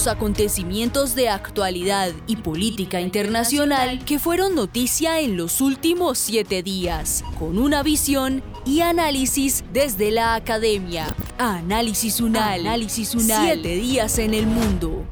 Los 0.00 0.06
acontecimientos 0.06 1.14
de 1.14 1.28
actualidad 1.28 2.12
y 2.26 2.36
política 2.36 3.02
internacional 3.02 4.02
que 4.06 4.18
fueron 4.18 4.54
noticia 4.54 5.20
en 5.20 5.36
los 5.36 5.60
últimos 5.60 6.16
siete 6.16 6.62
días, 6.62 7.22
con 7.38 7.58
una 7.58 7.82
visión 7.82 8.42
y 8.64 8.80
análisis 8.80 9.62
desde 9.74 10.10
la 10.10 10.36
academia. 10.36 11.06
Análisis 11.36 12.18
Unal. 12.22 12.60
Análisis 12.60 13.14
Unal. 13.14 13.44
Siete 13.44 13.74
días 13.74 14.18
en 14.18 14.32
el 14.32 14.46
mundo. 14.46 15.04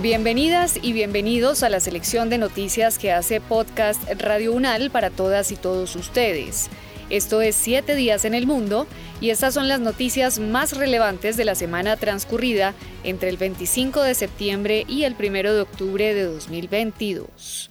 Bienvenidas 0.00 0.78
y 0.80 0.94
bienvenidos 0.94 1.62
a 1.62 1.68
la 1.68 1.80
selección 1.80 2.30
de 2.30 2.38
noticias 2.38 2.98
que 2.98 3.12
hace 3.12 3.42
Podcast 3.42 4.02
Radio 4.18 4.54
Unal 4.54 4.90
para 4.90 5.10
todas 5.10 5.52
y 5.52 5.56
todos 5.56 5.94
ustedes. 5.94 6.70
Esto 7.10 7.42
es 7.42 7.56
Siete 7.56 7.96
días 7.96 8.24
en 8.24 8.34
el 8.34 8.46
mundo 8.46 8.86
y 9.20 9.30
estas 9.30 9.54
son 9.54 9.66
las 9.66 9.80
noticias 9.80 10.38
más 10.38 10.76
relevantes 10.76 11.36
de 11.36 11.44
la 11.44 11.56
semana 11.56 11.96
transcurrida 11.96 12.72
entre 13.02 13.30
el 13.30 13.36
25 13.36 14.00
de 14.02 14.14
septiembre 14.14 14.84
y 14.86 15.02
el 15.02 15.16
1 15.18 15.52
de 15.52 15.60
octubre 15.60 16.14
de 16.14 16.22
2022. 16.22 17.70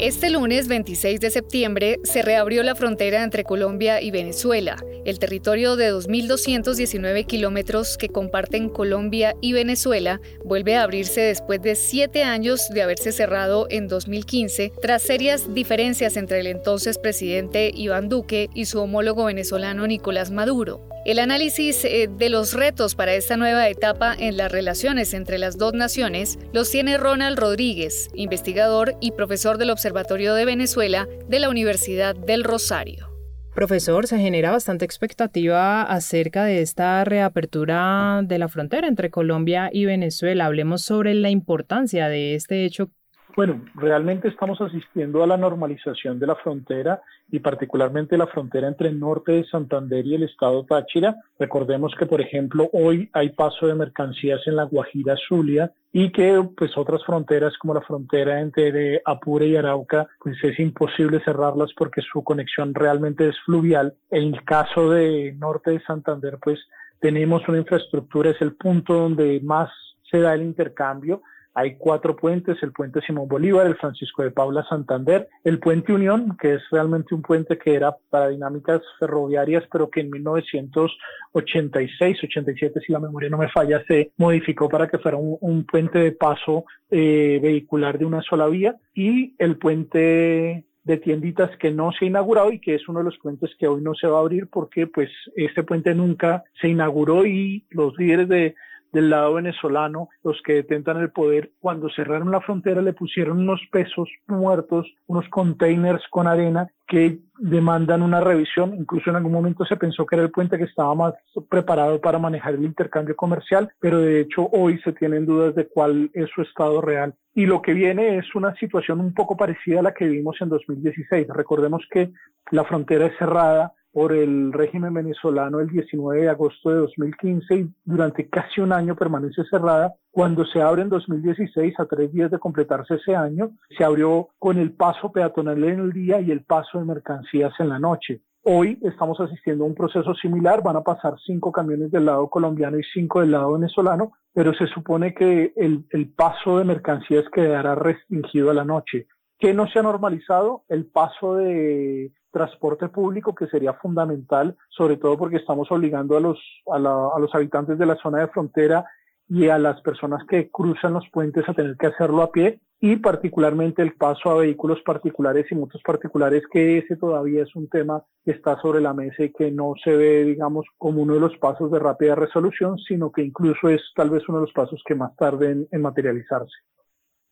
Este 0.00 0.30
lunes 0.30 0.66
26 0.66 1.20
de 1.20 1.28
septiembre 1.28 2.00
se 2.04 2.22
reabrió 2.22 2.62
la 2.62 2.74
frontera 2.74 3.22
entre 3.22 3.44
Colombia 3.44 4.00
y 4.00 4.10
Venezuela. 4.10 4.82
El 5.04 5.18
territorio 5.18 5.76
de 5.76 5.92
2.219 5.92 7.26
kilómetros 7.26 7.98
que 7.98 8.08
comparten 8.08 8.70
Colombia 8.70 9.36
y 9.42 9.52
Venezuela 9.52 10.22
vuelve 10.42 10.76
a 10.76 10.84
abrirse 10.84 11.20
después 11.20 11.60
de 11.60 11.74
siete 11.74 12.22
años 12.22 12.70
de 12.70 12.80
haberse 12.80 13.12
cerrado 13.12 13.66
en 13.68 13.88
2015 13.88 14.72
tras 14.80 15.02
serias 15.02 15.52
diferencias 15.52 16.16
entre 16.16 16.40
el 16.40 16.46
entonces 16.46 16.96
presidente 16.96 17.70
Iván 17.74 18.08
Duque 18.08 18.48
y 18.54 18.64
su 18.64 18.80
homólogo 18.80 19.26
venezolano 19.26 19.86
Nicolás 19.86 20.30
Maduro. 20.30 20.89
El 21.06 21.18
análisis 21.18 21.82
eh, 21.86 22.10
de 22.14 22.28
los 22.28 22.52
retos 22.52 22.94
para 22.94 23.14
esta 23.14 23.38
nueva 23.38 23.66
etapa 23.68 24.14
en 24.18 24.36
las 24.36 24.52
relaciones 24.52 25.14
entre 25.14 25.38
las 25.38 25.56
dos 25.56 25.72
naciones 25.72 26.38
los 26.52 26.70
tiene 26.70 26.98
Ronald 26.98 27.38
Rodríguez, 27.38 28.10
investigador 28.12 28.94
y 29.00 29.12
profesor 29.12 29.56
del 29.56 29.70
Observatorio 29.70 30.34
de 30.34 30.44
Venezuela 30.44 31.08
de 31.26 31.38
la 31.38 31.48
Universidad 31.48 32.14
del 32.14 32.44
Rosario. 32.44 33.08
Profesor, 33.54 34.06
se 34.06 34.18
genera 34.18 34.50
bastante 34.50 34.84
expectativa 34.84 35.82
acerca 35.82 36.44
de 36.44 36.60
esta 36.60 37.02
reapertura 37.04 38.20
de 38.22 38.38
la 38.38 38.48
frontera 38.48 38.86
entre 38.86 39.10
Colombia 39.10 39.70
y 39.72 39.86
Venezuela. 39.86 40.44
Hablemos 40.44 40.82
sobre 40.82 41.14
la 41.14 41.30
importancia 41.30 42.08
de 42.08 42.34
este 42.34 42.66
hecho 42.66 42.90
bueno, 43.36 43.62
realmente 43.74 44.28
estamos 44.28 44.60
asistiendo 44.60 45.22
a 45.22 45.26
la 45.26 45.36
normalización 45.36 46.18
de 46.18 46.26
la 46.26 46.36
frontera 46.36 47.02
y 47.30 47.38
particularmente 47.38 48.16
la 48.16 48.26
frontera 48.26 48.68
entre 48.68 48.88
el 48.88 48.98
norte 48.98 49.32
de 49.32 49.44
Santander 49.44 50.06
y 50.06 50.14
el 50.14 50.24
estado 50.24 50.64
Táchira. 50.64 51.16
Recordemos 51.38 51.94
que, 51.98 52.06
por 52.06 52.20
ejemplo, 52.20 52.68
hoy 52.72 53.08
hay 53.12 53.30
paso 53.30 53.66
de 53.66 53.74
mercancías 53.74 54.40
en 54.46 54.56
la 54.56 54.64
Guajira 54.64 55.16
Zulia 55.28 55.72
y 55.92 56.12
que 56.12 56.42
pues 56.56 56.76
otras 56.76 57.04
fronteras 57.04 57.56
como 57.58 57.74
la 57.74 57.80
frontera 57.80 58.40
entre 58.40 59.02
Apure 59.04 59.46
y 59.46 59.56
Arauca 59.56 60.08
pues 60.20 60.36
es 60.44 60.58
imposible 60.60 61.20
cerrarlas 61.24 61.70
porque 61.76 62.00
su 62.00 62.22
conexión 62.22 62.74
realmente 62.74 63.28
es 63.28 63.36
fluvial. 63.44 63.94
En 64.10 64.34
el 64.34 64.44
caso 64.44 64.90
de 64.90 65.34
norte 65.38 65.72
de 65.72 65.80
Santander 65.80 66.38
pues 66.40 66.60
tenemos 67.00 67.48
una 67.48 67.58
infraestructura, 67.58 68.30
es 68.30 68.40
el 68.40 68.54
punto 68.54 68.94
donde 68.94 69.40
más 69.42 69.70
se 70.10 70.20
da 70.20 70.34
el 70.34 70.42
intercambio 70.42 71.22
hay 71.54 71.76
cuatro 71.76 72.16
puentes, 72.16 72.62
el 72.62 72.72
puente 72.72 73.00
Simón 73.00 73.28
Bolívar, 73.28 73.66
el 73.66 73.76
Francisco 73.76 74.22
de 74.22 74.30
Paula 74.30 74.64
Santander, 74.68 75.28
el 75.44 75.58
puente 75.58 75.92
Unión, 75.92 76.36
que 76.40 76.54
es 76.54 76.62
realmente 76.70 77.14
un 77.14 77.22
puente 77.22 77.58
que 77.58 77.74
era 77.74 77.96
para 78.08 78.28
dinámicas 78.28 78.80
ferroviarias, 78.98 79.64
pero 79.70 79.90
que 79.90 80.00
en 80.00 80.10
1986, 80.10 82.24
87, 82.24 82.80
si 82.86 82.92
la 82.92 83.00
memoria 83.00 83.28
no 83.28 83.38
me 83.38 83.48
falla, 83.48 83.82
se 83.86 84.12
modificó 84.16 84.68
para 84.68 84.88
que 84.88 84.98
fuera 84.98 85.16
un, 85.16 85.64
puente 85.64 85.98
de 85.98 86.12
paso 86.12 86.64
eh, 86.90 87.38
vehicular 87.42 87.98
de 87.98 88.04
una 88.04 88.22
sola 88.22 88.46
vía, 88.46 88.76
y 88.94 89.34
el 89.38 89.58
puente 89.58 90.64
de 90.84 90.96
tienditas 90.96 91.50
que 91.58 91.70
no 91.70 91.92
se 91.92 92.04
ha 92.04 92.08
inaugurado 92.08 92.52
y 92.52 92.58
que 92.58 92.74
es 92.74 92.88
uno 92.88 93.00
de 93.00 93.06
los 93.06 93.18
puentes 93.18 93.50
que 93.58 93.68
hoy 93.68 93.82
no 93.82 93.94
se 93.94 94.06
va 94.06 94.18
a 94.18 94.20
abrir 94.20 94.48
porque 94.48 94.86
pues 94.86 95.10
este 95.36 95.62
puente 95.62 95.94
nunca 95.94 96.44
se 96.60 96.68
inauguró 96.68 97.26
y 97.26 97.66
los 97.70 97.96
líderes 97.98 98.28
de 98.28 98.54
del 98.92 99.10
lado 99.10 99.34
venezolano, 99.34 100.08
los 100.24 100.40
que 100.42 100.54
detentan 100.54 100.98
el 100.98 101.10
poder, 101.10 101.52
cuando 101.60 101.88
cerraron 101.90 102.30
la 102.30 102.40
frontera 102.40 102.82
le 102.82 102.92
pusieron 102.92 103.38
unos 103.38 103.60
pesos 103.70 104.08
muertos, 104.26 104.86
unos 105.06 105.28
containers 105.28 106.02
con 106.10 106.26
arena 106.26 106.68
que 106.88 107.18
demandan 107.38 108.02
una 108.02 108.20
revisión. 108.20 108.74
Incluso 108.74 109.10
en 109.10 109.16
algún 109.16 109.32
momento 109.32 109.64
se 109.64 109.76
pensó 109.76 110.04
que 110.04 110.16
era 110.16 110.24
el 110.24 110.32
puente 110.32 110.58
que 110.58 110.64
estaba 110.64 110.94
más 110.94 111.14
preparado 111.48 112.00
para 112.00 112.18
manejar 112.18 112.54
el 112.54 112.64
intercambio 112.64 113.14
comercial, 113.14 113.70
pero 113.78 113.98
de 113.98 114.20
hecho 114.20 114.48
hoy 114.52 114.78
se 114.80 114.92
tienen 114.92 115.24
dudas 115.24 115.54
de 115.54 115.68
cuál 115.68 116.10
es 116.12 116.28
su 116.34 116.42
estado 116.42 116.80
real. 116.80 117.14
Y 117.32 117.46
lo 117.46 117.62
que 117.62 117.74
viene 117.74 118.18
es 118.18 118.34
una 118.34 118.54
situación 118.56 119.00
un 119.00 119.14
poco 119.14 119.36
parecida 119.36 119.80
a 119.80 119.84
la 119.84 119.94
que 119.94 120.06
vimos 120.06 120.36
en 120.40 120.48
2016. 120.48 121.28
Recordemos 121.28 121.86
que 121.90 122.10
la 122.50 122.64
frontera 122.64 123.06
es 123.06 123.16
cerrada, 123.18 123.72
por 123.92 124.12
el 124.12 124.52
régimen 124.52 124.94
venezolano 124.94 125.60
el 125.60 125.68
19 125.68 126.22
de 126.22 126.28
agosto 126.28 126.70
de 126.70 126.76
2015 126.76 127.54
y 127.54 127.70
durante 127.84 128.28
casi 128.28 128.60
un 128.60 128.72
año 128.72 128.94
permanece 128.94 129.42
cerrada. 129.50 129.94
Cuando 130.10 130.44
se 130.46 130.62
abre 130.62 130.82
en 130.82 130.88
2016, 130.88 131.74
a 131.78 131.86
tres 131.86 132.12
días 132.12 132.30
de 132.30 132.38
completarse 132.38 132.94
ese 132.94 133.14
año, 133.14 133.50
se 133.76 133.84
abrió 133.84 134.28
con 134.38 134.58
el 134.58 134.72
paso 134.72 135.10
peatonal 135.12 135.62
en 135.64 135.80
el 135.80 135.92
día 135.92 136.20
y 136.20 136.30
el 136.30 136.44
paso 136.44 136.78
de 136.78 136.84
mercancías 136.84 137.52
en 137.58 137.68
la 137.68 137.78
noche. 137.78 138.22
Hoy 138.42 138.78
estamos 138.82 139.20
asistiendo 139.20 139.64
a 139.64 139.66
un 139.66 139.74
proceso 139.74 140.14
similar, 140.14 140.62
van 140.62 140.76
a 140.76 140.82
pasar 140.82 141.14
cinco 141.26 141.52
camiones 141.52 141.90
del 141.90 142.06
lado 142.06 142.28
colombiano 142.30 142.78
y 142.78 142.82
cinco 142.84 143.20
del 143.20 143.32
lado 143.32 143.52
venezolano, 143.52 144.12
pero 144.32 144.54
se 144.54 144.66
supone 144.68 145.12
que 145.12 145.52
el, 145.56 145.84
el 145.90 146.08
paso 146.08 146.58
de 146.58 146.64
mercancías 146.64 147.24
quedará 147.32 147.74
restringido 147.74 148.50
a 148.50 148.54
la 148.54 148.64
noche. 148.64 149.08
¿Qué 149.38 149.52
no 149.52 149.66
se 149.68 149.78
ha 149.78 149.82
normalizado? 149.82 150.64
El 150.68 150.86
paso 150.86 151.34
de 151.34 152.12
transporte 152.30 152.88
público 152.88 153.34
que 153.34 153.46
sería 153.46 153.74
fundamental, 153.74 154.56
sobre 154.68 154.96
todo 154.96 155.18
porque 155.18 155.36
estamos 155.36 155.70
obligando 155.70 156.16
a 156.16 156.20
los, 156.20 156.38
a, 156.72 156.78
los 156.78 157.34
habitantes 157.34 157.78
de 157.78 157.86
la 157.86 157.96
zona 157.96 158.20
de 158.20 158.28
frontera 158.28 158.84
y 159.28 159.48
a 159.48 159.58
las 159.58 159.80
personas 159.82 160.24
que 160.28 160.50
cruzan 160.50 160.94
los 160.94 161.08
puentes 161.10 161.48
a 161.48 161.54
tener 161.54 161.76
que 161.76 161.86
hacerlo 161.86 162.22
a 162.22 162.32
pie 162.32 162.60
y 162.80 162.96
particularmente 162.96 163.82
el 163.82 163.92
paso 163.92 164.30
a 164.30 164.38
vehículos 164.38 164.80
particulares 164.80 165.46
y 165.50 165.54
motos 165.54 165.82
particulares, 165.82 166.42
que 166.50 166.78
ese 166.78 166.96
todavía 166.96 167.42
es 167.42 167.54
un 167.54 167.68
tema 167.68 168.02
que 168.24 168.30
está 168.30 168.58
sobre 168.60 168.80
la 168.80 168.94
mesa 168.94 169.24
y 169.24 169.32
que 169.32 169.50
no 169.50 169.74
se 169.84 169.94
ve, 169.94 170.24
digamos, 170.24 170.66
como 170.78 171.02
uno 171.02 171.14
de 171.14 171.20
los 171.20 171.36
pasos 171.36 171.70
de 171.70 171.78
rápida 171.78 172.14
resolución, 172.14 172.78
sino 172.78 173.12
que 173.12 173.22
incluso 173.22 173.68
es 173.68 173.82
tal 173.94 174.08
vez 174.08 174.26
uno 174.28 174.38
de 174.38 174.46
los 174.46 174.54
pasos 174.54 174.82
que 174.86 174.94
más 174.94 175.14
tarden 175.16 175.68
en 175.70 175.82
materializarse. 175.82 176.56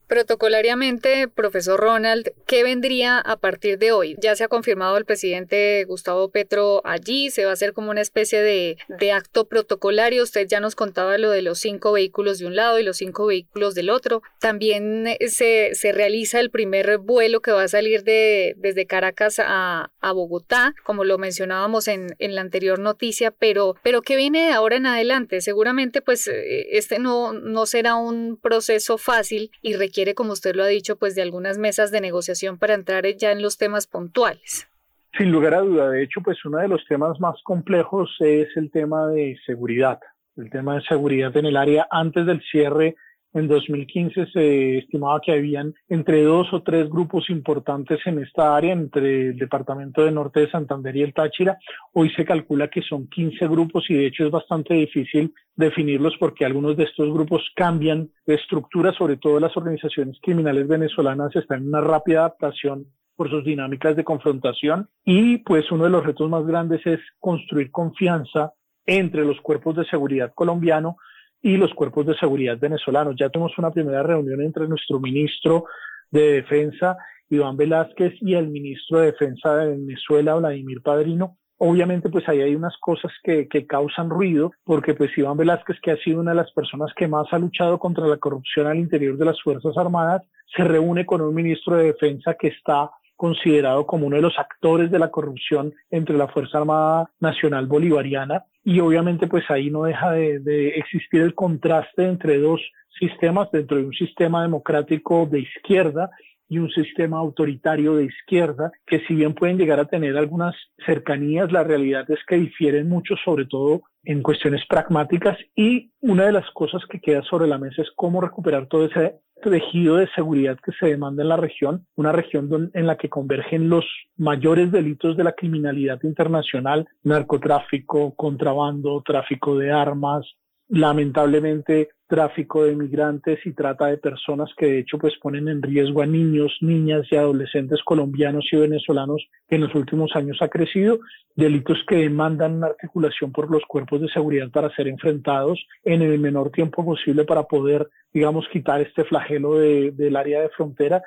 Protocolariamente, 0.08 1.28
profesor 1.28 1.78
Ronald, 1.78 2.32
¿qué 2.46 2.64
vendría 2.64 3.18
a 3.18 3.36
partir 3.36 3.78
de 3.78 3.92
hoy? 3.92 4.16
Ya 4.18 4.34
se 4.36 4.44
ha 4.44 4.48
confirmado 4.48 4.96
el 4.96 5.04
presidente 5.04 5.84
Gustavo 5.84 6.30
Petro 6.30 6.80
allí, 6.84 7.30
se 7.30 7.44
va 7.44 7.50
a 7.50 7.52
hacer 7.52 7.74
como 7.74 7.90
una 7.90 8.00
especie 8.00 8.40
de, 8.40 8.78
acto 9.12 9.48
protocolario. 9.48 10.22
Usted 10.22 10.46
ya 10.48 10.60
nos 10.60 10.74
contaba 10.74 11.18
lo 11.18 11.30
de 11.30 11.42
los 11.42 11.58
cinco 11.58 11.92
vehículos 11.92 12.38
de 12.38 12.46
un 12.46 12.56
lado 12.56 12.78
y 12.78 12.84
los 12.84 12.96
cinco 12.96 13.26
vehículos 13.26 13.74
del 13.74 13.90
otro. 13.90 14.22
También 14.40 15.06
eh, 15.06 15.28
se, 15.28 15.74
se 15.74 15.92
realiza 15.92 16.40
el 16.40 16.50
primer 16.50 16.96
vuelo 16.96 17.40
que 17.42 17.52
va 17.52 17.64
a 17.64 17.68
salir 17.68 18.02
de, 18.02 18.54
desde 18.56 18.86
Caracas 18.86 19.38
a, 19.38 19.90
a 20.00 20.12
Bogotá, 20.12 20.74
como 20.84 21.04
lo 21.04 21.18
mencionábamos 21.18 21.86
en, 21.86 22.16
en, 22.18 22.34
la 22.34 22.40
anterior 22.40 22.78
noticia, 22.78 23.30
pero, 23.30 23.76
pero 23.82 24.00
¿qué 24.00 24.16
viene 24.16 24.46
de 24.46 24.52
ahora 24.52 24.76
en 24.76 24.86
adelante? 24.86 25.42
Seguramente, 25.42 26.00
pues, 26.00 26.28
eh, 26.28 26.76
este 26.78 26.98
no, 26.98 27.34
no 27.34 27.66
será 27.66 27.96
un 27.96 28.38
proceso 28.40 28.96
fácil 28.96 29.50
y 29.60 29.74
requiere 29.74 29.97
requiere, 29.98 30.14
como 30.14 30.32
usted 30.32 30.54
lo 30.54 30.62
ha 30.62 30.68
dicho, 30.68 30.96
pues 30.96 31.16
de 31.16 31.22
algunas 31.22 31.58
mesas 31.58 31.90
de 31.90 32.00
negociación 32.00 32.56
para 32.56 32.74
entrar 32.74 33.04
ya 33.16 33.32
en 33.32 33.42
los 33.42 33.58
temas 33.58 33.88
puntuales. 33.88 34.68
Sin 35.16 35.32
lugar 35.32 35.54
a 35.54 35.60
duda, 35.60 35.90
de 35.90 36.04
hecho, 36.04 36.20
pues 36.22 36.44
uno 36.44 36.58
de 36.58 36.68
los 36.68 36.84
temas 36.86 37.18
más 37.18 37.34
complejos 37.42 38.08
es 38.20 38.46
el 38.56 38.70
tema 38.70 39.08
de 39.08 39.36
seguridad, 39.44 39.98
el 40.36 40.50
tema 40.50 40.76
de 40.76 40.82
seguridad 40.82 41.36
en 41.36 41.46
el 41.46 41.56
área 41.56 41.88
antes 41.90 42.26
del 42.26 42.40
cierre 42.48 42.94
en 43.34 43.48
2015 43.48 44.26
se 44.32 44.78
estimaba 44.78 45.20
que 45.20 45.32
habían 45.32 45.74
entre 45.88 46.22
dos 46.22 46.52
o 46.52 46.62
tres 46.62 46.88
grupos 46.88 47.28
importantes 47.30 48.00
en 48.06 48.20
esta 48.20 48.56
área, 48.56 48.72
entre 48.72 49.28
el 49.28 49.36
departamento 49.36 50.04
de 50.04 50.12
norte 50.12 50.40
de 50.40 50.50
Santander 50.50 50.96
y 50.96 51.02
el 51.02 51.14
Táchira. 51.14 51.58
Hoy 51.92 52.10
se 52.10 52.24
calcula 52.24 52.68
que 52.68 52.82
son 52.82 53.08
15 53.08 53.46
grupos 53.48 53.84
y 53.90 53.94
de 53.94 54.06
hecho 54.06 54.24
es 54.24 54.30
bastante 54.30 54.74
difícil 54.74 55.34
definirlos 55.56 56.16
porque 56.18 56.44
algunos 56.44 56.76
de 56.76 56.84
estos 56.84 57.12
grupos 57.12 57.42
cambian 57.54 58.10
de 58.26 58.34
estructura, 58.34 58.92
sobre 58.92 59.16
todo 59.16 59.40
las 59.40 59.56
organizaciones 59.56 60.18
criminales 60.22 60.66
venezolanas 60.66 61.34
están 61.36 61.62
en 61.62 61.68
una 61.68 61.80
rápida 61.80 62.20
adaptación 62.20 62.86
por 63.16 63.28
sus 63.28 63.44
dinámicas 63.44 63.96
de 63.96 64.04
confrontación 64.04 64.88
y 65.04 65.38
pues 65.38 65.70
uno 65.72 65.84
de 65.84 65.90
los 65.90 66.06
retos 66.06 66.30
más 66.30 66.46
grandes 66.46 66.86
es 66.86 67.00
construir 67.18 67.72
confianza 67.72 68.52
entre 68.86 69.24
los 69.24 69.40
cuerpos 69.40 69.76
de 69.76 69.84
seguridad 69.86 70.32
colombiano 70.34 70.96
y 71.42 71.56
los 71.56 71.72
cuerpos 71.74 72.06
de 72.06 72.16
seguridad 72.16 72.58
venezolanos. 72.58 73.16
Ya 73.18 73.28
tuvimos 73.28 73.56
una 73.58 73.70
primera 73.70 74.02
reunión 74.02 74.42
entre 74.42 74.68
nuestro 74.68 74.98
ministro 75.00 75.64
de 76.10 76.32
Defensa, 76.32 76.96
Iván 77.30 77.56
Velázquez, 77.56 78.14
y 78.20 78.34
el 78.34 78.48
ministro 78.48 79.00
de 79.00 79.06
Defensa 79.06 79.56
de 79.56 79.70
Venezuela, 79.70 80.34
Vladimir 80.34 80.82
Padrino. 80.82 81.36
Obviamente, 81.58 82.08
pues 82.08 82.28
ahí 82.28 82.40
hay 82.40 82.54
unas 82.54 82.76
cosas 82.78 83.12
que, 83.22 83.48
que 83.48 83.66
causan 83.66 84.10
ruido, 84.10 84.52
porque 84.64 84.94
pues 84.94 85.16
Iván 85.18 85.36
Velázquez, 85.36 85.78
que 85.82 85.90
ha 85.90 85.96
sido 85.96 86.20
una 86.20 86.30
de 86.30 86.36
las 86.36 86.52
personas 86.52 86.92
que 86.96 87.08
más 87.08 87.26
ha 87.32 87.38
luchado 87.38 87.78
contra 87.78 88.06
la 88.06 88.16
corrupción 88.16 88.66
al 88.66 88.78
interior 88.78 89.16
de 89.16 89.24
las 89.24 89.42
Fuerzas 89.42 89.76
Armadas, 89.76 90.22
se 90.56 90.64
reúne 90.64 91.04
con 91.04 91.20
un 91.20 91.34
ministro 91.34 91.76
de 91.76 91.86
Defensa 91.86 92.34
que 92.34 92.48
está 92.48 92.90
considerado 93.18 93.84
como 93.84 94.06
uno 94.06 94.14
de 94.14 94.22
los 94.22 94.38
actores 94.38 94.92
de 94.92 94.98
la 95.00 95.10
corrupción 95.10 95.74
entre 95.90 96.16
la 96.16 96.28
Fuerza 96.28 96.58
Armada 96.58 97.10
Nacional 97.18 97.66
Bolivariana. 97.66 98.44
Y 98.62 98.78
obviamente 98.78 99.26
pues 99.26 99.44
ahí 99.50 99.70
no 99.70 99.82
deja 99.82 100.12
de, 100.12 100.68
existir 100.76 101.22
el 101.22 101.34
contraste 101.34 102.04
entre 102.04 102.38
dos 102.38 102.60
sistemas 102.96 103.50
dentro 103.50 103.76
de 103.76 103.86
un 103.86 103.92
sistema 103.92 104.42
democrático 104.42 105.26
de 105.26 105.40
izquierda 105.40 106.10
y 106.48 106.58
un 106.58 106.70
sistema 106.70 107.18
autoritario 107.18 107.96
de 107.96 108.04
izquierda, 108.04 108.72
que 108.86 109.00
si 109.06 109.14
bien 109.14 109.34
pueden 109.34 109.58
llegar 109.58 109.80
a 109.80 109.86
tener 109.86 110.16
algunas 110.16 110.54
cercanías, 110.84 111.52
la 111.52 111.64
realidad 111.64 112.10
es 112.10 112.18
que 112.26 112.36
difieren 112.36 112.88
mucho, 112.88 113.14
sobre 113.24 113.46
todo 113.46 113.82
en 114.04 114.22
cuestiones 114.22 114.62
pragmáticas, 114.66 115.36
y 115.54 115.90
una 116.00 116.24
de 116.24 116.32
las 116.32 116.50
cosas 116.52 116.82
que 116.88 117.00
queda 117.00 117.22
sobre 117.22 117.46
la 117.46 117.58
mesa 117.58 117.82
es 117.82 117.90
cómo 117.94 118.20
recuperar 118.20 118.66
todo 118.66 118.86
ese 118.86 119.16
tejido 119.42 119.96
de 119.96 120.08
seguridad 120.14 120.58
que 120.64 120.72
se 120.72 120.86
demanda 120.86 121.22
en 121.22 121.28
la 121.28 121.36
región, 121.36 121.86
una 121.96 122.12
región 122.12 122.70
en 122.74 122.86
la 122.86 122.96
que 122.96 123.08
convergen 123.08 123.68
los 123.68 123.84
mayores 124.16 124.72
delitos 124.72 125.16
de 125.16 125.24
la 125.24 125.32
criminalidad 125.32 126.02
internacional, 126.02 126.86
narcotráfico, 127.02 128.14
contrabando, 128.14 129.02
tráfico 129.04 129.56
de 129.56 129.70
armas, 129.70 130.26
lamentablemente 130.68 131.88
tráfico 132.06 132.64
de 132.64 132.74
migrantes 132.74 133.38
y 133.44 133.52
trata 133.52 133.86
de 133.86 133.98
personas 133.98 134.50
que 134.56 134.66
de 134.66 134.78
hecho 134.80 134.98
pues 134.98 135.14
ponen 135.20 135.48
en 135.48 135.62
riesgo 135.62 136.02
a 136.02 136.06
niños, 136.06 136.56
niñas 136.62 137.06
y 137.10 137.16
adolescentes 137.16 137.82
colombianos 137.84 138.46
y 138.50 138.56
venezolanos 138.56 139.26
que 139.46 139.56
en 139.56 139.62
los 139.62 139.74
últimos 139.74 140.10
años 140.14 140.38
ha 140.40 140.48
crecido, 140.48 141.00
delitos 141.36 141.78
que 141.86 141.96
demandan 141.96 142.54
una 142.54 142.68
articulación 142.68 143.30
por 143.30 143.50
los 143.50 143.62
cuerpos 143.66 144.00
de 144.00 144.08
seguridad 144.08 144.50
para 144.50 144.74
ser 144.74 144.88
enfrentados 144.88 145.62
en 145.84 146.02
el 146.02 146.18
menor 146.18 146.50
tiempo 146.50 146.84
posible 146.84 147.24
para 147.24 147.44
poder, 147.44 147.88
digamos, 148.12 148.46
quitar 148.50 148.80
este 148.80 149.04
flagelo 149.04 149.58
del 149.58 150.16
área 150.16 150.40
de 150.40 150.48
frontera. 150.50 151.02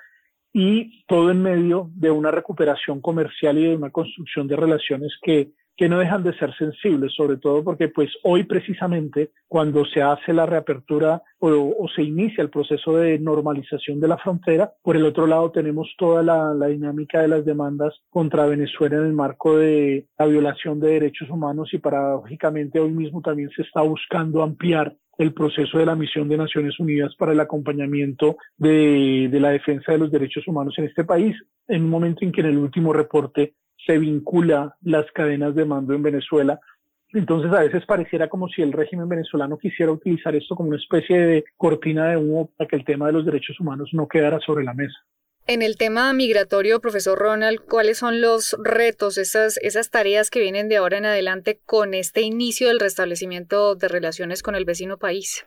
Y 0.54 1.06
todo 1.06 1.32
en 1.32 1.42
medio 1.42 1.90
de 1.96 2.12
una 2.12 2.30
recuperación 2.30 3.00
comercial 3.00 3.58
y 3.58 3.68
de 3.68 3.76
una 3.76 3.90
construcción 3.90 4.48
de 4.48 4.58
relaciones 4.58 5.18
que 5.22 5.52
que 5.82 5.90
no 5.90 5.98
dejan 5.98 6.22
de 6.22 6.38
ser 6.38 6.56
sensibles, 6.56 7.12
sobre 7.16 7.38
todo 7.38 7.64
porque 7.64 7.88
pues 7.88 8.12
hoy 8.22 8.44
precisamente 8.44 9.32
cuando 9.48 9.84
se 9.84 10.00
hace 10.00 10.32
la 10.32 10.46
reapertura 10.46 11.24
o, 11.40 11.88
se 11.96 12.04
inicia 12.04 12.44
el 12.44 12.52
proceso 12.52 12.98
de 12.98 13.18
normalización 13.18 14.00
de 14.00 14.08
la 14.08 14.20
frontera, 14.20 14.72
por 14.84 14.96
el 14.96 15.04
otro 15.06 15.26
lado 15.26 15.50
tenemos 15.50 15.92
toda 15.98 16.22
la, 16.22 16.68
dinámica 16.68 17.24
de 17.24 17.30
las 17.30 17.46
demandas 17.46 17.96
contra 18.12 18.46
Venezuela 18.46 18.98
en 18.98 19.06
el 19.06 19.14
marco 19.14 19.58
de 19.58 20.06
la 20.20 20.28
violación 20.28 20.80
de 20.80 20.92
derechos 20.92 21.32
humanos 21.32 21.74
y 21.74 21.80
paradójicamente 21.80 22.80
hoy 22.80 22.92
mismo 22.92 23.24
también 23.24 23.50
se 23.50 23.64
está 23.64 23.82
buscando 23.82 24.44
ampliar 24.44 24.96
el 25.18 25.34
proceso 25.34 25.80
de 25.80 25.88
la 25.88 25.96
misión 25.96 26.30
de 26.30 26.38
Naciones 26.38 26.80
Unidas 26.80 27.16
para 27.18 27.32
el 27.32 27.40
acompañamiento 27.40 28.38
de, 28.56 29.30
de, 29.32 29.40
la 29.40 29.50
defensa 29.50 29.94
de 29.94 29.98
los 29.98 30.12
derechos 30.12 30.48
humanos 30.48 30.76
en 30.78 30.86
este 30.86 31.06
país, 31.06 31.36
en 31.68 31.86
un 31.86 31.90
momento 31.90 32.24
en 32.24 32.32
que 32.32 32.42
en 32.42 32.48
el 32.48 32.58
último 32.60 32.94
reporte 32.94 33.56
se 33.86 33.98
vincula 33.98 34.76
las 34.82 35.10
cadenas 35.12 35.56
de 35.56 35.66
mando 35.66 35.94
en 35.94 36.04
Venezuela. 36.04 36.60
Entonces 37.14 37.52
a 37.52 37.62
veces 37.62 37.86
pareciera 37.86 38.30
como 38.30 38.48
si 38.48 38.62
el 38.62 38.72
régimen 38.72 39.10
venezolano 39.10 39.58
quisiera 39.58 39.92
utilizar 39.92 40.36
esto 40.36 40.56
como 40.56 40.70
una 40.70 40.78
especie 40.78 41.20
de 41.20 41.46
cortina 41.58 42.10
de 42.10 42.18
humo 42.18 42.50
para 42.58 42.68
que 42.68 42.78
el 42.78 42.86
tema 42.86 43.08
de 43.08 43.14
los 43.14 43.26
derechos 43.26 43.60
humanos 43.60 43.90
no 43.92 44.08
quedara 44.08 44.40
sobre 44.40 44.64
la 44.64 44.74
mesa. 44.74 44.96
En 45.48 45.64
el 45.64 45.76
tema 45.76 46.14
migratorio, 46.14 46.80
profesor 46.80 47.18
Ronald, 47.18 47.60
¿cuáles 47.62 47.98
son 47.98 48.22
los 48.22 48.56
retos, 48.64 49.18
esas, 49.18 49.58
esas 49.58 49.90
tareas 49.90 50.30
que 50.30 50.40
vienen 50.40 50.70
de 50.70 50.78
ahora 50.78 51.00
en 51.00 51.06
adelante 51.06 51.60
con 51.66 51.94
este 51.94 52.22
inicio 52.22 52.68
del 52.68 52.80
restablecimiento 52.80 53.76
de 53.76 53.88
relaciones 53.88 54.44
con 54.44 54.56
el 54.56 54.66
vecino 54.66 54.98
país? 54.98 55.46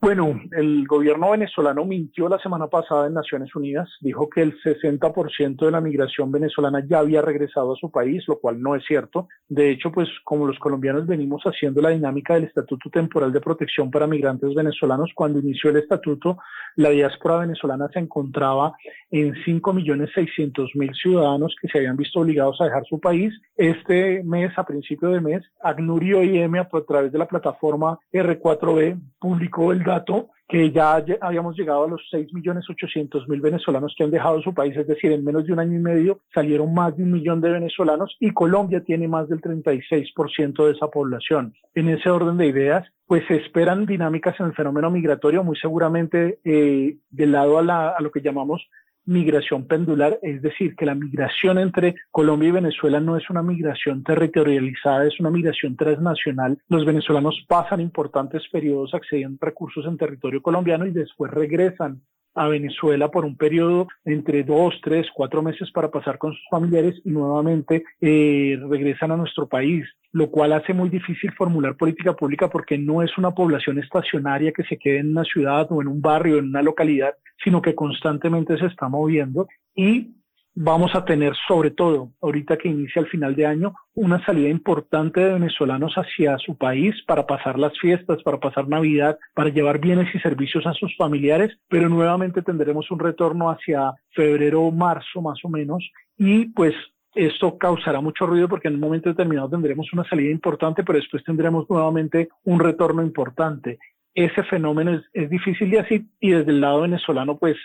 Bueno, 0.00 0.40
el 0.52 0.86
gobierno 0.86 1.32
venezolano 1.32 1.84
mintió 1.84 2.28
la 2.28 2.38
semana 2.38 2.68
pasada 2.68 3.08
en 3.08 3.14
Naciones 3.14 3.52
Unidas, 3.56 3.88
dijo 4.00 4.28
que 4.30 4.42
el 4.42 4.56
60% 4.60 5.56
de 5.56 5.70
la 5.72 5.80
migración 5.80 6.30
venezolana 6.30 6.86
ya 6.88 7.00
había 7.00 7.20
regresado 7.20 7.72
a 7.72 7.76
su 7.76 7.90
país, 7.90 8.22
lo 8.28 8.38
cual 8.38 8.62
no 8.62 8.76
es 8.76 8.84
cierto. 8.86 9.26
De 9.48 9.70
hecho, 9.70 9.90
pues 9.90 10.08
como 10.22 10.46
los 10.46 10.56
colombianos 10.60 11.04
venimos 11.08 11.42
haciendo 11.42 11.82
la 11.82 11.90
dinámica 11.90 12.34
del 12.34 12.44
Estatuto 12.44 12.90
Temporal 12.90 13.32
de 13.32 13.40
Protección 13.40 13.90
para 13.90 14.06
Migrantes 14.06 14.54
Venezolanos, 14.54 15.10
cuando 15.16 15.40
inició 15.40 15.70
el 15.70 15.78
estatuto, 15.78 16.38
la 16.76 16.90
diáspora 16.90 17.38
venezolana 17.38 17.88
se 17.92 17.98
encontraba 17.98 18.74
en 19.10 19.34
5.600.000 19.34 20.94
ciudadanos 20.94 21.56
que 21.60 21.66
se 21.66 21.78
habían 21.78 21.96
visto 21.96 22.20
obligados 22.20 22.60
a 22.60 22.66
dejar 22.66 22.84
su 22.84 23.00
país. 23.00 23.34
Este 23.56 24.22
mes, 24.22 24.56
a 24.56 24.64
principio 24.64 25.08
de 25.08 25.20
mes, 25.20 25.42
Agnurio 25.60 26.22
y 26.22 26.38
EMEA, 26.38 26.68
a 26.72 26.80
través 26.82 27.10
de 27.10 27.18
la 27.18 27.26
plataforma 27.26 27.98
R4B, 28.12 29.00
publicó 29.18 29.72
el 29.72 29.82
dato 29.88 30.30
que 30.48 30.70
ya 30.72 31.04
habíamos 31.20 31.56
llegado 31.56 31.84
a 31.84 31.88
los 31.88 32.00
6.800.000 32.10 33.40
venezolanos 33.40 33.94
que 33.96 34.04
han 34.04 34.10
dejado 34.10 34.40
su 34.40 34.54
país, 34.54 34.74
es 34.76 34.86
decir, 34.86 35.12
en 35.12 35.22
menos 35.22 35.44
de 35.44 35.52
un 35.52 35.58
año 35.58 35.76
y 35.76 35.82
medio 35.82 36.20
salieron 36.32 36.72
más 36.72 36.96
de 36.96 37.02
un 37.02 37.12
millón 37.12 37.42
de 37.42 37.50
venezolanos 37.50 38.16
y 38.18 38.30
Colombia 38.30 38.82
tiene 38.82 39.08
más 39.08 39.28
del 39.28 39.42
36% 39.42 40.64
de 40.64 40.72
esa 40.72 40.88
población. 40.88 41.52
En 41.74 41.90
ese 41.90 42.08
orden 42.08 42.38
de 42.38 42.46
ideas, 42.46 42.86
pues 43.06 43.24
se 43.28 43.36
esperan 43.36 43.84
dinámicas 43.84 44.40
en 44.40 44.46
el 44.46 44.54
fenómeno 44.54 44.90
migratorio, 44.90 45.44
muy 45.44 45.56
seguramente 45.56 46.38
eh, 46.44 46.96
del 47.10 47.32
lado 47.32 47.58
a, 47.58 47.88
a 47.90 48.00
lo 48.00 48.10
que 48.10 48.22
llamamos 48.22 48.66
migración 49.08 49.66
pendular, 49.66 50.18
es 50.22 50.42
decir, 50.42 50.76
que 50.76 50.84
la 50.84 50.94
migración 50.94 51.58
entre 51.58 51.94
Colombia 52.10 52.50
y 52.50 52.52
Venezuela 52.52 53.00
no 53.00 53.16
es 53.16 53.28
una 53.30 53.42
migración 53.42 54.04
territorializada, 54.04 55.06
es 55.06 55.18
una 55.18 55.30
migración 55.30 55.76
transnacional. 55.76 56.58
Los 56.68 56.84
venezolanos 56.84 57.42
pasan 57.48 57.80
importantes 57.80 58.42
periodos 58.52 58.92
accediendo 58.92 59.38
a 59.40 59.46
recursos 59.46 59.86
en 59.86 59.96
territorio 59.96 60.42
colombiano 60.42 60.86
y 60.86 60.90
después 60.90 61.32
regresan 61.32 62.02
a 62.38 62.48
Venezuela 62.48 63.10
por 63.10 63.24
un 63.24 63.36
periodo 63.36 63.88
entre 64.04 64.44
dos, 64.44 64.74
tres, 64.82 65.06
cuatro 65.14 65.42
meses 65.42 65.70
para 65.72 65.90
pasar 65.90 66.18
con 66.18 66.32
sus 66.32 66.44
familiares 66.50 67.00
y 67.04 67.10
nuevamente 67.10 67.84
eh, 68.00 68.58
regresan 68.68 69.12
a 69.12 69.16
nuestro 69.16 69.48
país, 69.48 69.84
lo 70.12 70.30
cual 70.30 70.52
hace 70.52 70.72
muy 70.72 70.88
difícil 70.88 71.32
formular 71.32 71.76
política 71.76 72.14
pública 72.14 72.48
porque 72.48 72.78
no 72.78 73.02
es 73.02 73.16
una 73.18 73.32
población 73.32 73.78
estacionaria 73.78 74.52
que 74.52 74.64
se 74.64 74.78
quede 74.78 74.98
en 74.98 75.10
una 75.10 75.24
ciudad 75.24 75.66
o 75.70 75.82
en 75.82 75.88
un 75.88 76.00
barrio, 76.00 76.38
en 76.38 76.46
una 76.46 76.62
localidad, 76.62 77.14
sino 77.42 77.60
que 77.60 77.74
constantemente 77.74 78.56
se 78.58 78.66
está 78.66 78.88
moviendo 78.88 79.48
y 79.74 80.17
vamos 80.60 80.92
a 80.96 81.04
tener 81.04 81.34
sobre 81.46 81.70
todo, 81.70 82.10
ahorita 82.20 82.56
que 82.56 82.68
inicia 82.68 83.00
el 83.00 83.06
final 83.06 83.36
de 83.36 83.46
año, 83.46 83.74
una 83.94 84.24
salida 84.24 84.48
importante 84.48 85.20
de 85.20 85.34
venezolanos 85.34 85.94
hacia 85.94 86.36
su 86.38 86.56
país 86.56 86.96
para 87.06 87.28
pasar 87.28 87.60
las 87.60 87.78
fiestas, 87.78 88.20
para 88.24 88.40
pasar 88.40 88.68
Navidad, 88.68 89.16
para 89.34 89.50
llevar 89.50 89.78
bienes 89.78 90.12
y 90.12 90.18
servicios 90.18 90.66
a 90.66 90.72
sus 90.72 90.96
familiares, 90.96 91.56
pero 91.68 91.88
nuevamente 91.88 92.42
tendremos 92.42 92.90
un 92.90 92.98
retorno 92.98 93.50
hacia 93.50 93.92
febrero 94.10 94.62
o 94.62 94.72
marzo 94.72 95.22
más 95.22 95.38
o 95.44 95.48
menos 95.48 95.88
y 96.16 96.46
pues 96.46 96.74
esto 97.14 97.56
causará 97.56 98.00
mucho 98.00 98.26
ruido 98.26 98.48
porque 98.48 98.66
en 98.66 98.74
un 98.74 98.80
momento 98.80 99.10
determinado 99.10 99.50
tendremos 99.50 99.92
una 99.92 100.08
salida 100.08 100.32
importante, 100.32 100.82
pero 100.82 100.98
después 100.98 101.22
tendremos 101.22 101.70
nuevamente 101.70 102.30
un 102.44 102.58
retorno 102.58 103.02
importante. 103.02 103.78
Ese 104.12 104.42
fenómeno 104.42 104.92
es, 104.94 105.02
es 105.12 105.30
difícil 105.30 105.70
de 105.70 105.78
así 105.78 106.08
y 106.18 106.30
desde 106.30 106.50
el 106.50 106.60
lado 106.60 106.80
venezolano 106.80 107.38
pues 107.38 107.56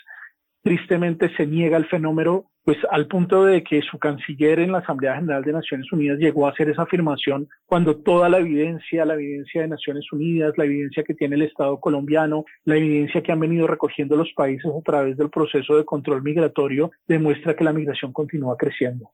tristemente 0.64 1.30
se 1.36 1.46
niega 1.46 1.78
el 1.78 1.86
fenómeno, 1.86 2.46
pues 2.64 2.78
al 2.90 3.08
punto 3.08 3.44
de 3.44 3.62
que 3.64 3.82
su 3.82 4.00
canciller 4.00 4.60
en 4.60 4.72
la 4.72 4.78
Asamblea 4.78 5.16
General 5.16 5.44
de 5.44 5.52
Naciones 5.52 5.92
Unidas 5.92 6.18
llegó 6.18 6.48
a 6.48 6.52
hacer 6.52 6.70
esa 6.70 6.84
afirmación 6.84 7.50
cuando 7.66 7.98
toda 7.98 8.30
la 8.30 8.40
evidencia, 8.40 9.04
la 9.04 9.16
evidencia 9.16 9.62
de 9.62 9.68
Naciones 9.68 10.10
Unidas, 10.14 10.54
la 10.58 10.64
evidencia 10.64 11.04
que 11.04 11.14
tiene 11.14 11.36
el 11.36 11.42
Estado 11.42 11.78
colombiano, 11.80 12.46
la 12.64 12.78
evidencia 12.78 13.22
que 13.22 13.34
han 13.34 13.42
venido 13.42 13.68
recogiendo 13.68 14.16
los 14.16 14.32
países 14.34 14.72
a 14.72 14.82
través 14.82 15.18
del 15.18 15.30
proceso 15.30 15.76
de 15.76 15.84
control 15.84 16.24
migratorio, 16.24 16.92
demuestra 17.06 17.54
que 17.54 17.66
la 17.66 17.74
migración 17.74 18.14
continúa 18.14 18.56
creciendo. 18.56 19.12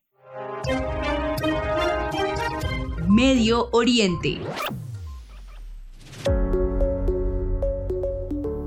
Medio 3.10 3.70
Oriente. 3.72 4.38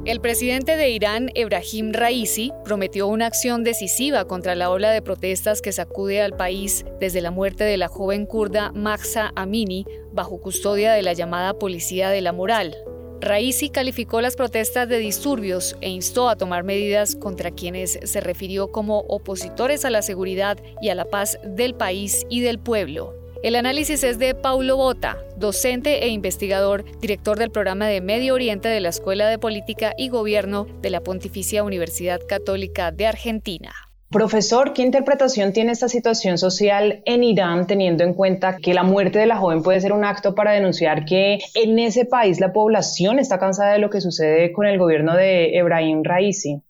El 0.05 0.21
presidente 0.21 0.77
de 0.77 0.91
Irán, 0.91 1.31
Ebrahim 1.37 1.93
Raisi, 1.93 2.51
prometió 2.65 3.07
una 3.07 3.27
acción 3.27 3.63
decisiva 3.63 4.25
contra 4.25 4.57
la 4.57 4.69
ola 4.69 4.91
de 4.91 5.01
protestas 5.01 5.63
que 5.63 5.71
sacude 5.71 6.21
al 6.21 6.37
país 6.37 6.85
desde 6.99 7.21
la 7.21 7.31
muerte 7.31 7.63
de 7.63 7.77
la 7.77 7.87
joven 7.87 8.27
kurda 8.27 8.73
Mahsa 8.73 9.31
Amini 9.37 9.87
bajo 10.13 10.41
custodia 10.41 10.93
de 10.93 11.03
la 11.03 11.13
llamada 11.13 11.57
Policía 11.57 12.11
de 12.11 12.21
la 12.21 12.33
Moral. 12.33 12.77
Raisi 13.21 13.71
calificó 13.71 14.21
las 14.21 14.35
protestas 14.35 14.89
de 14.89 14.99
disturbios 14.99 15.77
e 15.81 15.89
instó 15.89 16.29
a 16.29 16.35
tomar 16.35 16.65
medidas 16.65 17.15
contra 17.15 17.53
quienes 17.53 18.01
se 18.03 18.21
refirió 18.21 18.73
como 18.73 18.99
opositores 19.03 19.85
a 19.85 19.91
la 19.91 20.03
seguridad 20.03 20.59
y 20.81 20.89
a 20.89 20.97
la 20.97 21.05
paz 21.05 21.39
del 21.45 21.77
país 21.77 22.27
y 22.29 22.41
del 22.41 22.59
pueblo. 22.59 23.22
El 23.43 23.57
análisis 23.57 24.05
es 24.05 24.21
de 24.21 24.37
Paulo 24.37 24.77
Bota, 24.77 25.17
docente 25.37 26.05
e 26.05 26.09
investigador, 26.11 26.85
director 27.01 27.41
del 27.41 27.51
programa 27.51 27.89
de 27.89 28.01
Medio 28.01 28.35
Oriente 28.35 28.69
de 28.69 28.79
la 28.79 28.91
Escuela 28.91 29.27
de 29.27 29.37
Política 29.37 29.95
y 29.99 30.11
Gobierno 30.11 30.69
de 30.81 30.91
la 30.91 31.01
Pontificia 31.01 31.65
Universidad 31.65 32.21
Católica 32.29 32.93
de 32.93 33.09
Argentina. 33.09 33.73
Profesor, 34.11 34.73
¿qué 34.75 34.83
interpretación 34.83 35.53
tiene 35.53 35.73
esta 35.73 35.89
situación 35.89 36.39
social 36.39 37.03
en 37.05 37.25
Irán 37.25 37.67
teniendo 37.67 38.05
en 38.05 38.15
cuenta 38.15 38.59
que 38.59 38.75
la 38.75 38.85
muerte 38.85 39.19
de 39.19 39.27
la 39.27 39.39
joven 39.39 39.65
puede 39.65 39.81
ser 39.81 39.93
un 39.93 40.05
acto 40.05 40.37
para 40.37 40.53
denunciar 40.53 41.05
que 41.05 41.41
en 41.57 41.81
ese 41.81 42.05
país 42.05 42.39
la 42.39 42.53
población 42.53 43.19
está 43.19 43.41
cansada 43.41 43.73
de 43.73 43.81
lo 43.81 43.91
que 43.91 44.01
sucede 44.01 44.53
con 44.53 44.67
el 44.67 44.79
gobierno 44.79 45.17
de 45.17 45.59
Ebrahim 45.59 46.05
Raisi? 46.05 46.63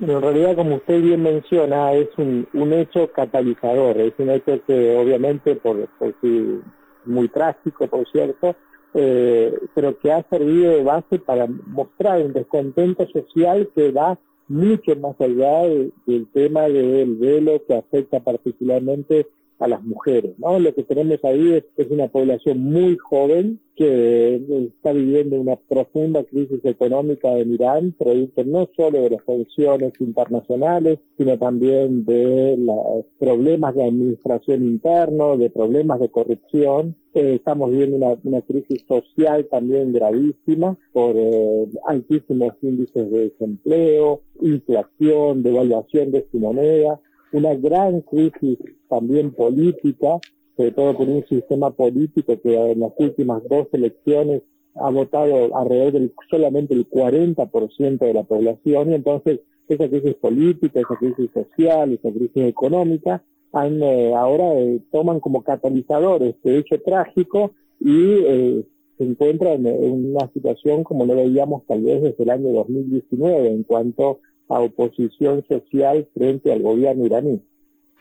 En 0.00 0.22
realidad, 0.22 0.56
como 0.56 0.76
usted 0.76 1.02
bien 1.02 1.22
menciona, 1.22 1.92
es 1.92 2.08
un, 2.16 2.48
un 2.54 2.72
hecho 2.72 3.12
catalizador, 3.12 3.98
es 3.98 4.14
un 4.18 4.30
hecho 4.30 4.58
que 4.66 4.96
obviamente, 4.96 5.56
por, 5.56 5.86
por 5.98 6.14
sí, 6.22 6.60
muy 7.04 7.28
trágico, 7.28 7.86
por 7.86 8.08
cierto, 8.10 8.56
eh, 8.94 9.52
pero 9.74 9.98
que 9.98 10.10
ha 10.10 10.22
servido 10.30 10.72
de 10.72 10.82
base 10.82 11.18
para 11.18 11.46
mostrar 11.46 12.22
un 12.22 12.32
descontento 12.32 13.06
social 13.08 13.70
que 13.74 13.92
va 13.92 14.18
mucho 14.48 14.96
más 14.96 15.20
allá 15.20 15.68
del 16.06 16.26
tema 16.32 16.62
del 16.62 17.16
velo 17.16 17.62
que 17.68 17.74
afecta 17.74 18.20
particularmente 18.20 19.28
a 19.60 19.68
las 19.68 19.82
mujeres. 19.84 20.34
Lo 20.38 20.74
que 20.74 20.82
tenemos 20.82 21.22
ahí 21.22 21.62
es, 21.76 21.90
una 21.90 22.08
población 22.08 22.58
muy 22.58 22.96
joven 22.96 23.60
que 23.76 24.36
está 24.66 24.92
viviendo 24.92 25.40
una 25.40 25.56
profunda 25.56 26.24
crisis 26.24 26.60
económica 26.64 27.38
en 27.38 27.54
Irán, 27.54 27.94
producto 27.98 28.44
no 28.44 28.68
solo 28.76 29.02
de 29.02 29.10
las 29.10 29.24
sanciones 29.24 29.92
internacionales, 30.00 30.98
sino 31.16 31.38
también 31.38 32.04
de 32.04 32.56
los 32.58 33.06
problemas 33.18 33.74
de 33.74 33.84
administración 33.84 34.64
interna, 34.64 35.36
de 35.36 35.50
problemas 35.50 36.00
de 36.00 36.10
corrupción. 36.10 36.96
Eh, 37.14 37.36
estamos 37.36 37.70
viviendo 37.70 37.96
una, 37.96 38.16
una, 38.22 38.42
crisis 38.42 38.84
social 38.86 39.46
también 39.50 39.92
gravísima 39.92 40.78
por 40.92 41.16
eh, 41.16 41.66
altísimos 41.86 42.54
índices 42.62 43.10
de 43.10 43.30
desempleo, 43.30 44.20
inflación, 44.40 45.42
devaluación 45.42 46.12
de 46.12 46.26
su 46.30 46.38
moneda 46.38 47.00
una 47.32 47.54
gran 47.54 48.00
crisis 48.02 48.58
también 48.88 49.32
política, 49.32 50.18
sobre 50.56 50.72
todo 50.72 50.96
por 50.96 51.08
un 51.08 51.24
sistema 51.26 51.70
político 51.70 52.40
que 52.40 52.72
en 52.72 52.80
las 52.80 52.92
últimas 52.98 53.42
dos 53.48 53.68
elecciones 53.72 54.42
ha 54.74 54.90
votado 54.90 55.56
alrededor 55.56 55.92
del 55.92 56.12
solamente 56.30 56.74
el 56.74 56.88
40% 56.88 57.98
de 57.98 58.14
la 58.14 58.22
población 58.22 58.90
y 58.90 58.94
entonces 58.94 59.40
esa 59.68 59.88
crisis 59.88 60.14
política, 60.14 60.80
esa 60.80 60.96
crisis 60.96 61.30
social, 61.32 61.92
esa 61.92 62.10
crisis 62.10 62.44
económica 62.44 63.22
eh, 63.52 64.12
ahora 64.14 64.54
eh, 64.54 64.80
toman 64.92 65.18
como 65.18 65.42
catalizador 65.42 66.22
este 66.22 66.58
hecho 66.58 66.80
trágico 66.82 67.50
y 67.80 68.14
eh, 68.24 68.64
se 68.96 69.04
encuentran 69.04 69.66
en 69.66 70.14
una 70.14 70.30
situación 70.32 70.84
como 70.84 71.04
no 71.04 71.16
veíamos 71.16 71.66
tal 71.66 71.82
vez 71.82 72.00
desde 72.00 72.22
el 72.22 72.30
año 72.30 72.52
2019 72.52 73.48
en 73.48 73.64
cuanto 73.64 74.20
a 74.50 74.60
oposición 74.60 75.44
social 75.48 76.08
frente 76.14 76.52
al 76.52 76.62
gobierno 76.62 77.06
iraní. 77.06 77.42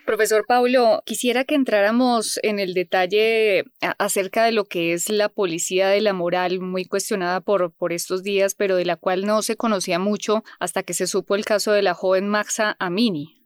Profesor 0.05 0.43
Paulo, 0.47 1.03
quisiera 1.05 1.43
que 1.43 1.53
entráramos 1.53 2.39
en 2.41 2.57
el 2.57 2.73
detalle 2.73 3.65
acerca 3.99 4.43
de 4.43 4.51
lo 4.51 4.65
que 4.65 4.93
es 4.93 5.07
la 5.09 5.29
policía 5.29 5.87
de 5.87 6.01
la 6.01 6.13
moral, 6.13 6.61
muy 6.61 6.85
cuestionada 6.85 7.41
por, 7.41 7.71
por 7.73 7.93
estos 7.93 8.23
días, 8.23 8.55
pero 8.55 8.75
de 8.75 8.85
la 8.85 8.95
cual 8.95 9.27
no 9.27 9.43
se 9.43 9.55
conocía 9.55 9.99
mucho 9.99 10.43
hasta 10.59 10.81
que 10.81 10.95
se 10.95 11.05
supo 11.05 11.35
el 11.35 11.45
caso 11.45 11.73
de 11.73 11.83
la 11.83 11.93
joven 11.93 12.27
Maxa 12.27 12.75
Amini. 12.79 13.38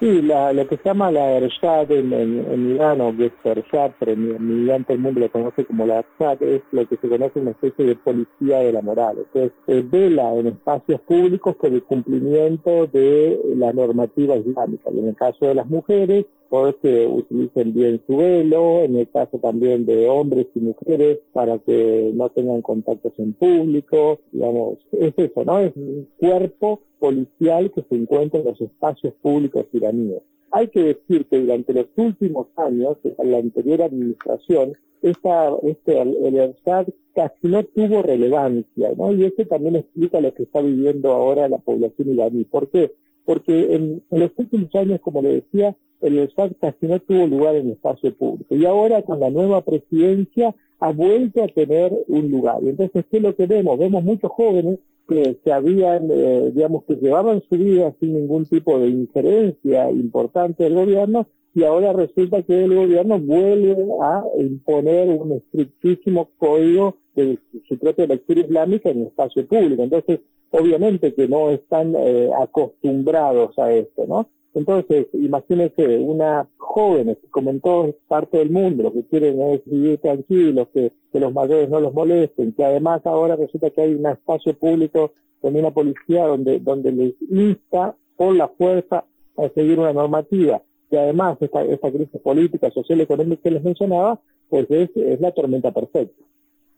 Sí, 0.00 0.22
la, 0.22 0.50
lo 0.54 0.66
que 0.66 0.78
se 0.78 0.84
llama 0.84 1.12
la 1.12 1.36
Ershad 1.36 1.90
en, 1.92 2.10
en, 2.14 2.70
Irán, 2.70 3.02
o 3.02 3.14
que 3.14 3.26
es 3.26 3.32
Ershad, 3.44 3.90
pero 3.98 4.12
en, 4.12 4.64
Irán 4.64 4.84
todo 4.84 4.94
el 4.94 5.02
mundo 5.02 5.20
lo 5.20 5.30
conoce 5.30 5.66
como 5.66 5.84
la 5.84 5.98
Ershad, 5.98 6.42
es 6.42 6.62
lo 6.72 6.88
que 6.88 6.96
se 6.96 7.06
conoce 7.06 7.38
una 7.38 7.50
especie 7.50 7.84
de 7.84 7.96
policía 7.96 8.60
de 8.60 8.72
la 8.72 8.80
moral. 8.80 9.18
Entonces, 9.18 9.52
eh, 9.66 9.84
vela 9.86 10.34
en 10.36 10.46
espacios 10.46 11.02
públicos 11.02 11.54
por 11.56 11.70
el 11.70 11.82
cumplimiento 11.82 12.86
de 12.86 13.42
la 13.56 13.74
normativa 13.74 14.36
islámica. 14.36 14.90
Y 14.90 15.00
en 15.00 15.08
el 15.08 15.16
caso 15.16 15.44
de 15.44 15.54
las 15.54 15.66
mujeres, 15.66 16.24
por 16.48 16.74
que 16.80 17.06
utilicen 17.06 17.74
bien 17.74 18.02
su 18.06 18.16
velo, 18.16 18.80
en 18.80 18.96
el 18.96 19.08
caso 19.10 19.38
también 19.38 19.84
de 19.84 20.08
hombres 20.08 20.46
y 20.54 20.60
mujeres, 20.60 21.18
para 21.34 21.58
que 21.58 22.10
no 22.14 22.30
tengan 22.30 22.62
contactos 22.62 23.12
en 23.18 23.34
público, 23.34 24.18
digamos, 24.32 24.78
es 24.92 25.12
eso, 25.18 25.44
¿no? 25.44 25.58
Es 25.58 25.76
un 25.76 26.08
cuerpo 26.18 26.80
policial 27.00 27.72
que 27.72 27.82
se 27.82 27.96
encuentra 27.96 28.38
en 28.38 28.46
los 28.46 28.60
espacios 28.60 29.14
públicos 29.20 29.66
iraníes. 29.72 30.22
Hay 30.52 30.68
que 30.68 30.82
decir 30.82 31.26
que 31.26 31.40
durante 31.40 31.72
los 31.72 31.86
últimos 31.96 32.46
años, 32.56 32.96
la 33.22 33.38
anterior 33.38 33.82
administración, 33.82 34.74
esta, 35.02 35.56
este, 35.62 36.00
el 36.00 36.36
ERSAD 36.36 36.88
casi 37.14 37.48
no 37.48 37.64
tuvo 37.64 38.02
relevancia, 38.02 38.92
¿no? 38.96 39.12
Y 39.12 39.24
eso 39.24 39.44
también 39.48 39.76
explica 39.76 40.20
lo 40.20 40.34
que 40.34 40.42
está 40.42 40.60
viviendo 40.60 41.12
ahora 41.12 41.48
la 41.48 41.58
población 41.58 42.10
iraní. 42.10 42.44
¿Por 42.44 42.68
qué? 42.68 42.92
Porque 43.24 43.74
en, 43.74 44.02
en 44.10 44.20
los 44.20 44.30
últimos 44.36 44.74
años, 44.74 45.00
como 45.00 45.22
le 45.22 45.34
decía, 45.34 45.76
el 46.00 46.18
ERSAD 46.18 46.52
casi 46.60 46.86
no 46.86 46.98
tuvo 47.00 47.26
lugar 47.26 47.56
en 47.56 47.66
el 47.66 47.72
espacio 47.72 48.14
público. 48.14 48.54
Y 48.54 48.64
ahora, 48.66 49.02
con 49.02 49.20
la 49.20 49.30
nueva 49.30 49.62
presidencia, 49.62 50.54
ha 50.80 50.92
vuelto 50.92 51.44
a 51.44 51.48
tener 51.48 51.92
un 52.08 52.30
lugar. 52.30 52.58
Y 52.62 52.70
entonces, 52.70 53.04
¿qué 53.10 53.18
es 53.18 53.22
lo 53.22 53.36
que 53.36 53.46
vemos? 53.46 53.78
Vemos 53.78 54.02
muchos 54.02 54.30
jóvenes 54.30 54.78
que 55.08 55.38
se 55.44 55.52
habían, 55.52 56.08
eh, 56.10 56.50
digamos, 56.54 56.84
que 56.84 56.94
llevaban 56.94 57.42
su 57.48 57.56
vida 57.56 57.92
sin 58.00 58.14
ningún 58.14 58.46
tipo 58.46 58.78
de 58.78 58.88
injerencia 58.88 59.90
importante 59.90 60.64
del 60.64 60.74
gobierno 60.74 61.26
y 61.52 61.64
ahora 61.64 61.92
resulta 61.92 62.42
que 62.42 62.64
el 62.64 62.74
gobierno 62.74 63.18
vuelve 63.18 63.76
a 64.02 64.22
imponer 64.38 65.08
un 65.08 65.32
estrictísimo 65.32 66.30
código 66.38 66.96
de 67.16 67.38
su 67.68 67.76
propia 67.76 68.06
lectura 68.06 68.40
islámica 68.40 68.90
en 68.90 69.00
el 69.00 69.06
espacio 69.08 69.46
público. 69.46 69.82
Entonces, 69.82 70.20
obviamente 70.50 71.12
que 71.12 71.26
no 71.26 71.50
están 71.50 71.94
eh, 71.96 72.30
acostumbrados 72.40 73.58
a 73.58 73.72
esto, 73.72 74.06
¿no? 74.06 74.28
Entonces, 74.54 75.06
imagínense 75.12 75.98
una 75.98 76.48
joven, 76.56 77.16
como 77.30 77.50
en 77.50 77.60
toda 77.60 77.92
parte 78.08 78.38
del 78.38 78.50
mundo, 78.50 78.84
lo 78.84 78.92
que 78.92 79.04
quieren 79.04 79.40
es 79.42 79.60
vivir 79.64 79.98
tranquilos, 79.98 80.68
que, 80.74 80.92
los 81.12 81.32
mayores 81.32 81.68
no 81.68 81.80
los 81.80 81.92
molesten, 81.92 82.52
que 82.52 82.64
además 82.64 83.04
ahora 83.04 83.36
resulta 83.36 83.70
que 83.70 83.82
hay 83.82 83.94
un 83.94 84.06
espacio 84.06 84.54
público 84.54 85.12
con 85.40 85.56
una 85.56 85.70
policía 85.70 86.26
donde, 86.26 86.60
donde 86.60 86.92
les 86.92 87.14
insta 87.30 87.96
por 88.16 88.34
la 88.34 88.48
fuerza 88.48 89.04
a 89.36 89.48
seguir 89.54 89.78
una 89.78 89.92
normativa. 89.92 90.62
Y 90.90 90.96
además 90.96 91.38
esta, 91.40 91.62
esta 91.64 91.90
crisis 91.90 92.20
política, 92.20 92.70
social, 92.70 93.00
económica 93.00 93.42
que 93.42 93.50
les 93.50 93.62
mencionaba, 93.62 94.20
pues 94.48 94.70
es, 94.70 94.90
es 94.96 95.20
la 95.20 95.32
tormenta 95.32 95.72
perfecta. 95.72 96.22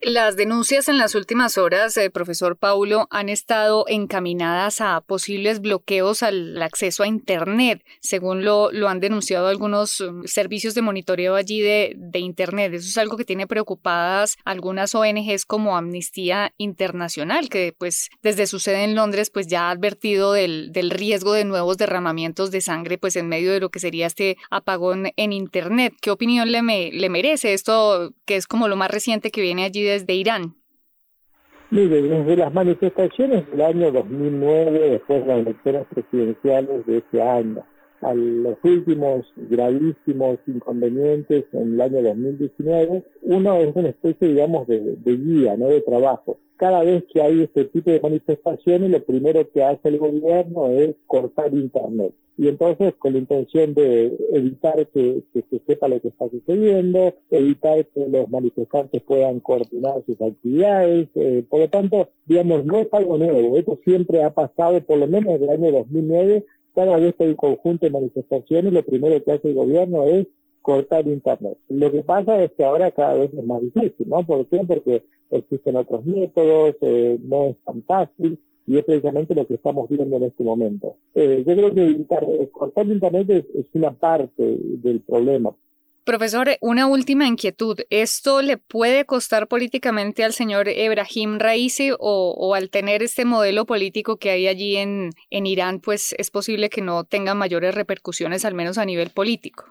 Las 0.05 0.35
denuncias 0.35 0.89
en 0.89 0.99
las 0.99 1.15
últimas 1.15 1.57
horas, 1.59 1.97
eh, 1.97 2.11
profesor 2.11 2.57
Paulo, 2.57 3.07
han 3.11 3.29
estado 3.29 3.85
encaminadas 3.87 4.81
a 4.81 5.01
posibles 5.01 5.61
bloqueos 5.61 6.25
al 6.25 6.61
acceso 6.61 7.05
a 7.05 7.07
Internet, 7.07 7.85
según 8.01 8.45
lo, 8.45 8.73
lo 8.73 8.89
han 8.89 8.99
denunciado 8.99 9.47
algunos 9.47 10.01
um, 10.01 10.25
servicios 10.25 10.75
de 10.75 10.83
monitoreo 10.83 11.37
allí 11.37 11.61
de, 11.61 11.95
de, 11.97 12.19
Internet. 12.19 12.75
Eso 12.75 12.89
es 12.89 12.99
algo 12.99 13.17
que 13.17 13.25
tiene 13.25 13.47
preocupadas 13.47 14.39
algunas 14.45 14.93
ONGs 14.97 15.47
como 15.47 15.77
Amnistía 15.77 16.53
Internacional, 16.57 17.49
que 17.49 17.73
pues 17.79 18.11
desde 18.23 18.49
su 18.49 18.59
sede 18.59 18.83
en 18.83 18.97
Londres 18.97 19.31
pues 19.31 19.47
ya 19.47 19.69
ha 19.69 19.71
advertido 19.71 20.33
del, 20.33 20.73
del 20.73 20.91
riesgo 20.91 21.33
de 21.33 21.45
nuevos 21.45 21.79
derramamientos 21.79 22.51
de 22.51 22.61
sangre 22.61 22.99
pues 22.99 23.15
en 23.15 23.29
medio 23.29 23.53
de 23.53 23.61
lo 23.61 23.71
que 23.71 23.79
sería 23.79 24.09
este 24.09 24.37
apagón 24.51 25.13
en 25.15 25.33
Internet. 25.33 25.95
¿Qué 26.01 26.11
opinión 26.11 26.51
le, 26.51 26.61
me, 26.63 26.91
le 26.91 27.09
merece 27.09 27.53
esto 27.53 28.13
que 28.25 28.35
es 28.35 28.49
como 28.49 28.67
lo 28.67 28.75
más 28.75 28.91
reciente 28.91 29.31
que 29.31 29.41
viene 29.41 29.63
allí 29.63 29.85
de 29.85 29.92
desde 29.93 30.15
Irán? 30.15 30.55
Mire, 31.71 32.03
desde 32.03 32.37
las 32.37 32.53
manifestaciones 32.53 33.51
del 33.51 33.63
año 33.63 33.93
2009, 33.93 34.91
después 34.91 35.21
de 35.23 35.27
las 35.27 35.39
elecciones 35.39 35.87
presidenciales 35.87 36.87
de 36.87 36.99
ese 36.99 37.23
año, 37.23 37.65
a 38.03 38.15
los 38.15 38.59
últimos 38.65 39.25
gravísimos 39.37 40.39
inconvenientes 40.47 41.45
en 41.53 41.75
el 41.75 41.81
año 41.81 42.03
2019, 42.03 43.05
uno 43.23 43.57
es 43.57 43.75
una 43.75 43.89
especie, 43.91 44.29
digamos, 44.29 44.67
de, 44.67 44.97
guía, 45.05 45.57
no 45.57 45.69
de 45.69 45.81
trabajo. 45.81 46.39
Cada 46.57 46.83
vez 46.85 47.05
que 47.13 47.23
hay 47.23 47.43
este 47.43 47.65
tipo 47.67 47.91
de 47.91 48.01
manifestaciones, 48.01 48.91
lo 48.91 49.03
primero 49.05 49.49
que 49.51 49.65
hace 49.65 49.89
el 49.89 49.99
gobierno 49.99 50.69
es 50.69 50.95
cortar 51.07 51.53
Internet. 51.55 52.13
Y 52.39 52.49
entonces, 52.49 52.95
con 52.99 53.13
la 53.13 53.19
intención 53.19 53.75
de 53.75 54.17
evitar 54.33 54.87
que, 54.89 55.23
se 55.33 55.61
sepa 55.67 55.87
lo 55.89 56.01
que 56.01 56.09
está 56.09 56.29
sucediendo, 56.31 57.15
evitar 57.31 57.85
que 57.87 58.09
los 58.09 58.29
manifestantes 58.31 59.03
puedan 59.03 59.41
coordinar 59.41 60.03
sus 60.07 60.21
actividades. 60.21 61.09
Eh, 61.15 61.45
por 61.49 61.61
lo 61.61 61.69
tanto, 61.69 62.09
digamos, 62.27 62.65
no 62.65 62.79
es 62.79 62.89
algo 62.93 63.19
nuevo. 63.19 63.59
Esto 63.59 63.79
siempre 63.85 64.23
ha 64.23 64.33
pasado, 64.33 64.81
por 64.81 64.99
lo 64.99 65.07
menos 65.07 65.35
desde 65.35 65.45
el 65.45 65.63
año 65.63 65.73
2009, 65.73 66.45
cada 66.75 66.97
vez 66.97 67.15
que 67.15 67.25
hay 67.25 67.31
un 67.31 67.37
conjunto 67.37 67.87
de 67.87 67.93
manifestaciones, 67.93 68.73
lo 68.73 68.83
primero 68.85 69.23
que 69.23 69.33
hace 69.33 69.49
el 69.49 69.55
gobierno 69.55 70.05
es 70.05 70.27
cortar 70.63 71.07
Internet. 71.07 71.59
Lo 71.69 71.91
que 71.91 72.03
pasa 72.03 72.43
es 72.43 72.53
que 72.53 72.65
ahora 72.65 72.91
cada 72.91 73.15
vez 73.15 73.33
es 73.35 73.45
más 73.45 73.61
difícil, 73.61 74.09
¿no? 74.09 74.25
¿Por 74.25 74.47
qué? 74.47 74.61
Porque 74.67 75.05
existen 75.31 75.77
otros 75.77 76.05
métodos, 76.05 76.77
eh, 76.81 77.19
no 77.23 77.47
es 77.47 77.57
tan 77.65 77.83
fácil 77.83 78.39
y 78.67 78.79
es 78.79 78.85
precisamente 78.85 79.35
lo 79.35 79.47
que 79.47 79.55
estamos 79.55 79.89
viendo 79.89 80.17
en 80.17 80.23
este 80.25 80.45
momento. 80.45 80.97
Eh, 81.15 81.43
yo 81.47 81.55
creo 81.57 81.75
que 81.75 82.51
cortar 82.53 82.87
Internet 82.87 83.31
es 83.55 83.67
una 83.75 83.93
parte 83.93 84.57
del 84.61 85.01
problema. 85.01 85.55
Profesor, 86.05 86.49
una 86.61 86.87
última 86.87 87.29
inquietud. 87.29 87.79
¿Esto 87.89 88.43
le 88.43 88.57
puede 88.57 89.05
costar 89.05 89.47
políticamente 89.47 90.25
al 90.25 90.33
señor 90.33 90.69
Ebrahim 90.69 91.39
Raisi 91.39 91.93
o, 91.97 92.55
al 92.57 92.71
tener 92.71 93.05
este 93.05 93.25
modelo 93.25 93.67
político 93.67 94.17
que 94.17 94.31
hay 94.31 94.49
allí 94.49 94.77
en, 94.77 95.11
en 95.31 95.47
Irán, 95.47 95.79
pues 95.79 96.13
es 96.19 96.31
posible 96.33 96.71
que 96.71 96.83
no 96.83 97.05
tenga 97.05 97.35
mayores 97.35 97.75
repercusiones, 97.75 98.45
al 98.45 98.55
menos 98.55 98.79
a 98.79 98.85
nivel 98.85 99.11
político? 99.11 99.65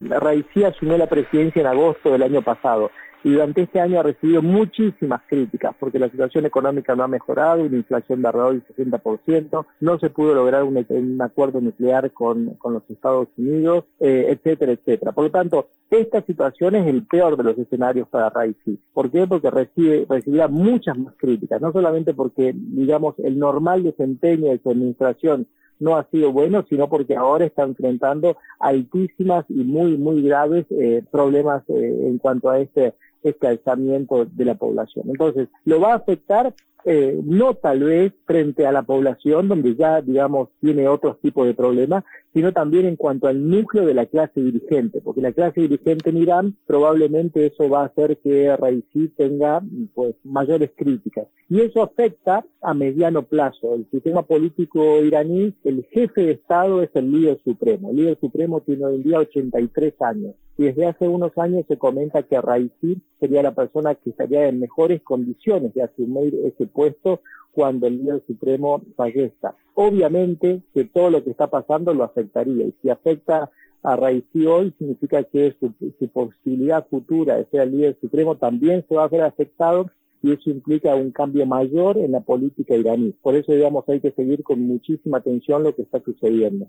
Raisi 0.00 0.64
asumió 0.64 0.96
la 0.96 1.06
presidencia 1.06 1.60
en 1.60 1.66
agosto 1.66 2.12
del 2.12 2.22
año 2.22 2.42
pasado 2.42 2.90
y 3.24 3.32
durante 3.32 3.62
este 3.62 3.80
año 3.80 3.98
ha 3.98 4.02
recibido 4.02 4.42
muchísimas 4.42 5.22
críticas 5.26 5.74
porque 5.80 5.98
la 5.98 6.10
situación 6.10 6.44
económica 6.44 6.94
no 6.94 7.04
ha 7.04 7.08
mejorado, 7.08 7.62
una 7.62 7.76
inflación 7.76 8.20
de 8.20 8.28
alrededor 8.28 8.62
del 8.76 8.90
60%, 8.90 9.66
no 9.80 9.98
se 9.98 10.10
pudo 10.10 10.34
lograr 10.34 10.62
un, 10.62 11.22
acuerdo 11.22 11.60
nuclear 11.62 12.12
con, 12.12 12.58
los 12.62 12.82
Estados 12.90 13.28
Unidos, 13.38 13.84
eh, 13.98 14.26
etcétera, 14.28 14.72
etcétera. 14.72 15.12
Por 15.12 15.24
lo 15.24 15.30
tanto, 15.30 15.68
esta 15.90 16.20
situación 16.22 16.74
es 16.74 16.86
el 16.86 17.06
peor 17.06 17.36
de 17.38 17.44
los 17.44 17.58
escenarios 17.58 18.08
para 18.08 18.28
Raisi. 18.28 18.78
¿Por 18.92 19.10
qué? 19.10 19.26
Porque 19.26 19.50
recibe, 19.50 20.06
recibirá 20.08 20.48
muchas 20.48 20.98
más 20.98 21.14
críticas, 21.16 21.62
no 21.62 21.72
solamente 21.72 22.12
porque, 22.12 22.52
digamos, 22.54 23.14
el 23.20 23.38
normal 23.38 23.84
desempeño 23.84 24.50
de 24.50 24.58
su 24.58 24.70
administración 24.70 25.46
no 25.80 25.96
ha 25.96 26.04
sido 26.10 26.32
bueno, 26.32 26.64
sino 26.68 26.88
porque 26.88 27.16
ahora 27.16 27.46
está 27.46 27.62
enfrentando 27.62 28.36
altísimas 28.60 29.44
y 29.48 29.64
muy, 29.64 29.96
muy 29.96 30.22
graves 30.22 30.66
eh, 30.70 31.02
problemas 31.10 31.62
eh, 31.68 32.06
en 32.06 32.18
cuanto 32.18 32.50
a 32.50 32.60
este 32.60 32.94
este 33.24 33.48
alzamiento 33.48 34.24
de 34.24 34.44
la 34.44 34.54
población. 34.54 35.06
Entonces, 35.08 35.48
lo 35.64 35.80
va 35.80 35.92
a 35.92 35.96
afectar 35.96 36.54
eh, 36.86 37.18
no 37.24 37.54
tal 37.54 37.82
vez 37.82 38.12
frente 38.26 38.66
a 38.66 38.72
la 38.72 38.82
población 38.82 39.48
donde 39.48 39.74
ya, 39.74 40.02
digamos, 40.02 40.50
tiene 40.60 40.86
otros 40.86 41.18
tipos 41.20 41.46
de 41.46 41.54
problemas, 41.54 42.04
sino 42.34 42.52
también 42.52 42.84
en 42.84 42.96
cuanto 42.96 43.26
al 43.26 43.48
núcleo 43.48 43.86
de 43.86 43.94
la 43.94 44.04
clase 44.04 44.42
dirigente, 44.42 45.00
porque 45.00 45.22
la 45.22 45.32
clase 45.32 45.62
dirigente 45.62 46.10
en 46.10 46.18
Irán 46.18 46.56
probablemente 46.66 47.46
eso 47.46 47.70
va 47.70 47.82
a 47.82 47.86
hacer 47.86 48.18
que 48.18 48.54
Raisi 48.54 49.08
tenga 49.16 49.62
pues 49.94 50.14
mayores 50.24 50.72
críticas. 50.76 51.26
Y 51.48 51.60
eso 51.60 51.82
afecta 51.82 52.44
a 52.60 52.74
mediano 52.74 53.22
plazo. 53.22 53.74
El 53.74 53.86
sistema 53.90 54.22
político 54.22 55.02
iraní, 55.02 55.54
el 55.64 55.86
jefe 55.90 56.22
de 56.22 56.32
Estado 56.32 56.82
es 56.82 56.90
el 56.94 57.10
líder 57.10 57.38
supremo. 57.44 57.90
El 57.90 57.96
líder 57.96 58.18
supremo 58.20 58.60
tiene 58.60 58.84
hoy 58.84 58.96
en 58.96 59.02
día 59.04 59.20
83 59.20 59.94
años. 60.02 60.34
Y 60.58 60.64
desde 60.64 60.86
hace 60.86 61.08
unos 61.08 61.36
años 61.38 61.64
se 61.66 61.78
comenta 61.78 62.22
que 62.22 62.40
Raisi 62.40 63.00
sería 63.24 63.42
la 63.42 63.54
persona 63.54 63.94
que 63.94 64.10
estaría 64.10 64.46
en 64.48 64.60
mejores 64.60 65.00
condiciones 65.02 65.72
de 65.72 65.82
asumir 65.82 66.34
ese 66.44 66.66
puesto 66.66 67.22
cuando 67.52 67.86
el 67.86 67.96
líder 67.96 68.22
supremo 68.26 68.82
fallezca. 68.96 69.56
Obviamente 69.72 70.60
que 70.74 70.84
todo 70.84 71.08
lo 71.08 71.24
que 71.24 71.30
está 71.30 71.46
pasando 71.46 71.94
lo 71.94 72.04
afectaría 72.04 72.66
y 72.66 72.74
si 72.82 72.90
afecta 72.90 73.50
a 73.82 73.96
Raisi 73.96 74.44
hoy 74.46 74.74
significa 74.78 75.22
que 75.22 75.56
su, 75.58 75.72
posibilidad 76.08 76.86
futura 76.86 77.36
de 77.36 77.46
ser 77.46 77.62
el 77.62 77.72
líder 77.72 77.96
supremo 77.98 78.36
también 78.36 78.84
se 78.90 78.94
va 78.94 79.04
a 79.04 79.08
ver 79.08 79.22
afectado 79.22 79.90
y 80.22 80.32
eso 80.32 80.50
implica 80.50 80.94
un 80.94 81.10
cambio 81.10 81.46
mayor 81.46 81.96
en 81.96 82.12
la 82.12 82.20
política 82.20 82.76
iraní. 82.76 83.14
Por 83.22 83.36
eso, 83.36 83.52
digamos, 83.52 83.84
hay 83.88 84.00
que 84.00 84.12
seguir 84.12 84.42
con 84.42 84.60
muchísima 84.60 85.18
atención 85.18 85.62
lo 85.62 85.74
que 85.74 85.82
está 85.82 86.02
sucediendo. 86.02 86.68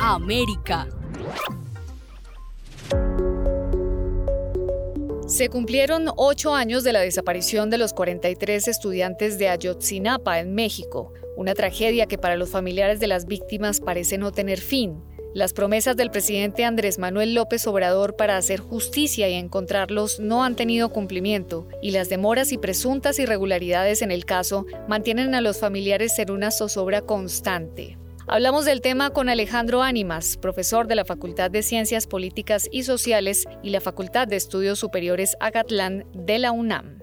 América. 0.00 0.86
Se 5.32 5.48
cumplieron 5.48 6.10
ocho 6.18 6.54
años 6.54 6.84
de 6.84 6.92
la 6.92 7.00
desaparición 7.00 7.70
de 7.70 7.78
los 7.78 7.94
43 7.94 8.68
estudiantes 8.68 9.38
de 9.38 9.48
Ayotzinapa 9.48 10.40
en 10.40 10.54
México, 10.54 11.14
una 11.38 11.54
tragedia 11.54 12.04
que 12.04 12.18
para 12.18 12.36
los 12.36 12.50
familiares 12.50 13.00
de 13.00 13.06
las 13.06 13.24
víctimas 13.24 13.80
parece 13.80 14.18
no 14.18 14.30
tener 14.30 14.60
fin. 14.60 15.02
Las 15.32 15.54
promesas 15.54 15.96
del 15.96 16.10
presidente 16.10 16.66
Andrés 16.66 16.98
Manuel 16.98 17.34
López 17.34 17.66
Obrador 17.66 18.14
para 18.14 18.36
hacer 18.36 18.60
justicia 18.60 19.26
y 19.30 19.32
encontrarlos 19.32 20.20
no 20.20 20.44
han 20.44 20.54
tenido 20.54 20.90
cumplimiento, 20.90 21.66
y 21.80 21.92
las 21.92 22.10
demoras 22.10 22.52
y 22.52 22.58
presuntas 22.58 23.18
irregularidades 23.18 24.02
en 24.02 24.10
el 24.10 24.26
caso 24.26 24.66
mantienen 24.86 25.34
a 25.34 25.40
los 25.40 25.58
familiares 25.58 26.18
en 26.18 26.30
una 26.30 26.50
zozobra 26.50 27.00
constante. 27.00 27.96
Hablamos 28.28 28.64
del 28.64 28.80
tema 28.80 29.10
con 29.10 29.28
Alejandro 29.28 29.82
Ánimas, 29.82 30.36
profesor 30.36 30.86
de 30.86 30.94
la 30.94 31.04
Facultad 31.04 31.50
de 31.50 31.62
Ciencias 31.62 32.06
Políticas 32.06 32.68
y 32.70 32.84
Sociales 32.84 33.46
y 33.64 33.70
la 33.70 33.80
Facultad 33.80 34.28
de 34.28 34.36
Estudios 34.36 34.78
Superiores 34.78 35.36
Agatlán 35.40 36.04
de 36.14 36.38
la 36.38 36.52
UNAM. 36.52 37.00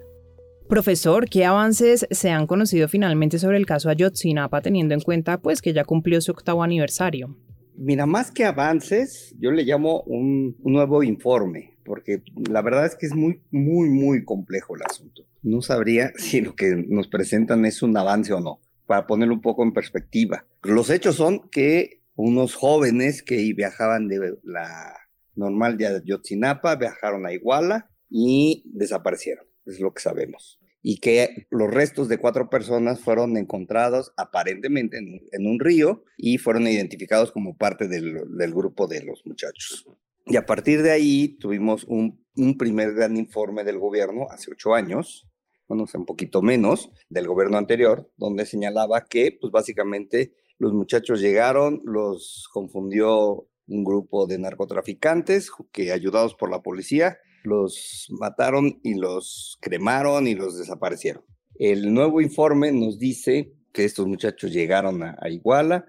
Profesor, 0.69 1.27
¿qué 1.29 1.43
avances 1.43 2.07
se 2.09 2.29
han 2.29 2.47
conocido 2.47 2.87
finalmente 2.87 3.37
sobre 3.37 3.57
el 3.57 3.65
caso 3.65 3.89
Ayotzinapa 3.89 4.61
teniendo 4.61 4.93
en 4.93 5.01
cuenta 5.01 5.41
pues 5.41 5.61
que 5.61 5.73
ya 5.73 5.83
cumplió 5.83 6.21
su 6.21 6.31
octavo 6.31 6.63
aniversario? 6.63 7.35
Mira, 7.75 8.05
más 8.05 8.31
que 8.31 8.45
avances, 8.45 9.35
yo 9.39 9.51
le 9.51 9.63
llamo 9.63 10.03
un, 10.03 10.55
un 10.61 10.73
nuevo 10.73 11.03
informe, 11.03 11.77
porque 11.83 12.21
la 12.49 12.61
verdad 12.61 12.85
es 12.85 12.95
que 12.95 13.07
es 13.07 13.13
muy, 13.13 13.41
muy, 13.51 13.89
muy 13.89 14.23
complejo 14.23 14.75
el 14.75 14.83
asunto. 14.89 15.23
No 15.41 15.61
sabría 15.61 16.13
si 16.15 16.39
lo 16.39 16.55
que 16.55 16.85
nos 16.87 17.09
presentan 17.09 17.65
es 17.65 17.81
un 17.81 17.95
avance 17.97 18.31
o 18.31 18.39
no 18.39 18.61
para 18.89 19.05
ponerlo 19.05 19.35
un 19.35 19.41
poco 19.41 19.61
en 19.61 19.71
perspectiva. 19.71 20.47
Los 20.63 20.89
hechos 20.89 21.15
son 21.17 21.47
que 21.51 22.01
unos 22.15 22.55
jóvenes 22.55 23.21
que 23.21 23.35
viajaban 23.53 24.07
de 24.07 24.33
la 24.43 24.95
normal 25.35 25.77
de 25.77 25.85
Ayotzinapa 25.85 26.75
viajaron 26.75 27.27
a 27.27 27.31
Iguala 27.31 27.91
y 28.09 28.63
desaparecieron, 28.65 29.45
es 29.67 29.79
lo 29.79 29.93
que 29.93 30.01
sabemos. 30.01 30.59
Y 30.81 30.97
que 31.01 31.45
los 31.51 31.71
restos 31.71 32.09
de 32.09 32.17
cuatro 32.17 32.49
personas 32.49 32.99
fueron 32.99 33.37
encontrados 33.37 34.11
aparentemente 34.17 34.97
en, 34.97 35.45
un 35.45 35.59
río 35.59 36.03
y 36.17 36.39
fueron 36.39 36.67
identificados 36.67 37.31
como 37.31 37.55
parte 37.57 37.87
del, 37.87 38.25
grupo 38.55 38.87
de 38.87 39.03
los 39.03 39.23
muchachos. 39.23 39.85
Y 40.25 40.35
a 40.35 40.47
partir 40.47 40.81
de 40.81 40.89
ahí 40.89 41.37
tuvimos 41.39 41.83
un, 41.83 42.25
un 42.35 42.57
primer 42.57 42.95
gran 42.95 43.17
informe 43.17 43.63
del 43.63 43.77
gobierno 43.77 44.25
hace 44.31 44.51
ocho 44.51 44.73
años, 44.73 45.28
bueno, 45.69 45.85
un 45.93 46.05
poquito 46.05 46.41
menos, 46.41 46.89
del 47.09 47.27
gobierno 47.27 47.57
anterior, 47.57 48.11
donde 48.17 48.47
señalaba 48.47 49.05
que, 49.05 49.37
pues 49.39 49.51
básicamente, 49.51 50.33
los 50.57 50.73
muchachos 50.73 51.21
llegaron, 51.21 51.81
los 51.85 52.49
confundió 52.51 53.47
un 53.67 53.83
grupo 53.83 54.25
de 54.25 54.39
narcotraficantes 54.39 55.51
que, 55.71 55.91
ayudados 55.91 56.33
por 56.33 56.49
la 56.49 56.63
policía, 56.63 57.19
los 57.43 58.07
mataron 58.19 58.79
y 58.83 58.95
los 58.95 59.59
cremaron 59.61 60.27
y 60.27 60.33
los 60.33 60.57
desaparecieron. 60.57 61.23
El 61.53 61.93
nuevo 61.93 62.19
informe 62.19 62.71
nos 62.71 62.97
dice 62.97 63.53
que 63.71 63.85
estos 63.85 64.07
muchachos 64.07 64.51
llegaron 64.51 65.03
a, 65.03 65.17
a 65.21 65.29
Iguala, 65.29 65.85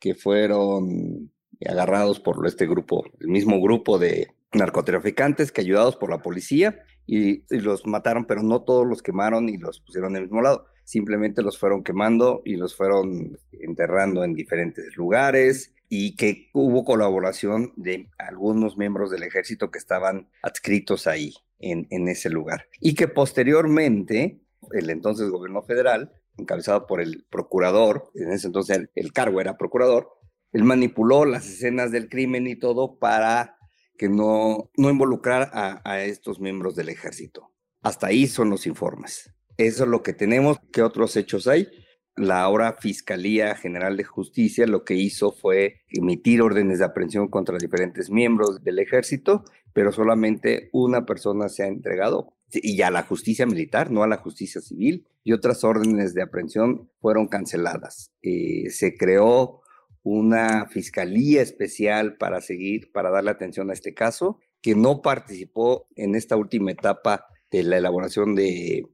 que 0.00 0.16
fueron 0.16 1.32
agarrados 1.64 2.18
por 2.18 2.44
este 2.48 2.66
grupo, 2.66 3.04
el 3.20 3.28
mismo 3.28 3.60
grupo 3.60 3.98
de 3.98 4.28
narcotraficantes 4.52 5.52
que 5.52 5.60
ayudados 5.60 5.96
por 5.96 6.10
la 6.10 6.22
policía 6.22 6.84
y, 7.06 7.44
los 7.54 7.86
mataron, 7.86 8.24
pero 8.24 8.42
no 8.42 8.62
todos 8.62 8.86
los 8.86 9.02
quemaron 9.02 9.48
y 9.48 9.56
los 9.58 9.80
pusieron 9.80 10.12
en 10.12 10.16
el 10.16 10.22
mismo 10.24 10.42
lado. 10.42 10.66
Simplemente 10.84 11.42
los 11.42 11.58
fueron 11.58 11.84
quemando 11.84 12.42
y 12.44 12.56
los 12.56 12.76
fueron 12.76 13.38
enterrando 13.52 14.24
en 14.24 14.34
diferentes 14.34 14.96
lugares 14.96 15.74
y 15.88 16.16
que 16.16 16.50
hubo 16.52 16.84
colaboración 16.84 17.72
de 17.76 18.08
algunos 18.18 18.76
miembros 18.76 19.10
del 19.10 19.24
ejército 19.24 19.70
que 19.70 19.78
estaban 19.78 20.28
adscritos 20.42 21.06
ahí, 21.06 21.34
en, 21.58 21.86
en 21.90 22.08
ese 22.08 22.30
lugar. 22.30 22.66
Y 22.80 22.94
que 22.94 23.08
posteriormente 23.08 24.40
el 24.72 24.90
entonces 24.90 25.30
gobierno 25.30 25.62
federal, 25.62 26.12
encabezado 26.36 26.86
por 26.86 27.00
el 27.00 27.26
procurador, 27.30 28.10
en 28.14 28.30
ese 28.32 28.46
entonces 28.46 28.76
el, 28.76 28.90
el 28.94 29.12
cargo 29.12 29.40
era 29.40 29.58
procurador, 29.58 30.08
él 30.52 30.64
manipuló 30.64 31.24
las 31.24 31.46
escenas 31.48 31.92
del 31.92 32.08
crimen 32.08 32.46
y 32.46 32.56
todo 32.56 32.98
para 32.98 33.56
que 34.00 34.08
no, 34.08 34.70
no 34.78 34.88
involucrar 34.88 35.50
a, 35.52 36.02
estos 36.02 36.40
miembros 36.40 36.74
del 36.74 36.88
ejército. 36.88 37.52
Hasta 37.82 38.06
ahí 38.06 38.28
son 38.28 38.48
los 38.48 38.66
informes. 38.66 39.30
Eso 39.58 39.84
es 39.84 39.90
lo 39.90 40.02
que 40.02 40.14
tenemos. 40.14 40.56
¿Qué 40.72 40.80
otros 40.80 41.18
hechos 41.18 41.46
hay? 41.46 41.68
La 42.16 42.40
ahora 42.40 42.78
Fiscalía 42.80 43.54
General 43.56 43.98
de 43.98 44.04
Justicia 44.04 44.66
lo 44.66 44.84
que 44.84 44.94
hizo 44.94 45.32
fue 45.32 45.82
emitir 45.90 46.40
órdenes 46.40 46.78
de 46.78 46.86
aprehensión 46.86 47.28
contra 47.28 47.58
diferentes 47.58 48.08
miembros 48.08 48.64
del 48.64 48.78
ejército, 48.78 49.44
pero 49.74 49.92
solamente 49.92 50.70
una 50.72 51.04
persona 51.04 51.50
se 51.50 51.64
ha 51.64 51.66
entregado 51.66 52.38
y 52.54 52.80
a 52.80 52.90
la 52.90 53.02
justicia 53.02 53.44
militar, 53.44 53.90
no 53.90 54.02
a 54.02 54.08
la 54.08 54.16
justicia 54.16 54.62
civil, 54.62 55.06
y 55.24 55.34
otras 55.34 55.62
órdenes 55.62 56.14
de 56.14 56.22
aprehensión 56.22 56.90
fueron 57.02 57.28
canceladas. 57.28 58.12
Eh, 58.22 58.70
se 58.70 58.96
creó 58.96 59.59
una 60.02 60.66
fiscalía 60.66 61.42
especial 61.42 62.16
para 62.16 62.40
seguir, 62.40 62.90
para 62.92 63.10
darle 63.10 63.30
atención 63.30 63.70
a 63.70 63.74
este 63.74 63.94
caso, 63.94 64.38
que 64.62 64.74
no 64.74 65.02
participó 65.02 65.88
en 65.96 66.14
esta 66.14 66.36
última 66.36 66.72
etapa 66.72 67.26
de 67.50 67.62
la 67.62 67.78
elaboración 67.78 68.34
de, 68.34 68.86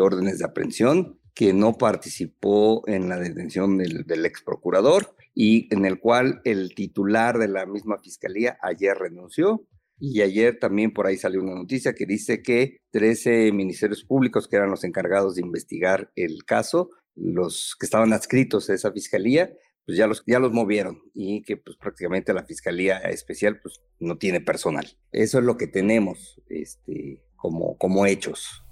órdenes 0.00 0.38
de 0.38 0.44
aprehensión, 0.44 1.20
que 1.34 1.52
no 1.52 1.76
participó 1.76 2.86
en 2.86 3.08
la 3.08 3.18
detención 3.18 3.76
del, 3.76 4.04
del 4.06 4.26
ex 4.26 4.42
procurador 4.42 5.14
y 5.34 5.72
en 5.74 5.84
el 5.84 5.98
cual 5.98 6.40
el 6.44 6.74
titular 6.74 7.38
de 7.38 7.48
la 7.48 7.66
misma 7.66 7.98
fiscalía 7.98 8.56
ayer 8.62 8.96
renunció. 8.96 9.66
Y 9.98 10.22
ayer 10.22 10.58
también 10.58 10.92
por 10.92 11.06
ahí 11.06 11.16
salió 11.16 11.40
una 11.40 11.54
noticia 11.54 11.94
que 11.94 12.04
dice 12.04 12.42
que 12.42 12.78
13 12.90 13.52
ministerios 13.52 14.04
públicos 14.04 14.48
que 14.48 14.56
eran 14.56 14.70
los 14.70 14.84
encargados 14.84 15.36
de 15.36 15.42
investigar 15.42 16.10
el 16.16 16.44
caso, 16.44 16.90
los 17.14 17.76
que 17.78 17.86
estaban 17.86 18.12
adscritos 18.12 18.68
a 18.68 18.74
esa 18.74 18.92
fiscalía, 18.92 19.52
pues 19.86 19.98
ya 19.98 20.06
los, 20.06 20.22
ya 20.26 20.38
los 20.38 20.52
movieron 20.52 21.02
y 21.14 21.42
que 21.42 21.56
pues 21.56 21.76
prácticamente 21.76 22.32
la 22.32 22.44
Fiscalía 22.44 22.98
Especial 22.98 23.60
pues 23.60 23.82
no 24.00 24.16
tiene 24.16 24.40
personal. 24.40 24.86
Eso 25.12 25.38
es 25.38 25.44
lo 25.44 25.56
que 25.56 25.66
tenemos 25.66 26.40
este, 26.48 27.22
como, 27.36 27.76
como 27.78 28.06
hechos. 28.06 28.63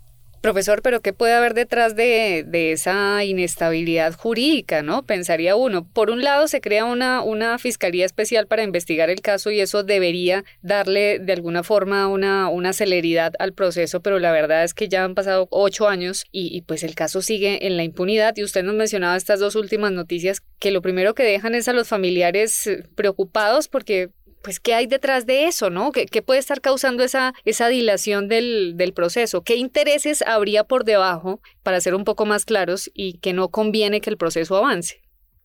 Profesor, 0.43 0.83
pero 0.83 1.03
¿qué 1.03 1.13
puede 1.13 1.35
haber 1.35 1.55
detrás 1.55 1.95
de, 1.95 2.45
esa 2.73 3.23
inestabilidad 3.23 4.15
jurídica, 4.15 4.83
no? 4.83 5.05
Pensaría 5.05 5.55
uno. 5.55 5.87
Por 5.89 6.11
un 6.11 6.25
lado, 6.25 6.49
se 6.49 6.61
crea 6.61 6.85
una, 6.85 7.23
una 7.23 7.61
fiscalía 7.61 8.05
especial 8.05 8.49
para 8.49 8.65
investigar 8.65 9.09
el 9.09 9.21
caso 9.21 9.53
y 9.53 9.61
eso 9.61 9.85
debería 9.85 10.43
darle 10.61 11.21
de 11.21 11.33
alguna 11.33 11.63
forma 11.63 12.09
una, 12.09 12.49
una 12.49 12.73
celeridad 12.73 13.35
al 13.39 13.53
proceso, 13.53 14.01
pero 14.01 14.19
la 14.19 14.33
verdad 14.33 14.65
es 14.65 14.75
que 14.75 14.89
ya 14.89 15.05
han 15.05 15.15
pasado 15.15 15.47
ocho 15.53 15.87
años 15.87 16.25
y, 16.33 16.49
y 16.57 16.63
pues 16.63 16.83
el 16.83 16.97
caso 16.97 17.23
sigue 17.23 17.65
en 17.69 17.77
la 17.77 17.85
impunidad. 17.85 18.37
Y 18.37 18.43
usted 18.43 18.65
nos 18.65 18.75
mencionaba 18.75 19.17
estas 19.17 19.39
dos 19.39 19.55
últimas 19.55 19.93
noticias 19.93 20.43
que 20.59 20.73
lo 20.73 20.83
primero 20.83 21.15
que 21.15 21.23
dejan 21.23 21.55
es 21.55 21.69
a 21.69 21.73
los 21.73 21.87
familiares 21.87 22.67
eh, 22.67 22.85
preocupados 22.97 23.69
porque 23.69 24.11
pues, 24.43 24.61
¿qué 24.61 24.75
hay 24.75 24.87
detrás 24.87 25.27
de 25.27 25.47
eso, 25.47 25.71
no? 25.71 25.93
¿Qué, 25.93 26.23
puede 26.23 26.41
estar 26.41 26.61
causando 26.61 27.03
esa, 27.03 27.33
esa 27.45 27.69
dilación 27.69 28.29
del, 28.29 28.77
del, 28.77 28.93
proceso? 28.93 29.43
¿Qué 29.43 29.57
intereses 29.57 30.23
habría 30.23 30.65
por 30.65 30.85
debajo, 30.85 31.41
para 31.63 31.81
ser 31.81 31.95
un 31.95 32.05
poco 32.05 32.27
más 32.27 32.45
claros, 32.45 32.91
y 32.95 33.19
que 33.19 33.33
no 33.33 33.49
conviene 33.49 34.01
que 34.01 34.11
el 34.11 34.17
proceso 34.17 34.57
avance? 34.57 35.03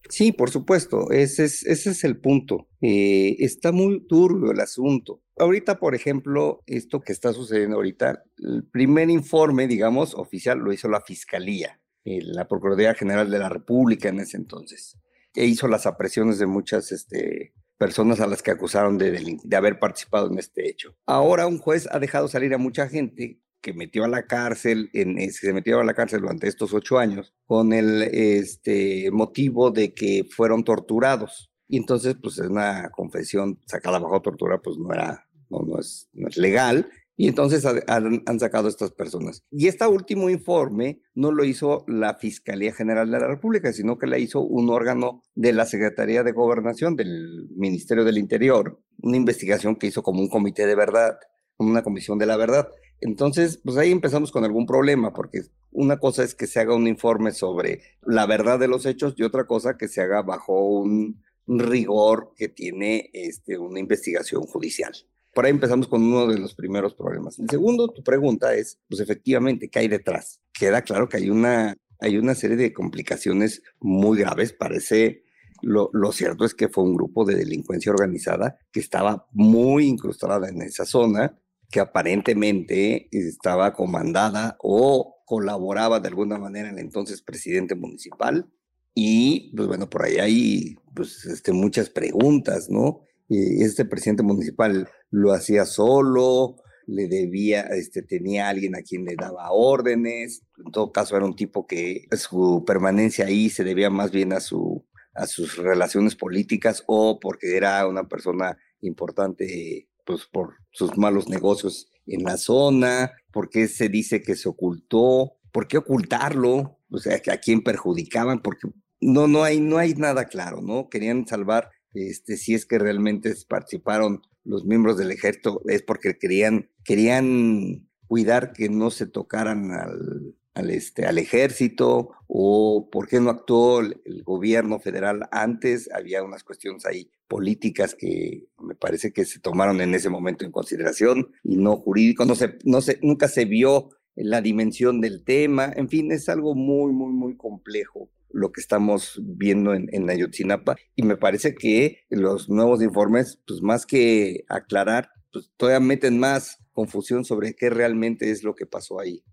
Sí, 0.09 0.31
por 0.31 0.49
supuesto, 0.49 1.11
ese 1.11 1.45
es, 1.45 1.65
ese 1.65 1.91
es 1.91 2.03
el 2.03 2.17
punto. 2.19 2.67
Eh, 2.81 3.35
está 3.39 3.71
muy 3.71 4.05
turbio 4.07 4.51
el 4.51 4.59
asunto. 4.59 5.21
Ahorita, 5.37 5.79
por 5.79 5.95
ejemplo, 5.95 6.63
esto 6.65 7.01
que 7.01 7.11
está 7.11 7.33
sucediendo 7.33 7.75
ahorita, 7.75 8.23
el 8.37 8.65
primer 8.65 9.09
informe, 9.09 9.67
digamos, 9.67 10.15
oficial 10.15 10.59
lo 10.59 10.71
hizo 10.71 10.87
la 10.87 11.01
Fiscalía, 11.01 11.81
eh, 12.05 12.19
la 12.21 12.47
Procuraduría 12.47 12.93
General 12.93 13.29
de 13.29 13.39
la 13.39 13.49
República 13.49 14.09
en 14.09 14.19
ese 14.19 14.37
entonces, 14.37 14.97
e 15.35 15.45
hizo 15.45 15.67
las 15.67 15.85
apresiones 15.85 16.39
de 16.39 16.47
muchas 16.47 16.91
este, 16.91 17.53
personas 17.77 18.19
a 18.19 18.27
las 18.27 18.41
que 18.41 18.51
acusaron 18.51 18.97
de, 18.97 19.37
haber 19.55 19.79
participado 19.79 20.31
en 20.31 20.39
este 20.39 20.69
hecho. 20.69 20.95
Ahora 21.05 21.47
un 21.47 21.59
juez 21.59 21.87
ha 21.91 21.99
dejado 21.99 22.27
salir 22.27 22.53
a 22.53 22.57
mucha 22.57 22.87
gente 22.87 23.41
que 23.61 23.73
metió 23.73 24.03
a 24.03 24.07
la 24.07 24.25
cárcel, 24.25 24.89
eh, 24.93 25.31
se 25.31 25.53
metió 25.53 25.79
a 25.79 25.83
la 25.83 25.93
cárcel 25.93 26.21
durante 26.21 26.47
estos 26.47 26.73
ocho 26.73 26.99
años, 26.99 27.33
con 27.45 27.73
el 27.73 28.03
este, 28.03 29.09
motivo 29.11 29.71
de 29.71 29.93
que 29.93 30.25
fueron 30.29 30.63
torturados. 30.63 31.51
Y 31.67 31.77
entonces, 31.77 32.15
pues 32.21 32.37
es 32.39 32.47
una 32.47 32.89
confesión 32.91 33.59
sacada 33.65 33.99
bajo 33.99 34.21
tortura, 34.21 34.61
pues 34.61 34.77
no 34.77 34.93
era, 34.93 35.27
no, 35.49 35.79
es, 35.79 36.07
no 36.13 36.27
es 36.29 36.37
legal. 36.37 36.89
Y 37.19 37.27
entonces 37.27 37.65
han, 37.65 38.39
sacado 38.39 38.67
estas 38.67 38.91
personas. 38.91 39.43
Y 39.49 39.67
este 39.67 39.87
último 39.87 40.29
informe 40.29 41.01
no 41.15 41.31
lo 41.31 41.45
hizo 41.45 41.83
la 41.87 42.13
Fiscalía 42.13 42.71
General 42.73 43.09
de 43.09 43.19
la 43.19 43.27
República, 43.27 43.73
sino 43.73 43.97
que 43.97 44.05
la 44.05 44.19
hizo 44.19 44.41
un 44.41 44.69
órgano 44.69 45.23
de 45.33 45.51
la 45.51 45.65
Secretaría 45.65 46.21
de 46.21 46.31
Gobernación 46.31 46.95
del 46.95 47.49
Ministerio 47.55 48.05
del 48.05 48.19
Interior, 48.19 48.79
una 48.99 49.17
investigación 49.17 49.77
que 49.77 49.87
hizo 49.87 50.03
como 50.03 50.21
un 50.21 50.29
comité 50.29 50.67
de 50.67 50.75
verdad, 50.75 51.17
como 51.55 51.71
una 51.71 51.81
comisión 51.81 52.19
de 52.19 52.27
la 52.27 52.37
verdad. 52.37 52.69
Entonces, 53.01 53.59
pues 53.65 53.77
ahí 53.77 53.91
empezamos 53.91 54.31
con 54.31 54.43
algún 54.43 54.67
problema, 54.67 55.11
porque 55.11 55.41
una 55.71 55.97
cosa 55.97 56.23
es 56.23 56.35
que 56.35 56.45
se 56.45 56.59
haga 56.59 56.75
un 56.75 56.87
informe 56.87 57.31
sobre 57.31 57.81
la 58.05 58.27
verdad 58.27 58.59
de 58.59 58.67
los 58.67 58.85
hechos 58.85 59.15
y 59.17 59.23
otra 59.23 59.47
cosa 59.47 59.75
que 59.75 59.87
se 59.87 60.01
haga 60.01 60.21
bajo 60.21 60.69
un 60.69 61.23
rigor 61.47 62.33
que 62.35 62.47
tiene 62.47 63.09
este, 63.13 63.57
una 63.57 63.79
investigación 63.79 64.43
judicial 64.43 64.93
por 65.37 65.45
ahí 65.45 65.51
empezamos 65.51 65.87
con 65.87 66.01
uno 66.01 66.25
de 66.25 66.39
los 66.39 66.55
primeros 66.55 66.95
problemas. 66.95 67.37
El 67.37 67.47
segundo, 67.47 67.89
tu 67.89 68.01
pregunta 68.01 68.55
es, 68.55 68.79
pues 68.89 69.01
efectivamente, 69.01 69.69
¿qué 69.69 69.77
hay 69.77 69.87
detrás? 69.87 70.41
Queda 70.51 70.81
claro 70.81 71.07
que 71.07 71.17
hay 71.17 71.29
una, 71.29 71.77
hay 71.99 72.17
una 72.17 72.33
serie 72.33 72.57
de 72.57 72.73
complicaciones 72.73 73.61
muy 73.79 74.17
graves. 74.17 74.51
Parece, 74.51 75.25
lo, 75.61 75.91
lo, 75.93 76.11
cierto 76.11 76.43
es 76.43 76.55
que 76.55 76.69
fue 76.69 76.85
un 76.85 76.95
grupo 76.95 77.23
de 77.23 77.35
delincuencia 77.35 77.91
organizada 77.91 78.57
que 78.71 78.79
estaba 78.79 79.27
muy 79.31 79.85
incrustada 79.85 80.49
en 80.49 80.63
esa 80.63 80.85
zona, 80.85 81.37
que 81.69 81.81
aparentemente 81.81 83.07
estaba 83.11 83.75
comandada 83.75 84.57
o 84.59 85.21
colaboraba 85.23 85.99
de 85.99 86.07
alguna 86.07 86.39
manera 86.39 86.71
el 86.71 86.79
entonces 86.79 87.21
presidente 87.21 87.75
municipal. 87.75 88.49
Y, 88.95 89.55
pues 89.55 89.67
bueno, 89.67 89.87
por 89.87 90.01
ahí 90.01 90.17
hay 90.17 90.75
pues, 90.95 91.25
este, 91.25 91.51
muchas 91.51 91.91
preguntas, 91.91 92.71
¿no? 92.71 93.01
Este 93.29 93.85
presidente 93.85 94.23
municipal 94.23 94.89
lo 95.09 95.33
hacía 95.33 95.65
solo, 95.65 96.55
le 96.87 97.07
debía, 97.07 97.61
este, 97.61 98.01
tenía 98.01 98.47
alguien 98.47 98.75
a 98.75 98.81
quien 98.81 99.03
le 99.03 99.15
daba 99.15 99.51
órdenes, 99.51 100.43
en 100.65 100.71
todo 100.71 100.91
caso 100.91 101.17
era 101.17 101.25
un 101.25 101.35
tipo 101.35 101.67
que 101.67 102.07
su 102.17 102.63
permanencia 102.65 103.25
ahí 103.25 103.49
se 103.49 103.65
debía 103.65 103.89
más 103.89 104.11
bien 104.11 104.31
a, 104.31 104.39
su, 104.39 104.85
a 105.13 105.27
sus 105.27 105.57
relaciones 105.57 106.15
políticas 106.15 106.83
o 106.87 107.19
porque 107.19 107.57
era 107.57 107.85
una 107.87 108.07
persona 108.07 108.57
importante 108.79 109.89
pues, 110.05 110.25
por 110.31 110.55
sus 110.71 110.97
malos 110.97 111.27
negocios 111.27 111.91
en 112.05 112.23
la 112.23 112.37
zona, 112.37 113.11
porque 113.33 113.67
se 113.67 113.89
dice 113.89 114.21
que 114.21 114.35
se 114.35 114.47
ocultó, 114.47 115.33
por 115.51 115.67
qué 115.67 115.77
ocultarlo, 115.77 116.79
o 116.89 116.97
sea, 116.99 117.19
a 117.31 117.37
quién 117.37 117.63
perjudicaban, 117.63 118.41
porque 118.41 118.69
no, 119.01 119.27
no 119.27 119.43
hay, 119.43 119.59
no 119.59 119.77
hay 119.77 119.93
nada 119.93 120.25
claro, 120.25 120.61
¿no? 120.61 120.87
Querían 120.89 121.27
salvar 121.27 121.69
este, 121.93 122.37
si 122.37 122.53
es 122.53 122.65
que 122.65 122.79
realmente 122.79 123.33
participaron 123.47 124.21
los 124.43 124.65
miembros 124.65 124.97
del 124.97 125.11
ejército, 125.11 125.61
es 125.67 125.83
porque 125.83 126.17
querían, 126.17 126.69
querían 126.83 127.87
cuidar 128.07 128.53
que 128.53 128.69
no 128.69 128.91
se 128.91 129.05
tocaran 129.05 129.71
al, 129.71 130.69
este, 130.69 131.05
al 131.05 131.17
ejército 131.17 132.11
o 132.27 132.89
por 132.89 133.07
qué 133.07 133.19
no 133.19 133.29
actuó 133.29 133.81
el, 133.81 134.23
gobierno 134.23 134.79
federal 134.79 135.27
antes. 135.31 135.89
Había 135.93 136.23
unas 136.23 136.43
cuestiones 136.43 136.85
ahí 136.85 137.11
políticas 137.27 137.93
que 137.93 138.47
me 138.59 138.75
parece 138.75 139.11
que 139.11 139.25
se 139.25 139.39
tomaron 139.39 139.81
en 139.81 139.93
ese 139.93 140.09
momento 140.09 140.45
en 140.45 140.51
consideración 140.51 141.31
y 141.43 141.57
no 141.57 141.77
jurídico. 141.77 142.25
No 142.25 142.35
se, 142.35 142.57
no 142.63 142.81
se, 142.81 142.99
nunca 143.01 143.27
se 143.27 143.45
vio 143.45 143.89
la 144.15 144.41
dimensión 144.41 145.01
del 145.01 145.23
tema. 145.23 145.71
En 145.75 145.89
fin, 145.89 146.11
es 146.11 146.29
algo 146.29 146.55
muy, 146.55 146.91
muy, 146.91 147.11
muy 147.11 147.35
complejo 147.35 148.09
lo 148.29 148.51
que 148.51 148.61
estamos 148.61 149.19
viendo 149.23 149.73
en, 149.73 149.87
en 149.91 150.09
Ayotzinapa 150.09 150.75
y 150.95 151.03
me 151.03 151.17
parece 151.17 151.55
que 151.55 152.05
los 152.09 152.49
nuevos 152.49 152.81
informes, 152.81 153.39
pues 153.47 153.61
más 153.61 153.85
que 153.85 154.43
aclarar, 154.49 155.09
pues 155.31 155.51
todavía 155.57 155.79
meten 155.79 156.19
más 156.19 156.59
confusión 156.73 157.25
sobre 157.25 157.55
qué 157.55 157.69
realmente 157.69 158.31
es 158.31 158.43
lo 158.43 158.55
que 158.55 158.65
pasó 158.65 158.99
ahí. 158.99 159.23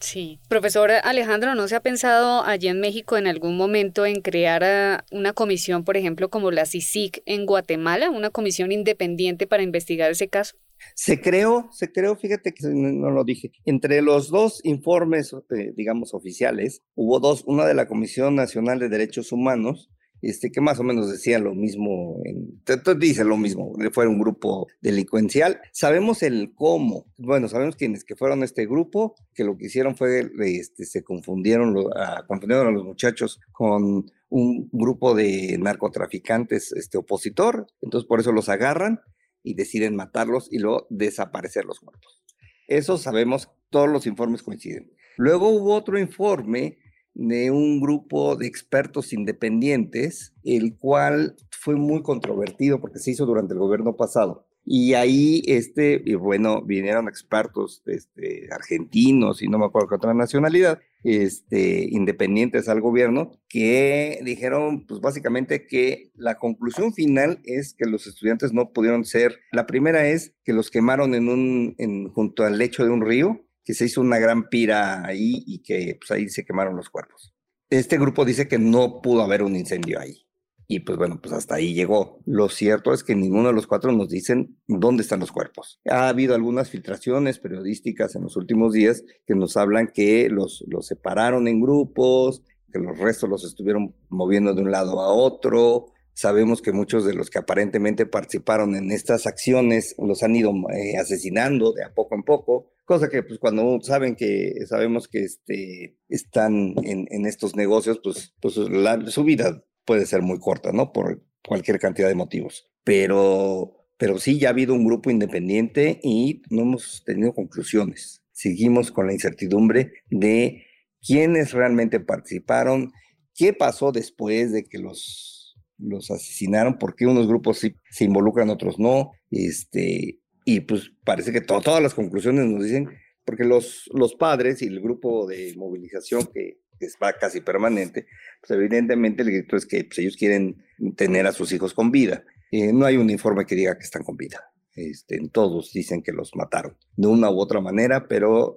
Sí, 0.00 0.40
profesor 0.48 0.90
Alejandro, 0.90 1.54
¿no 1.54 1.68
se 1.68 1.76
ha 1.76 1.80
pensado 1.80 2.44
allí 2.44 2.68
en 2.68 2.80
México 2.80 3.16
en 3.16 3.26
algún 3.26 3.56
momento 3.56 4.04
en 4.04 4.20
crear 4.20 4.62
ah, 4.62 5.04
una 5.10 5.32
comisión, 5.32 5.84
por 5.84 5.96
ejemplo, 5.96 6.28
como 6.28 6.50
la 6.50 6.66
CICIC 6.66 7.22
en 7.24 7.46
Guatemala, 7.46 8.10
una 8.10 8.28
comisión 8.28 8.72
independiente 8.72 9.46
para 9.46 9.62
investigar 9.62 10.10
ese 10.10 10.28
caso? 10.28 10.56
Se 10.94 11.20
creó, 11.20 11.68
se 11.72 11.92
creó, 11.92 12.16
fíjate 12.16 12.52
que 12.54 12.66
no 12.68 13.10
lo 13.10 13.24
dije, 13.24 13.52
entre 13.64 14.02
los 14.02 14.30
dos 14.30 14.60
informes, 14.64 15.34
eh, 15.56 15.72
digamos, 15.76 16.14
oficiales, 16.14 16.82
hubo 16.94 17.20
dos, 17.20 17.44
una 17.46 17.66
de 17.66 17.74
la 17.74 17.86
Comisión 17.86 18.34
Nacional 18.34 18.78
de 18.78 18.88
Derechos 18.88 19.32
Humanos, 19.32 19.90
este, 20.22 20.50
que 20.50 20.60
más 20.60 20.80
o 20.80 20.82
menos 20.82 21.10
decía 21.10 21.38
lo 21.38 21.54
mismo, 21.54 22.20
en, 22.24 22.60
dice 22.98 23.24
lo 23.24 23.36
mismo, 23.36 23.74
fue 23.92 24.06
un 24.06 24.18
grupo 24.18 24.66
delincuencial. 24.80 25.60
Sabemos 25.72 26.22
el 26.22 26.52
cómo, 26.54 27.06
bueno, 27.18 27.48
sabemos 27.48 27.76
quiénes 27.76 28.04
que 28.04 28.16
fueron 28.16 28.42
este 28.42 28.66
grupo, 28.66 29.14
que 29.34 29.44
lo 29.44 29.56
que 29.56 29.66
hicieron 29.66 29.96
fue, 29.96 30.30
este, 30.40 30.84
se 30.84 31.04
confundieron, 31.04 31.76
a, 31.94 32.24
confundieron 32.26 32.68
a 32.68 32.70
los 32.70 32.84
muchachos 32.84 33.40
con 33.52 34.06
un 34.28 34.68
grupo 34.72 35.14
de 35.14 35.56
narcotraficantes 35.58 36.72
este, 36.72 36.98
opositor, 36.98 37.66
entonces 37.80 38.08
por 38.08 38.20
eso 38.20 38.32
los 38.32 38.48
agarran 38.48 39.00
y 39.46 39.54
deciden 39.54 39.94
matarlos 39.94 40.48
y 40.50 40.58
luego 40.58 40.86
desaparecer 40.90 41.64
los 41.64 41.82
muertos. 41.82 42.22
Eso 42.66 42.98
sabemos, 42.98 43.48
todos 43.70 43.88
los 43.88 44.06
informes 44.06 44.42
coinciden. 44.42 44.92
Luego 45.16 45.48
hubo 45.48 45.74
otro 45.74 45.98
informe 45.98 46.78
de 47.14 47.50
un 47.50 47.80
grupo 47.80 48.36
de 48.36 48.46
expertos 48.46 49.12
independientes, 49.12 50.34
el 50.44 50.76
cual 50.76 51.36
fue 51.50 51.76
muy 51.76 52.02
controvertido 52.02 52.80
porque 52.80 52.98
se 52.98 53.12
hizo 53.12 53.24
durante 53.24 53.54
el 53.54 53.60
gobierno 53.60 53.96
pasado. 53.96 54.45
Y 54.68 54.94
ahí, 54.94 55.42
este, 55.46 56.02
y 56.04 56.16
bueno, 56.16 56.60
vinieron 56.60 57.06
expertos 57.06 57.84
este, 57.86 58.48
argentinos 58.50 59.40
y 59.40 59.46
no 59.46 59.60
me 59.60 59.66
acuerdo 59.66 59.88
qué 59.88 59.94
otra 59.94 60.12
nacionalidad, 60.12 60.80
este, 61.04 61.86
independientes 61.88 62.68
al 62.68 62.80
gobierno, 62.80 63.40
que 63.48 64.18
dijeron, 64.24 64.84
pues 64.84 65.00
básicamente 65.00 65.68
que 65.68 66.10
la 66.16 66.38
conclusión 66.38 66.92
final 66.92 67.38
es 67.44 67.74
que 67.74 67.86
los 67.86 68.08
estudiantes 68.08 68.52
no 68.52 68.72
pudieron 68.72 69.04
ser. 69.04 69.38
La 69.52 69.66
primera 69.66 70.08
es 70.08 70.34
que 70.42 70.52
los 70.52 70.72
quemaron 70.72 71.14
en 71.14 71.28
un, 71.28 72.10
junto 72.12 72.42
al 72.42 72.58
lecho 72.58 72.84
de 72.84 72.90
un 72.90 73.06
río, 73.06 73.46
que 73.64 73.72
se 73.72 73.84
hizo 73.84 74.00
una 74.00 74.18
gran 74.18 74.48
pira 74.48 75.06
ahí 75.06 75.44
y 75.46 75.62
que 75.62 75.96
pues 76.00 76.10
ahí 76.10 76.28
se 76.28 76.44
quemaron 76.44 76.74
los 76.74 76.90
cuerpos. 76.90 77.32
Este 77.70 77.98
grupo 77.98 78.24
dice 78.24 78.48
que 78.48 78.58
no 78.58 79.00
pudo 79.00 79.22
haber 79.22 79.44
un 79.44 79.54
incendio 79.54 80.00
ahí. 80.00 80.25
Y 80.68 80.80
pues 80.80 80.98
bueno, 80.98 81.20
pues 81.20 81.32
hasta 81.32 81.56
ahí 81.56 81.74
llegó. 81.74 82.20
Lo 82.24 82.48
cierto 82.48 82.92
es 82.92 83.04
que 83.04 83.14
ninguno 83.14 83.48
de 83.48 83.54
los 83.54 83.66
cuatro 83.66 83.92
nos 83.92 84.08
dicen 84.08 84.58
dónde 84.66 85.02
están 85.02 85.20
los 85.20 85.30
cuerpos. 85.30 85.80
Ha 85.88 86.08
habido 86.08 86.34
algunas 86.34 86.70
filtraciones 86.70 87.38
periodísticas 87.38 88.16
en 88.16 88.22
los 88.22 88.36
últimos 88.36 88.72
días 88.72 89.04
que 89.26 89.34
nos 89.34 89.56
hablan 89.56 89.90
que 89.94 90.28
los, 90.28 90.64
los 90.66 90.86
separaron 90.86 91.46
en 91.46 91.60
grupos, 91.60 92.42
que 92.72 92.80
los 92.80 92.98
restos 92.98 93.30
los 93.30 93.44
estuvieron 93.44 93.94
moviendo 94.08 94.54
de 94.54 94.62
un 94.62 94.72
lado 94.72 95.00
a 95.00 95.12
otro. 95.12 95.86
Sabemos 96.14 96.62
que 96.62 96.72
muchos 96.72 97.04
de 97.04 97.14
los 97.14 97.30
que 97.30 97.38
aparentemente 97.38 98.06
participaron 98.06 98.74
en 98.74 98.90
estas 98.90 99.26
acciones 99.26 99.94
los 99.98 100.22
han 100.22 100.34
ido 100.34 100.52
eh, 100.72 100.96
asesinando 100.98 101.72
de 101.72 101.84
a 101.84 101.92
poco 101.94 102.14
en 102.14 102.22
poco, 102.22 102.72
cosa 102.86 103.10
que 103.10 103.22
pues 103.22 103.38
cuando 103.38 103.78
saben 103.82 104.16
que 104.16 104.54
sabemos 104.66 105.08
que 105.08 105.24
este, 105.24 105.98
están 106.08 106.74
en, 106.82 107.06
en 107.10 107.26
estos 107.26 107.54
negocios, 107.54 108.00
pues, 108.02 108.34
pues 108.40 108.56
la, 108.56 109.06
su 109.10 109.24
vida 109.24 109.62
puede 109.86 110.04
ser 110.04 110.20
muy 110.20 110.38
corta, 110.38 110.72
¿no? 110.72 110.92
Por 110.92 111.22
cualquier 111.46 111.78
cantidad 111.78 112.08
de 112.08 112.14
motivos. 112.14 112.66
Pero, 112.84 113.86
pero 113.96 114.18
sí, 114.18 114.38
ya 114.38 114.48
ha 114.48 114.50
habido 114.50 114.74
un 114.74 114.84
grupo 114.84 115.10
independiente 115.10 116.00
y 116.02 116.42
no 116.50 116.62
hemos 116.62 117.02
tenido 117.04 117.32
conclusiones. 117.32 118.22
Seguimos 118.32 118.92
con 118.92 119.06
la 119.06 119.14
incertidumbre 119.14 119.92
de 120.10 120.66
quiénes 121.00 121.52
realmente 121.52 122.00
participaron, 122.00 122.92
qué 123.34 123.52
pasó 123.52 123.92
después 123.92 124.52
de 124.52 124.64
que 124.64 124.78
los, 124.78 125.56
los 125.78 126.10
asesinaron, 126.10 126.78
por 126.78 126.94
qué 126.94 127.06
unos 127.06 127.28
grupos 127.28 127.60
sí 127.60 127.76
se 127.90 128.04
involucran, 128.04 128.50
otros 128.50 128.78
no. 128.78 129.12
Este, 129.30 130.20
y 130.44 130.60
pues 130.60 130.92
parece 131.04 131.32
que 131.32 131.40
todas 131.40 131.82
las 131.82 131.94
conclusiones 131.94 132.46
nos 132.46 132.64
dicen, 132.64 132.88
porque 133.24 133.44
los, 133.44 133.90
los 133.92 134.14
padres 134.14 134.62
y 134.62 134.66
el 134.66 134.80
grupo 134.80 135.26
de 135.26 135.54
movilización 135.56 136.26
que 136.32 136.60
que 136.78 136.86
va 137.02 137.12
casi 137.14 137.40
permanente, 137.40 138.06
pues 138.40 138.50
evidentemente 138.58 139.22
el 139.22 139.30
grito 139.30 139.56
es 139.56 139.66
que 139.66 139.84
pues, 139.84 139.98
ellos 139.98 140.16
quieren 140.16 140.64
tener 140.96 141.26
a 141.26 141.32
sus 141.32 141.52
hijos 141.52 141.74
con 141.74 141.90
vida. 141.90 142.24
Eh, 142.50 142.72
no 142.72 142.86
hay 142.86 142.96
un 142.96 143.10
informe 143.10 143.44
que 143.44 143.54
diga 143.54 143.76
que 143.76 143.84
están 143.84 144.02
con 144.02 144.16
vida. 144.16 144.52
Este, 144.74 145.18
todos 145.32 145.72
dicen 145.72 146.02
que 146.02 146.12
los 146.12 146.36
mataron 146.36 146.76
de 146.96 147.08
una 147.08 147.30
u 147.30 147.40
otra 147.40 147.62
manera, 147.62 148.08
pero 148.08 148.56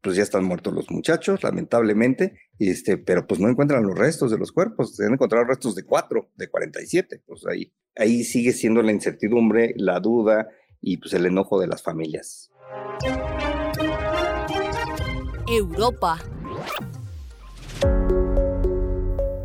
pues 0.00 0.16
ya 0.16 0.22
están 0.22 0.44
muertos 0.44 0.72
los 0.72 0.90
muchachos, 0.90 1.42
lamentablemente, 1.42 2.38
este, 2.58 2.96
pero 2.96 3.26
pues 3.26 3.40
no 3.40 3.48
encuentran 3.48 3.84
los 3.84 3.98
restos 3.98 4.30
de 4.30 4.38
los 4.38 4.52
cuerpos, 4.52 4.94
se 4.94 5.04
han 5.04 5.14
encontrado 5.14 5.44
restos 5.44 5.74
de 5.74 5.82
cuatro, 5.82 6.30
de 6.36 6.48
47, 6.48 7.22
pues 7.26 7.44
ahí, 7.46 7.72
ahí 7.96 8.24
sigue 8.24 8.52
siendo 8.52 8.82
la 8.82 8.92
incertidumbre, 8.92 9.74
la 9.76 9.98
duda 10.00 10.48
y 10.80 10.98
pues 10.98 11.12
el 11.14 11.26
enojo 11.26 11.60
de 11.60 11.66
las 11.66 11.82
familias. 11.82 12.50
Europa. 15.48 16.18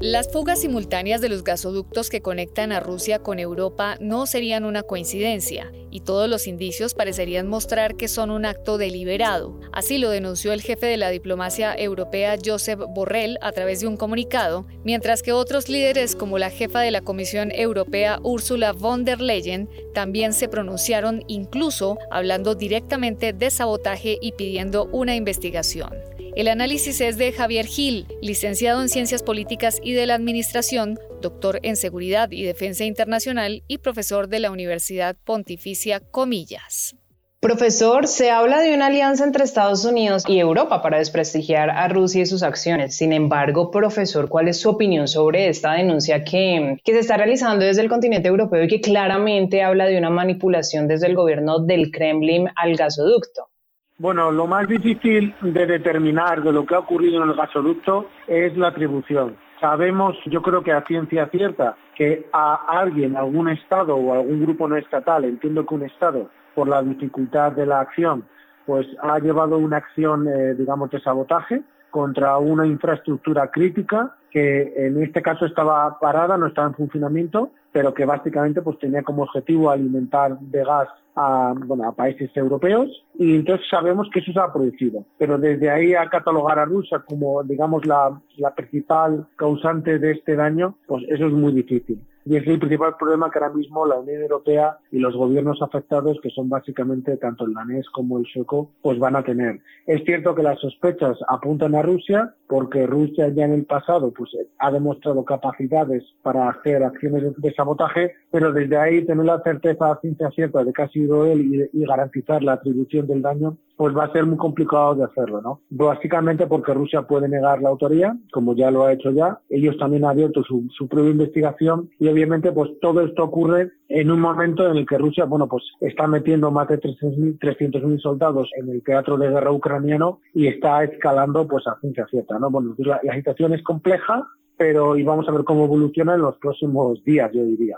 Las 0.06 0.30
fugas 0.30 0.60
simultáneas 0.60 1.22
de 1.22 1.30
los 1.30 1.46
gasoductos 1.46 2.10
que 2.10 2.22
conectan 2.22 2.74
a 2.74 2.82
Rusia 2.82 3.20
con 3.20 3.40
Europa 3.40 3.96
no 4.02 4.26
serían 4.26 4.66
una 4.66 4.84
coincidencia, 4.84 5.72
y 5.92 6.02
todos 6.02 6.30
los 6.30 6.46
indicios 6.46 6.94
parecerían 6.94 7.48
mostrar 7.48 7.96
que 7.96 8.10
son 8.10 8.30
un 8.30 8.44
acto 8.44 8.78
deliberado. 8.78 9.62
Así 9.72 9.98
lo 10.00 10.10
denunció 10.10 10.52
el 10.52 10.62
jefe 10.62 10.88
de 10.88 10.98
la 10.98 11.10
diplomacia 11.10 11.74
europea 11.74 12.36
Josep 12.44 12.82
Borrell 12.94 13.38
a 13.42 13.54
través 13.54 13.80
de 13.80 13.88
un 13.88 13.96
comunicado, 13.96 14.68
mientras 14.84 15.24
que 15.24 15.32
otros 15.32 15.70
líderes 15.70 16.18
como 16.18 16.38
la 16.38 16.50
jefa 16.50 16.82
de 16.82 16.92
la 16.92 17.00
Comisión 17.00 17.54
Europea 17.54 18.20
Ursula 18.24 18.74
von 18.74 19.06
der 19.06 19.22
Leyen 19.22 19.70
también 19.94 20.34
se 20.34 20.50
pronunciaron 20.50 21.24
incluso 21.28 21.98
hablando 22.12 22.56
directamente 22.56 23.32
de 23.32 23.50
sabotaje 23.50 24.18
y 24.20 24.34
pidiendo 24.34 24.84
una 24.92 25.16
investigación. 25.16 26.13
El 26.36 26.48
análisis 26.48 27.00
es 27.00 27.20
de 27.20 27.32
Javier 27.32 27.68
Gil, 27.68 28.08
licenciado 28.24 28.82
en 28.82 28.90
Ciencias 28.90 29.22
Políticas 29.22 29.80
y 29.84 29.94
de 29.94 30.08
la 30.08 30.16
Administración, 30.16 30.98
doctor 31.22 31.60
en 31.62 31.76
Seguridad 31.76 32.32
y 32.32 32.42
Defensa 32.42 32.86
Internacional 32.86 33.62
y 33.68 33.78
profesor 33.78 34.28
de 34.28 34.40
la 34.40 34.50
Universidad 34.50 35.16
Pontificia 35.24 36.00
Comillas. 36.00 36.96
Profesor, 37.40 38.08
se 38.08 38.32
habla 38.32 38.62
de 38.62 38.74
una 38.74 38.88
alianza 38.88 39.26
entre 39.26 39.44
Estados 39.44 39.86
Unidos 39.86 40.24
y 40.28 40.40
Europa 40.40 40.82
para 40.82 40.98
desprestigiar 40.98 41.70
a 41.70 41.88
Rusia 41.88 42.24
y 42.24 42.26
sus 42.26 42.42
acciones. 42.42 42.96
Sin 42.96 43.14
embargo, 43.14 43.70
profesor, 43.70 44.28
¿cuál 44.28 44.48
es 44.48 44.60
su 44.60 44.70
opinión 44.70 45.08
sobre 45.08 45.50
esta 45.50 45.74
denuncia 45.74 46.24
que, 46.24 46.80
se 46.84 46.98
está 46.98 47.16
realizando 47.16 47.64
desde 47.64 47.84
el 47.84 47.90
continente 47.90 48.30
europeo 48.30 48.64
y 48.64 48.68
que 48.68 48.82
claramente 48.82 49.62
habla 49.62 49.86
de 49.86 50.00
una 50.00 50.10
manipulación 50.10 50.88
desde 50.88 51.06
el 51.06 51.16
gobierno 51.16 51.60
del 51.60 51.92
Kremlin 51.92 52.50
al 52.56 52.76
gasoducto? 52.76 53.53
Bueno, 54.00 54.32
lo 54.32 54.48
más 54.48 54.68
difícil 54.68 55.36
de 55.42 55.68
determinar 55.68 56.42
de 56.42 56.52
lo 56.52 56.66
que 56.66 56.74
ha 56.74 56.80
ocurrido 56.80 57.22
en 57.24 57.30
el 57.30 57.36
gasoducto 57.36 58.08
es 58.26 58.58
la 58.58 58.70
atribución. 58.70 59.38
Sabemos, 59.62 60.18
yo 60.26 60.42
creo 60.42 60.64
que 60.64 60.72
a 60.72 60.84
ciencia 60.86 61.28
cierta, 61.28 61.78
que 61.96 62.28
a 62.34 62.80
alguien, 62.80 63.16
algún 63.16 63.50
Estado 63.50 63.96
o 63.96 64.14
algún 64.14 64.42
grupo 64.42 64.68
no 64.68 64.78
estatal, 64.78 65.26
entiendo 65.26 65.64
que 65.66 65.76
un 65.76 65.84
Estado, 65.84 66.32
por 66.56 66.68
la 66.68 66.82
dificultad 66.82 67.52
de 67.52 67.68
la 67.68 67.82
acción, 67.82 68.26
pues 68.66 68.88
ha 69.00 69.20
llevado 69.20 69.60
una 69.60 69.78
acción, 69.78 70.28
eh, 70.28 70.56
digamos, 70.56 70.90
de 70.90 71.00
sabotaje 71.00 71.62
contra 71.92 72.40
una 72.40 72.66
infraestructura 72.66 73.52
crítica 73.52 74.16
que 74.32 74.74
en 74.76 75.04
este 75.04 75.22
caso 75.22 75.46
estaba 75.46 76.00
parada, 76.00 76.36
no 76.40 76.48
estaba 76.48 76.68
en 76.68 76.74
funcionamiento, 76.74 77.52
pero 77.72 77.94
que 77.94 78.06
básicamente 78.06 78.64
pues 78.64 78.80
tenía 78.80 79.04
como 79.04 79.22
objetivo 79.22 79.70
alimentar 79.70 80.40
de 80.40 80.64
gas 80.64 80.90
a, 81.16 81.54
bueno, 81.66 81.88
a 81.88 81.96
países 81.96 82.30
europeos 82.36 82.90
y 83.16 83.36
entonces 83.36 83.68
sabemos 83.70 84.10
que 84.12 84.20
eso 84.20 84.32
se 84.32 84.40
ha 84.40 84.52
producido. 84.52 85.06
Pero 85.18 85.38
desde 85.38 85.70
ahí 85.70 85.94
a 85.94 86.10
catalogar 86.10 86.60
a 86.60 86.66
Rusia 86.66 87.04
como, 87.08 87.44
digamos, 87.44 87.86
la, 87.86 88.20
la 88.38 88.54
principal 88.54 89.28
causante 89.36 90.00
de 90.00 90.12
este 90.12 90.36
daño, 90.36 90.76
pues 90.88 91.04
eso 91.10 91.28
es 91.28 91.34
muy 91.34 91.54
difícil. 91.54 92.00
Y 92.26 92.38
es 92.38 92.48
el 92.48 92.58
principal 92.58 92.96
problema 92.98 93.30
que 93.30 93.40
ahora 93.40 93.54
mismo 93.54 93.86
la 93.86 94.00
Unión 94.00 94.22
Europea 94.22 94.78
y 94.92 95.00
los 95.00 95.16
gobiernos 95.16 95.62
afectados, 95.62 96.20
que 96.22 96.30
son 96.30 96.48
básicamente 96.48 97.18
tanto 97.18 97.46
el 97.46 97.54
danés 97.54 97.90
como 97.90 98.18
el 98.18 98.26
sueco, 98.26 98.72
pues 98.82 98.98
van 98.98 99.18
a 99.18 99.24
tener. 99.24 99.60
Es 99.86 100.04
cierto 100.06 100.34
que 100.34 100.44
las 100.44 100.60
sospechas 100.60 101.18
apuntan 101.28 101.76
a 101.76 101.82
Rusia, 101.82 102.34
porque 102.54 102.86
Rusia 102.86 103.30
ya 103.30 103.46
en 103.46 103.54
el 103.54 103.66
pasado 103.66 104.14
pues 104.16 104.30
ha 104.60 104.70
demostrado 104.70 105.26
capacidades 105.26 106.04
para 106.22 106.50
hacer 106.50 106.84
acciones 106.84 107.34
de 107.36 107.52
sabotaje, 107.56 108.14
pero 108.30 108.54
desde 108.54 108.78
ahí 108.78 109.04
tener 109.08 109.26
la 109.26 109.42
certeza 109.42 109.98
ciencia 110.02 110.30
cierta 110.30 110.64
de 110.64 110.72
que 110.72 110.84
ha 110.84 110.90
sido 110.90 111.26
él 111.26 111.68
y, 111.74 111.84
garantizar 111.84 112.44
la 112.44 112.54
atribución 112.54 113.08
del 113.08 113.24
daño, 113.24 113.58
pues 113.76 113.98
va 113.98 114.04
a 114.04 114.12
ser 114.12 114.28
muy 114.28 114.38
complicado 114.38 114.94
de 114.94 115.06
hacerlo, 115.06 115.42
¿no? 115.42 115.62
Básicamente 115.72 116.46
porque 116.46 116.76
Rusia 116.76 117.02
puede 117.02 117.28
negar 117.28 117.60
la 117.60 117.70
autoría, 117.70 118.16
como 118.32 118.56
ya 118.56 118.70
lo 118.70 118.84
ha 118.84 118.94
hecho 118.94 119.10
ya. 119.10 119.40
Ellos 119.50 119.76
también 119.80 120.06
han 120.06 120.12
abierto 120.12 120.44
su, 120.44 120.68
su 120.78 120.88
propia 120.88 121.10
investigación 121.10 121.90
y 121.98 122.08
obviamente 122.08 122.52
pues 122.52 122.70
todo 122.82 123.02
esto 123.02 123.24
ocurre 123.24 123.72
en 123.96 124.10
un 124.10 124.20
momento 124.20 124.68
en 124.68 124.76
el 124.76 124.88
que 124.88 124.98
Rusia, 124.98 125.26
bueno, 125.26 125.48
pues 125.48 125.64
está 125.80 126.08
metiendo 126.08 126.50
más 126.50 126.68
de 126.68 126.80
300.000 126.80 128.02
soldados 128.02 128.50
en 128.58 128.70
el 128.70 128.82
teatro 128.82 129.18
de 129.18 129.30
guerra 129.30 129.52
ucraniano 129.52 130.20
y 130.34 130.48
está 130.48 130.84
escalando 130.84 131.48
pues 131.48 131.68
a 131.68 131.80
ciencia 131.80 132.08
cierta, 132.10 132.40
¿no? 132.40 132.50
Bueno, 132.50 132.74
la, 132.80 133.00
la 133.04 133.14
situación 133.14 133.54
es 133.54 133.62
compleja, 133.62 134.28
pero 134.58 134.98
y 134.98 135.04
vamos 135.04 135.30
a 135.30 135.32
ver 135.32 135.44
cómo 135.44 135.66
evoluciona 135.66 136.16
en 136.16 136.22
los 136.22 136.36
próximos 136.40 137.04
días, 137.04 137.30
yo 137.34 137.46
diría. 137.46 137.78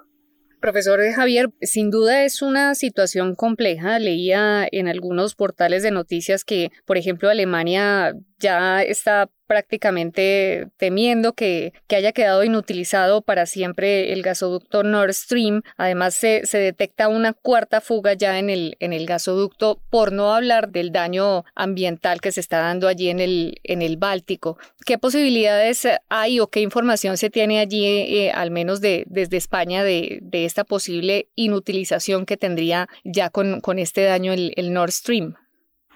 Profesor 0.61 0.99
Javier, 1.13 1.49
sin 1.61 1.91
duda 1.91 2.23
es 2.23 2.41
una 2.41 2.75
situación 2.75 3.35
compleja. 3.35 3.99
Leía 3.99 4.65
en 4.71 4.87
algunos 4.87 5.35
portales 5.35 5.83
de 5.83 5.91
noticias 5.91 6.45
que, 6.45 6.71
por 6.85 6.97
ejemplo, 6.97 7.29
Alemania 7.29 8.13
ya 8.39 8.83
está 8.83 9.29
prácticamente 9.47 10.67
temiendo 10.77 11.33
que, 11.33 11.73
que, 11.87 11.95
haya 11.95 12.11
quedado 12.11 12.43
inutilizado 12.43 13.21
para 13.21 13.45
siempre 13.45 14.11
el 14.13 14.23
gasoducto 14.23 14.83
Nord 14.83 15.13
Stream. 15.13 15.61
Además, 15.77 16.15
se, 16.15 16.45
se, 16.45 16.57
detecta 16.57 17.07
una 17.07 17.33
cuarta 17.33 17.81
fuga 17.81 18.13
ya 18.13 18.39
en 18.39 18.49
el, 18.49 18.75
en 18.79 18.93
el 18.93 19.05
gasoducto, 19.05 19.79
por 19.89 20.11
no 20.11 20.33
hablar 20.33 20.69
del 20.69 20.91
daño 20.91 21.45
ambiental 21.53 22.21
que 22.21 22.31
se 22.31 22.39
está 22.39 22.59
dando 22.59 22.87
allí 22.87 23.09
en 23.09 23.19
el, 23.19 23.59
en 23.63 23.81
el 23.81 23.97
Báltico. 23.97 24.57
¿Qué 24.85 24.97
posibilidades 24.97 25.87
hay 26.09 26.39
o 26.39 26.47
qué 26.47 26.61
información 26.61 27.17
se 27.17 27.29
tiene 27.29 27.59
allí, 27.59 27.85
eh, 27.85 28.31
al 28.31 28.51
menos 28.51 28.81
de, 28.81 29.03
desde 29.07 29.37
España, 29.37 29.83
de, 29.83 30.19
de, 30.21 30.45
esta 30.45 30.63
posible 30.63 31.29
inutilización 31.35 32.25
que 32.25 32.37
tendría 32.37 32.89
ya 33.03 33.29
con, 33.29 33.61
con 33.61 33.79
este 33.79 34.03
daño 34.03 34.33
el, 34.33 34.53
el 34.55 34.73
Nord 34.73 34.91
Stream? 34.91 35.35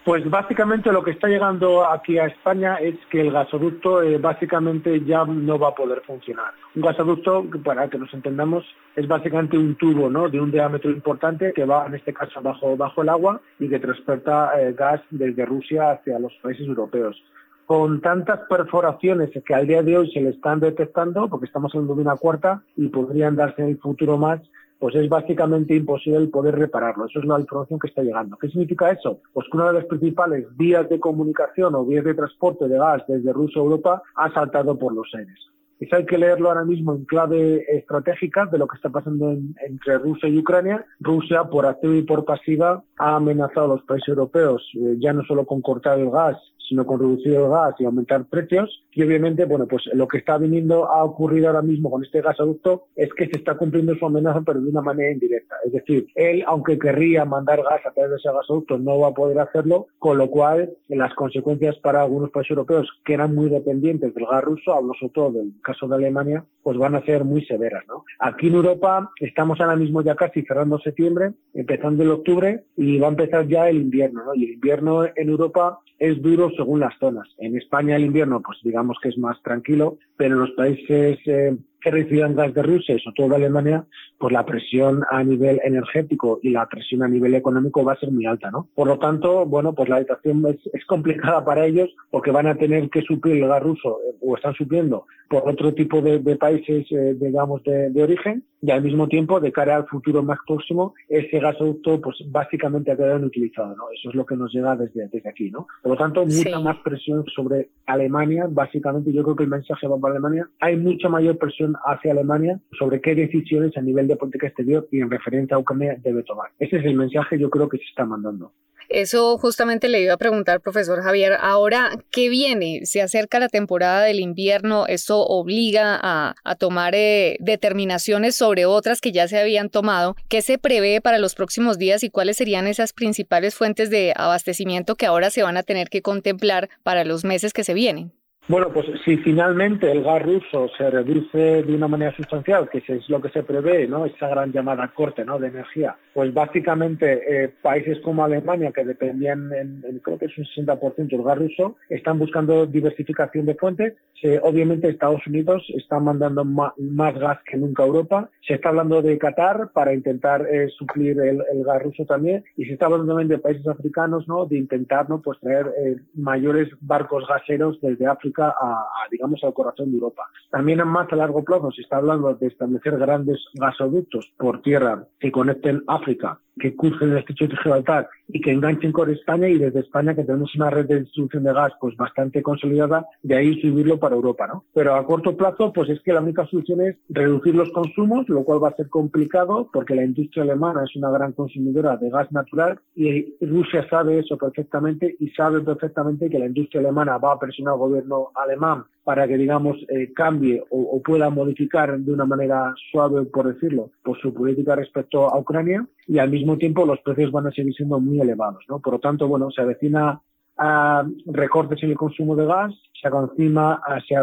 Pues 0.06 0.28
básicamente 0.30 0.92
lo 0.92 1.04
que 1.04 1.12
está 1.12 1.28
llegando 1.28 1.86
aquí 1.86 2.18
a 2.18 2.28
España 2.28 2.76
es 2.76 2.96
que 3.12 3.22
el 3.22 3.32
gasoducto 3.32 4.02
eh, 4.02 4.18
básicamente 4.18 5.04
ya 5.04 5.26
no 5.26 5.60
va 5.60 5.70
a 5.70 5.76
poder 5.76 6.02
funcionar. 6.02 6.54
Un 6.74 6.82
gasoducto, 6.82 7.46
para 7.64 7.90
que 7.90 7.98
nos 7.98 8.14
entendamos, 8.14 8.66
es 8.96 9.08
básicamente 9.08 9.58
un 9.58 9.76
tubo 9.76 10.10
¿no? 10.10 10.30
de 10.30 10.40
un 10.40 10.52
diámetro 10.52 10.90
importante 10.90 11.52
que 11.54 11.66
va, 11.66 11.86
en 11.86 11.96
este 11.96 12.14
caso, 12.14 12.42
bajo, 12.42 12.78
bajo 12.78 13.02
el 13.02 13.10
agua 13.10 13.42
y 13.60 13.68
que 13.68 13.80
transporta 13.80 14.52
eh, 14.60 14.74
gas 14.74 15.02
desde 15.10 15.46
Rusia 15.46 15.92
hacia 15.92 16.18
los 16.18 16.34
países 16.42 16.66
europeos 16.66 17.22
con 17.70 18.02
tantas 18.02 18.40
perforaciones 18.50 19.30
que 19.46 19.54
al 19.54 19.68
día 19.68 19.84
de 19.84 19.96
hoy 19.96 20.12
se 20.12 20.22
le 20.22 20.32
están 20.32 20.60
detectando, 20.60 21.30
porque 21.30 21.46
estamos 21.46 21.72
hablando 21.76 21.94
de 21.94 22.02
una 22.02 22.16
cuarta 22.16 22.64
y 22.76 22.88
podrían 22.88 23.36
darse 23.36 23.62
en 23.62 23.68
el 23.68 23.78
futuro 23.78 24.18
más, 24.18 24.42
pues 24.80 24.96
es 24.96 25.10
básicamente 25.10 25.76
imposible 25.76 26.26
poder 26.28 26.56
repararlo. 26.56 27.06
Eso 27.06 27.20
es 27.20 27.26
la 27.26 27.40
información 27.40 27.80
que 27.80 27.88
está 27.88 28.02
llegando. 28.02 28.38
¿Qué 28.38 28.48
significa 28.48 28.90
eso? 28.90 29.20
Pues 29.34 29.48
que 29.52 29.58
una 29.58 29.68
de 29.68 29.74
las 29.74 29.86
principales 29.86 30.46
vías 30.56 30.88
de 30.90 31.00
comunicación 31.00 31.76
o 31.76 31.86
vías 31.86 32.06
de 32.06 32.14
transporte 32.14 32.68
de 32.68 32.78
gas 32.78 33.04
desde 33.08 33.34
Rusia 33.34 33.62
a 33.62 33.66
Europa 33.66 34.02
ha 34.16 34.34
saltado 34.34 34.80
por 34.80 34.94
los 34.94 35.14
aires. 35.14 35.38
Eso 35.80 35.96
hay 35.96 36.06
que 36.06 36.18
leerlo 36.18 36.50
ahora 36.50 36.66
mismo 36.66 36.94
en 36.94 37.06
clave 37.06 37.64
estratégica 37.70 38.46
de 38.46 38.58
lo 38.58 38.68
que 38.68 38.76
está 38.76 38.90
pasando 38.90 39.32
entre 39.32 39.98
Rusia 39.98 40.28
y 40.28 40.38
Ucrania. 40.38 40.86
Rusia, 41.00 41.46
por 41.46 41.66
activa 41.66 41.96
y 41.96 42.02
por 42.02 42.26
pasiva, 42.26 42.84
ha 42.98 43.16
amenazado 43.16 43.66
a 43.66 43.76
los 43.76 43.84
países 43.84 44.10
europeos, 44.10 44.62
eh, 44.76 44.96
ya 45.00 45.14
no 45.14 45.24
solo 45.24 45.46
con 45.46 45.62
cortar 45.62 46.00
el 46.00 46.10
gas, 46.10 46.38
sino 46.70 46.86
con 46.86 47.00
reducir 47.00 47.34
el 47.34 47.50
gas 47.50 47.76
y 47.80 47.86
aumentar 47.86 48.26
precios. 48.26 48.86
Y 48.92 49.04
obviamente, 49.04 49.46
bueno, 49.46 49.68
pues 49.68 49.84
lo 49.94 50.08
que 50.08 50.20
está 50.20 50.38
viniendo 50.38 50.90
a 50.90 51.04
ocurrir 51.04 51.48
ahora 51.48 51.62
mismo 51.62 51.90
con 51.90 52.04
este 52.04 52.22
gasoducto 52.22 52.86
es 52.96 53.10
que 53.14 53.26
se 53.26 53.38
está 53.38 53.58
cumpliendo 53.58 53.96
su 53.96 54.06
amenaza, 54.06 54.42
pero 54.46 54.62
de 54.62 54.70
una 54.70 54.82
manera 54.82 55.12
indirecta. 55.12 55.56
Es 55.66 55.74
decir, 55.74 56.08
él, 56.16 56.44
aunque 56.46 56.78
querría 56.78 57.26
mandar 57.26 57.62
gas 57.64 57.86
a 57.86 57.92
través 57.92 58.12
de 58.12 58.18
ese 58.18 58.32
gasoducto, 58.32 58.78
no 58.78 59.00
va 59.00 59.10
a 59.10 59.14
poder 59.14 59.40
hacerlo, 59.40 59.88
con 59.98 60.18
lo 60.18 60.30
cual 60.30 60.72
las 60.88 61.14
consecuencias 61.16 61.78
para 61.80 62.04
algunos 62.04 62.30
países 62.30 62.52
europeos 62.52 62.88
que 63.04 63.14
eran 63.14 63.34
muy 63.34 63.50
dependientes 63.50 64.14
del 64.14 64.26
gas 64.26 64.44
ruso, 64.44 64.74
hablo 64.74 64.94
sobre 65.00 65.14
todo 65.14 65.32
del 65.32 65.54
caso 65.64 65.88
de 65.88 65.96
Alemania, 65.96 66.46
pues 66.64 66.78
van 66.78 66.96
a 66.96 67.04
ser 67.04 67.24
muy 67.24 67.44
severas. 67.46 67.84
¿no? 67.88 68.06
Aquí 68.20 68.48
en 68.48 68.56
Europa 68.56 69.12
estamos 69.20 69.60
ahora 69.60 69.76
mismo 69.76 70.02
ya 70.02 70.16
casi 70.16 70.44
cerrando 70.44 70.80
septiembre, 70.80 71.32
empezando 71.54 72.04
el 72.04 72.12
octubre 72.12 72.66
y 72.78 73.00
va 73.00 73.08
a 73.08 73.12
empezar 73.12 73.48
ya 73.48 73.70
el 73.70 73.78
invierno. 73.78 74.24
¿no? 74.26 74.36
Y 74.36 74.46
el 74.46 74.52
invierno 74.54 75.06
en 75.06 75.30
Europa 75.30 75.80
es 75.98 76.22
duro 76.22 76.50
según 76.60 76.82
las 76.82 76.98
zonas. 77.00 77.28
En 77.38 77.56
España 77.56 77.96
el 77.96 78.04
invierno, 78.04 78.42
pues 78.42 78.58
digamos 78.64 78.98
que 79.02 79.08
es 79.08 79.18
más 79.18 79.42
tranquilo, 79.44 79.98
pero 80.18 80.36
en 80.36 80.42
los 80.42 80.52
países 80.52 81.18
eh, 81.26 81.56
que 81.82 81.92
reciban 81.92 82.36
gas 82.36 82.54
de 82.54 82.64
Rusia, 82.64 82.98
sobre 83.04 83.16
todo 83.16 83.30
de 83.30 83.36
Alemania, 83.36 83.86
pues 84.18 84.34
la 84.34 84.46
presión 84.46 85.04
a 85.10 85.24
nivel 85.24 85.60
energético 85.64 86.40
y 86.42 86.50
la 86.50 86.68
presión 86.68 87.04
a 87.04 87.08
nivel 87.08 87.36
económico 87.36 87.84
va 87.84 87.94
a 87.94 88.00
ser 88.00 88.12
muy 88.12 88.26
alta, 88.26 88.52
¿no? 88.52 88.68
Por 88.76 88.88
lo 88.88 89.00
tanto, 89.00 89.46
bueno, 89.46 89.74
pues 89.74 89.90
la 89.90 90.00
situación 90.00 90.46
es, 90.48 90.58
es 90.74 90.86
complicada 90.86 91.44
para 91.46 91.66
ellos 91.66 91.90
porque 92.12 92.32
van 92.32 92.48
a 92.48 92.56
tener 92.56 92.90
que 92.90 93.02
suplir 93.02 93.42
el 93.44 93.48
gas 93.48 93.64
ruso 93.64 94.00
eh, 94.06 94.16
o 94.22 94.36
están 94.36 94.54
supliendo 94.56 95.06
por 95.30 95.48
otro 95.48 95.74
tipo 95.74 96.02
de, 96.02 96.20
países, 96.38 96.88
eh, 96.92 97.16
digamos, 97.20 97.62
de, 97.64 98.02
origen 98.02 98.44
y 98.62 98.72
al 98.72 98.82
mismo 98.82 99.08
tiempo, 99.08 99.40
de 99.40 99.52
cara 99.52 99.76
al 99.76 99.88
futuro 99.88 100.24
más 100.24 100.40
próximo, 100.46 100.96
ese 101.08 101.40
gasoducto, 101.40 102.02
pues 102.02 102.18
básicamente 102.30 102.92
ha 102.92 102.98
quedado 102.98 103.20
inutilizado, 103.20 103.76
¿no? 103.76 103.84
Eso 103.94 104.10
es 104.10 104.16
lo 104.16 104.26
que 104.26 104.36
nos 104.36 104.52
llega 104.52 104.76
desde, 104.76 105.08
desde 105.08 105.30
aquí, 105.30 105.52
¿no? 105.52 105.68
Por 105.84 105.92
lo 105.92 105.98
tanto, 105.98 106.26
mucha 106.26 106.60
más 106.60 106.78
presión 106.80 107.24
sobre 107.34 107.70
Alemania, 107.86 108.48
básicamente 108.50 109.14
yo 109.14 109.24
creo 109.24 109.36
que 109.36 109.44
el 109.44 109.50
mensaje 109.50 109.88
va 109.88 109.98
para 110.00 110.16
Alemania. 110.16 110.50
Hay 110.60 110.76
mucha 110.76 111.08
mayor 111.08 111.38
presión 111.38 111.69
hacia 111.86 112.12
Alemania 112.12 112.60
sobre 112.78 113.02
qué 113.02 113.16
decisiones 113.16 113.76
a 113.78 113.82
nivel 113.82 114.08
de 114.08 114.16
política 114.16 114.48
exterior 114.48 114.88
y 114.92 115.02
en 115.02 115.10
referencia 115.10 115.56
a 115.56 115.60
Ucrania 115.60 115.98
debe 116.02 116.24
tomar. 116.24 116.52
Ese 116.60 116.78
es 116.78 116.86
el 116.86 116.96
mensaje 116.96 117.40
yo 117.40 117.50
creo 117.50 117.70
que 117.70 117.78
se 117.78 117.86
está 117.86 118.06
mandando. 118.06 118.54
Eso 118.90 119.38
justamente 119.38 119.88
le 119.88 120.02
iba 120.02 120.16
a 120.16 120.18
preguntar, 120.18 120.62
profesor 120.62 121.04
Javier. 121.04 121.38
Ahora, 121.40 121.92
¿qué 122.10 122.28
viene? 122.28 122.82
Se 122.86 123.04
acerca 123.04 123.40
la 123.40 123.48
temporada 123.48 124.02
del 124.04 124.20
invierno. 124.20 124.88
¿Esto 124.88 125.20
obliga 125.20 126.00
a, 126.02 126.34
tomar 126.56 126.96
eh, 126.96 127.38
determinaciones 127.40 128.36
sobre 128.36 128.66
otras 128.66 129.00
que 129.00 129.12
ya 129.12 129.28
se 129.28 129.40
habían 129.40 129.70
tomado? 129.70 130.16
¿Qué 130.28 130.42
se 130.42 130.58
prevé 130.58 131.02
para 131.02 131.20
los 131.20 131.36
próximos 131.36 131.78
días 131.78 132.04
y 132.04 132.10
cuáles 132.10 132.38
serían 132.38 132.66
esas 132.66 132.92
principales 132.92 133.54
fuentes 133.54 133.92
de 133.92 134.14
abastecimiento 134.16 134.96
que 134.96 135.06
ahora 135.06 135.30
se 135.30 135.44
van 135.44 135.58
a 135.58 135.64
tener 135.64 135.90
que 135.90 136.02
contemplar 136.02 136.70
para 136.82 137.06
los 137.06 137.24
meses 137.24 137.54
que 137.54 137.64
se 137.64 137.76
vienen? 137.76 138.12
Bueno, 138.50 138.70
pues 138.74 138.88
si 139.06 139.18
finalmente 139.18 139.92
el 139.92 140.04
gas 140.04 140.24
ruso 140.24 140.70
se 140.76 140.90
reduce 140.90 141.62
de 141.62 141.76
una 141.76 141.88
manera 141.88 142.16
sustancial, 142.16 142.68
que 142.68 142.80
es 142.80 143.08
lo 143.08 143.22
que 143.22 143.30
se 143.30 143.44
prevé, 143.44 143.88
¿no? 143.88 144.08
Esa 144.08 144.28
gran 144.28 144.52
llamada 144.52 144.88
corte, 144.88 145.24
¿no? 145.24 145.38
De 145.38 145.50
energía, 145.50 145.96
pues 146.16 146.34
básicamente 146.34 147.22
eh, 147.28 147.54
países 147.62 148.00
como 148.00 148.24
Alemania, 148.24 148.72
que 148.72 148.84
dependían, 148.84 149.54
en, 149.54 150.02
creo 150.04 150.18
que 150.18 150.26
es 150.26 150.38
un 150.38 150.46
60% 150.46 151.10
del 151.10 151.22
gas 151.22 151.38
ruso, 151.38 151.76
están 151.90 152.18
buscando 152.18 152.66
diversificación 152.66 153.46
de 153.46 153.54
fuentes. 153.54 153.94
obviamente 154.42 154.90
Estados 154.90 155.26
Unidos 155.28 155.64
está 155.76 156.00
mandando 156.00 156.44
más, 156.44 156.74
gas 157.20 157.38
que 157.46 157.56
nunca 157.56 157.84
a 157.84 157.86
Europa. 157.86 158.30
Se 158.48 158.56
está 158.56 158.70
hablando 158.70 159.04
de 159.04 159.20
Qatar 159.20 159.70
para 159.74 159.94
intentar 159.94 160.48
eh, 160.52 160.70
suplir 160.76 161.20
el, 161.20 161.44
gas 161.64 161.84
ruso 161.84 162.04
también. 162.06 162.44
Y 162.58 162.66
se 162.66 162.74
está 162.74 162.88
hablando 162.88 163.10
también 163.10 163.28
de 163.28 163.38
países 163.38 163.68
africanos, 163.68 164.28
¿no? 164.28 164.48
De 164.48 164.58
intentar, 164.58 165.08
¿no? 165.08 165.22
Pues 165.22 165.40
traer 165.40 165.68
eh, 165.78 165.98
mayores 166.16 166.68
barcos 166.82 167.28
gaseros 167.28 167.80
desde 167.80 168.08
África 168.08 168.39
a, 168.42 168.86
digamos, 169.12 169.44
al 169.44 169.54
corazón 169.54 169.92
de 169.92 169.98
Europa. 169.98 170.24
También 170.50 170.86
más 170.88 171.12
a 171.12 171.16
largo 171.16 171.44
plazo 171.44 171.72
se 171.72 171.82
está 171.82 171.98
hablando 171.98 172.34
de 172.34 172.48
establecer 172.48 172.98
grandes 172.98 173.40
gasoductos 173.54 174.32
por 174.38 174.62
tierra 174.62 175.06
que 175.20 175.32
conecten 175.32 175.84
África 175.88 176.40
que 176.60 176.76
crucen 176.76 177.12
el 177.12 177.18
estrecho 177.18 177.48
de 177.48 177.58
Gibraltar 177.58 178.10
y 178.28 178.42
que 178.42 178.52
enganchen 178.52 178.92
con 178.92 179.10
España 179.10 179.48
y 179.48 179.58
desde 179.58 179.80
España 179.80 180.16
que 180.16 180.24
tenemos 180.24 180.54
una 180.56 180.70
red 180.70 180.86
de 180.86 181.02
distribución 181.02 181.44
de 181.44 181.54
gas 181.54 181.74
pues 181.80 181.96
bastante 181.98 182.44
consolidada, 182.44 183.06
de 183.24 183.36
ahí 183.36 183.60
subirlo 183.62 184.00
para 184.00 184.16
Europa, 184.16 184.48
¿no? 184.48 184.66
Pero 184.74 184.96
a 184.96 185.06
corto 185.06 185.36
plazo 185.36 185.74
pues 185.74 185.90
es 185.90 186.02
que 186.02 186.14
la 186.14 186.22
única 186.22 186.46
solución 186.46 186.82
es 186.82 186.96
reducir 187.10 187.56
los 187.56 187.72
consumos, 187.72 188.30
lo 188.30 188.44
cual 188.44 188.64
va 188.64 188.70
a 188.70 188.76
ser 188.76 188.90
complicado 188.90 189.70
porque 189.74 189.96
la 189.96 190.04
industria 190.04 190.44
alemana 190.44 190.84
es 190.84 190.96
una 190.96 191.10
gran 191.10 191.34
consumidora 191.34 191.98
de 191.98 192.10
gas 192.10 192.32
natural 192.32 192.80
y 192.96 193.36
Rusia 193.42 193.88
sabe 193.90 194.20
eso 194.20 194.38
perfectamente 194.38 195.16
y 195.20 195.30
sabe 195.30 195.62
perfectamente 195.62 196.30
que 196.30 196.40
la 196.40 196.46
industria 196.46 196.82
alemana 196.82 197.18
va 197.18 197.34
a 197.34 197.40
presionar 197.40 197.74
al 197.74 197.80
gobierno 197.80 198.30
alemán 198.36 198.84
para 199.10 199.28
que, 199.28 199.40
digamos, 199.40 199.76
eh, 199.90 200.14
cambie 200.14 200.64
o, 200.70 201.02
pueda 201.02 201.32
modificar 201.32 201.98
de 201.98 202.14
una 202.14 202.26
manera 202.26 202.76
suave, 202.92 203.26
por 203.26 203.52
decirlo, 203.52 203.90
por 204.04 204.22
su 204.22 204.32
política 204.32 204.76
respecto 204.76 205.28
a 205.28 205.40
Ucrania 205.40 205.84
y 206.06 206.20
al 206.20 206.30
mismo 206.30 206.60
tiempo 206.60 206.86
los 206.86 207.00
precios 207.00 207.32
van 207.32 207.48
a 207.48 207.52
seguir 207.52 207.74
siendo 207.74 208.00
muy 208.00 208.22
elevados, 208.22 208.64
¿no? 208.70 208.78
Por 208.78 208.94
lo 208.94 209.00
tanto, 209.00 209.28
bueno, 209.28 209.50
se 209.50 209.64
avecina 209.64 210.22
a 210.60 211.04
recortes 211.26 211.82
en 211.82 211.90
el 211.90 211.98
consumo 211.98 212.36
de 212.36 212.46
gas, 212.46 212.72
se, 213.02 213.08
encima, 213.08 213.82
se, 214.08 214.16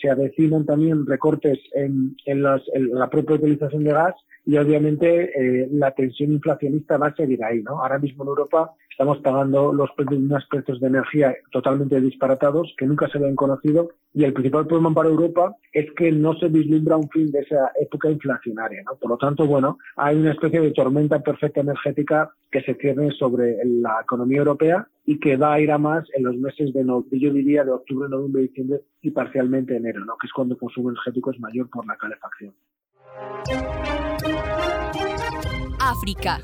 se, 0.00 0.08
avecinan 0.08 0.64
también 0.64 1.04
recortes 1.04 1.58
en, 1.74 2.16
en, 2.24 2.42
la 2.42 3.10
propia 3.10 3.36
utilización 3.36 3.84
de 3.84 3.92
gas 3.92 4.14
y 4.50 4.58
obviamente 4.58 5.30
eh, 5.30 5.68
la 5.70 5.92
tensión 5.92 6.32
inflacionista 6.32 6.98
va 6.98 7.06
a 7.06 7.14
seguir 7.14 7.44
ahí, 7.44 7.62
¿no? 7.62 7.80
Ahora 7.80 8.00
mismo 8.00 8.24
en 8.24 8.30
Europa 8.30 8.72
estamos 8.90 9.18
pagando 9.18 9.72
los 9.72 9.92
precios, 9.92 10.18
unos 10.18 10.44
precios 10.46 10.80
de 10.80 10.88
energía 10.88 11.36
totalmente 11.52 12.00
disparatados 12.00 12.74
que 12.76 12.84
nunca 12.84 13.06
se 13.06 13.18
habían 13.18 13.36
conocido 13.36 13.90
y 14.12 14.24
el 14.24 14.32
principal 14.32 14.66
problema 14.66 14.92
para 14.92 15.08
Europa 15.08 15.54
es 15.72 15.86
que 15.92 16.10
no 16.10 16.34
se 16.34 16.48
vislumbra 16.48 16.96
un 16.96 17.08
fin 17.10 17.30
de 17.30 17.42
esa 17.42 17.70
época 17.80 18.10
inflacionaria, 18.10 18.82
¿no? 18.82 18.96
Por 18.96 19.10
lo 19.10 19.18
tanto, 19.18 19.46
bueno, 19.46 19.78
hay 19.94 20.16
una 20.16 20.32
especie 20.32 20.60
de 20.60 20.72
tormenta 20.72 21.20
perfecta 21.20 21.60
energética 21.60 22.32
que 22.50 22.62
se 22.62 22.74
cierne 22.74 23.12
sobre 23.12 23.56
la 23.64 24.00
economía 24.02 24.38
europea 24.38 24.84
y 25.06 25.20
que 25.20 25.36
va 25.36 25.54
a 25.54 25.60
ir 25.60 25.70
a 25.70 25.78
más 25.78 26.08
en 26.12 26.24
los 26.24 26.34
meses 26.34 26.72
de, 26.72 26.82
no, 26.82 27.06
yo 27.12 27.32
diría, 27.32 27.62
de 27.62 27.70
octubre, 27.70 28.08
noviembre, 28.08 28.42
diciembre 28.42 28.80
y 29.00 29.12
parcialmente 29.12 29.76
enero, 29.76 30.04
¿no? 30.04 30.16
Que 30.20 30.26
es 30.26 30.32
cuando 30.32 30.54
el 30.54 30.60
consumo 30.60 30.90
energético 30.90 31.30
es 31.30 31.38
mayor 31.38 31.70
por 31.70 31.86
la 31.86 31.96
calefacción. 31.96 32.52
África. 35.80 36.42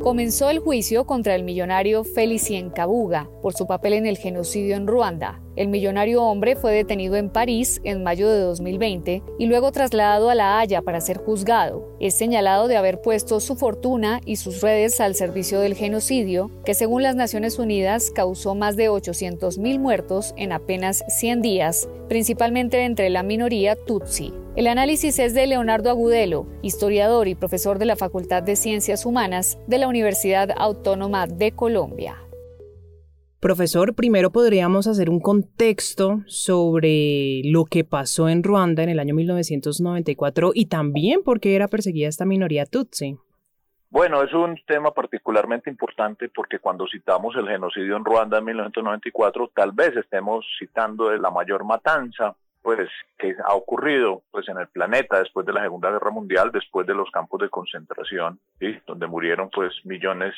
Comenzó 0.00 0.48
el 0.50 0.58
juicio 0.58 1.06
contra 1.06 1.34
el 1.34 1.42
millonario 1.42 2.04
Felicien 2.04 2.70
Kabuga 2.70 3.28
por 3.42 3.54
su 3.54 3.66
papel 3.66 3.94
en 3.94 4.06
el 4.06 4.16
genocidio 4.16 4.76
en 4.76 4.86
Ruanda. 4.86 5.40
El 5.56 5.68
millonario 5.68 6.22
hombre 6.22 6.54
fue 6.54 6.72
detenido 6.72 7.16
en 7.16 7.30
París 7.30 7.80
en 7.82 8.02
mayo 8.02 8.30
de 8.30 8.40
2020 8.40 9.22
y 9.38 9.46
luego 9.46 9.72
trasladado 9.72 10.30
a 10.30 10.34
La 10.34 10.60
Haya 10.60 10.82
para 10.82 11.00
ser 11.00 11.16
juzgado. 11.16 11.96
Es 11.98 12.14
señalado 12.14 12.68
de 12.68 12.76
haber 12.76 13.00
puesto 13.00 13.40
su 13.40 13.56
fortuna 13.56 14.20
y 14.24 14.36
sus 14.36 14.60
redes 14.60 15.00
al 15.00 15.14
servicio 15.14 15.60
del 15.60 15.74
genocidio, 15.74 16.50
que 16.64 16.74
según 16.74 17.02
las 17.02 17.16
Naciones 17.16 17.58
Unidas 17.58 18.10
causó 18.14 18.54
más 18.54 18.76
de 18.76 18.90
800.000 18.90 19.78
muertos 19.78 20.32
en 20.36 20.52
apenas 20.52 21.04
100 21.08 21.42
días, 21.42 21.88
principalmente 22.08 22.84
entre 22.84 23.10
la 23.10 23.22
minoría 23.22 23.76
Tutsi. 23.76 24.32
El 24.58 24.66
análisis 24.66 25.20
es 25.20 25.34
de 25.34 25.46
Leonardo 25.46 25.88
Agudelo, 25.88 26.48
historiador 26.62 27.28
y 27.28 27.36
profesor 27.36 27.78
de 27.78 27.84
la 27.84 27.94
Facultad 27.94 28.42
de 28.42 28.56
Ciencias 28.56 29.06
Humanas 29.06 29.56
de 29.68 29.78
la 29.78 29.86
Universidad 29.86 30.50
Autónoma 30.58 31.28
de 31.28 31.52
Colombia. 31.52 32.16
Profesor, 33.38 33.94
primero 33.94 34.32
podríamos 34.32 34.88
hacer 34.88 35.10
un 35.10 35.20
contexto 35.20 36.22
sobre 36.26 37.42
lo 37.44 37.66
que 37.66 37.84
pasó 37.84 38.28
en 38.28 38.42
Ruanda 38.42 38.82
en 38.82 38.88
el 38.88 38.98
año 38.98 39.14
1994 39.14 40.50
y 40.52 40.66
también 40.66 41.22
por 41.22 41.38
qué 41.38 41.54
era 41.54 41.68
perseguida 41.68 42.08
esta 42.08 42.24
minoría 42.24 42.66
Tutsi. 42.66 43.16
Bueno, 43.90 44.24
es 44.24 44.34
un 44.34 44.58
tema 44.66 44.90
particularmente 44.90 45.70
importante 45.70 46.30
porque 46.34 46.58
cuando 46.58 46.84
citamos 46.90 47.36
el 47.36 47.46
genocidio 47.46 47.96
en 47.96 48.04
Ruanda 48.04 48.38
en 48.38 48.46
1994, 48.46 49.52
tal 49.54 49.70
vez 49.70 49.96
estemos 49.96 50.44
citando 50.58 51.16
la 51.16 51.30
mayor 51.30 51.64
matanza 51.64 52.34
pues 52.68 52.90
que 53.18 53.34
ha 53.46 53.54
ocurrido 53.54 54.24
pues 54.30 54.46
en 54.50 54.58
el 54.58 54.68
planeta 54.68 55.20
después 55.20 55.46
de 55.46 55.54
la 55.54 55.62
Segunda 55.62 55.90
Guerra 55.90 56.10
Mundial, 56.10 56.50
después 56.52 56.86
de 56.86 56.92
los 56.92 57.10
campos 57.10 57.40
de 57.40 57.48
concentración, 57.48 58.38
donde 58.86 59.06
murieron 59.06 59.48
pues 59.48 59.72
millones 59.84 60.34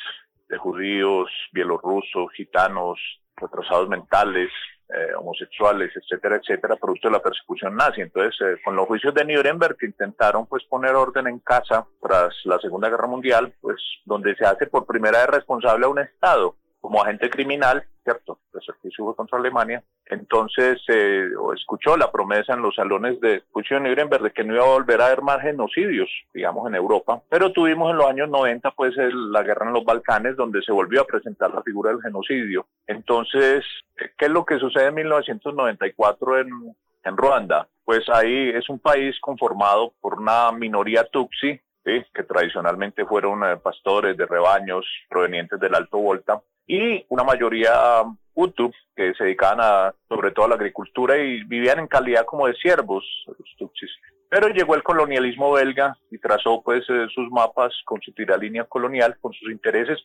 de 0.49 0.57
judíos, 0.57 1.29
bielorrusos, 1.51 2.31
gitanos, 2.37 3.01
retrasados 3.35 3.89
mentales, 3.89 4.49
eh, 4.91 5.13
homosexuales, 5.19 5.91
etcétera, 5.97 6.37
etcétera, 6.37 6.77
producto 6.77 7.09
de 7.09 7.15
la 7.15 7.21
persecución 7.21 7.75
nazi. 7.75 8.01
Entonces, 8.01 8.41
eh, 8.43 8.61
con 8.65 8.77
los 8.77 8.87
juicios 8.87 9.13
de 9.13 9.25
Nuremberg 9.25 9.77
que 9.77 9.87
intentaron 9.87 10.47
pues 10.47 10.63
poner 10.67 10.95
orden 10.95 11.27
en 11.27 11.41
casa 11.41 11.85
tras 12.01 12.33
la 12.45 12.61
Segunda 12.61 12.89
Guerra 12.91 13.09
Mundial, 13.09 13.53
pues 13.61 13.83
donde 14.05 14.37
se 14.37 14.45
hace 14.45 14.69
por 14.69 14.87
primera 14.87 15.19
vez 15.19 15.31
responsable 15.31 15.87
a 15.87 15.89
un 15.89 15.99
Estado 15.99 16.55
como 16.81 17.03
agente 17.03 17.29
criminal, 17.31 17.85
¿cierto? 18.03 18.39
Pues 18.51 18.65
aquí 18.69 18.89
fue 18.97 19.15
contra 19.15 19.39
Alemania. 19.39 19.83
Entonces, 20.07 20.81
eh, 20.89 21.29
escuchó 21.55 21.97
la 21.97 22.11
promesa 22.11 22.55
en 22.55 22.63
los 22.63 22.75
salones 22.75 23.21
de 23.21 23.43
juicio 23.53 23.79
de 23.79 23.89
Nuremberg 23.89 24.23
de 24.23 24.31
que 24.33 24.43
no 24.43 24.55
iba 24.55 24.65
a 24.65 24.69
volver 24.75 25.01
a 25.01 25.07
haber 25.07 25.23
más 25.23 25.41
genocidios, 25.41 26.09
digamos, 26.33 26.67
en 26.69 26.75
Europa. 26.75 27.23
Pero 27.29 27.53
tuvimos 27.53 27.91
en 27.91 27.99
los 27.99 28.07
años 28.07 28.29
90, 28.29 28.71
pues, 28.73 28.95
la 28.97 29.43
guerra 29.43 29.67
en 29.67 29.75
los 29.75 29.85
Balcanes, 29.85 30.37
donde 30.37 30.63
se 30.63 30.73
volvió 30.73 31.03
a 31.03 31.07
presentar 31.07 31.53
la 31.53 31.63
figura 31.63 31.91
del 31.91 32.03
genocidio. 32.03 32.67
Entonces, 32.87 33.65
¿qué 33.97 34.27
es 34.27 34.31
lo 34.31 34.45
que 34.45 34.59
sucede 34.59 34.87
en 34.87 34.95
1994 34.95 36.41
en, 36.41 36.77
en 37.05 37.17
Ruanda? 37.17 37.69
Pues 37.85 38.09
ahí 38.09 38.51
es 38.51 38.69
un 38.69 38.79
país 38.79 39.19
conformado 39.21 39.93
por 40.01 40.15
una 40.15 40.51
minoría 40.53 41.05
tutsi, 41.05 41.61
que 41.83 42.23
tradicionalmente 42.23 43.05
fueron 43.05 43.43
eh, 43.45 43.57
pastores 43.57 44.17
de 44.17 44.27
rebaños 44.27 44.87
provenientes 45.09 45.59
del 45.59 45.75
Alto 45.75 45.99
Volta, 45.99 46.41
y 46.71 47.05
una 47.09 47.25
mayoría 47.25 48.05
Hutu 48.33 48.71
que 48.95 49.13
se 49.15 49.25
dedicaban 49.25 49.59
a, 49.61 49.93
sobre 50.09 50.31
todo 50.31 50.47
a 50.47 50.51
la 50.51 50.55
agricultura 50.55 51.19
y 51.19 51.43
vivían 51.43 51.81
en 51.81 51.89
calidad 51.89 52.25
como 52.25 52.47
de 52.47 52.55
siervos, 52.55 53.05
los 53.27 53.57
Tutsis. 53.59 53.91
Pero 54.29 54.49
llegó 54.51 54.77
el 54.77 54.85
colonialismo 54.85 55.51
belga 55.51 55.99
y 56.13 56.19
trazó 56.19 56.63
pues 56.63 56.89
eh, 56.89 57.07
sus 57.13 57.29
mapas 57.33 57.73
con 57.85 58.01
su 58.01 58.13
tiralínea 58.13 58.65
colonial, 58.65 59.19
con 59.21 59.33
sus 59.33 59.51
intereses, 59.51 59.99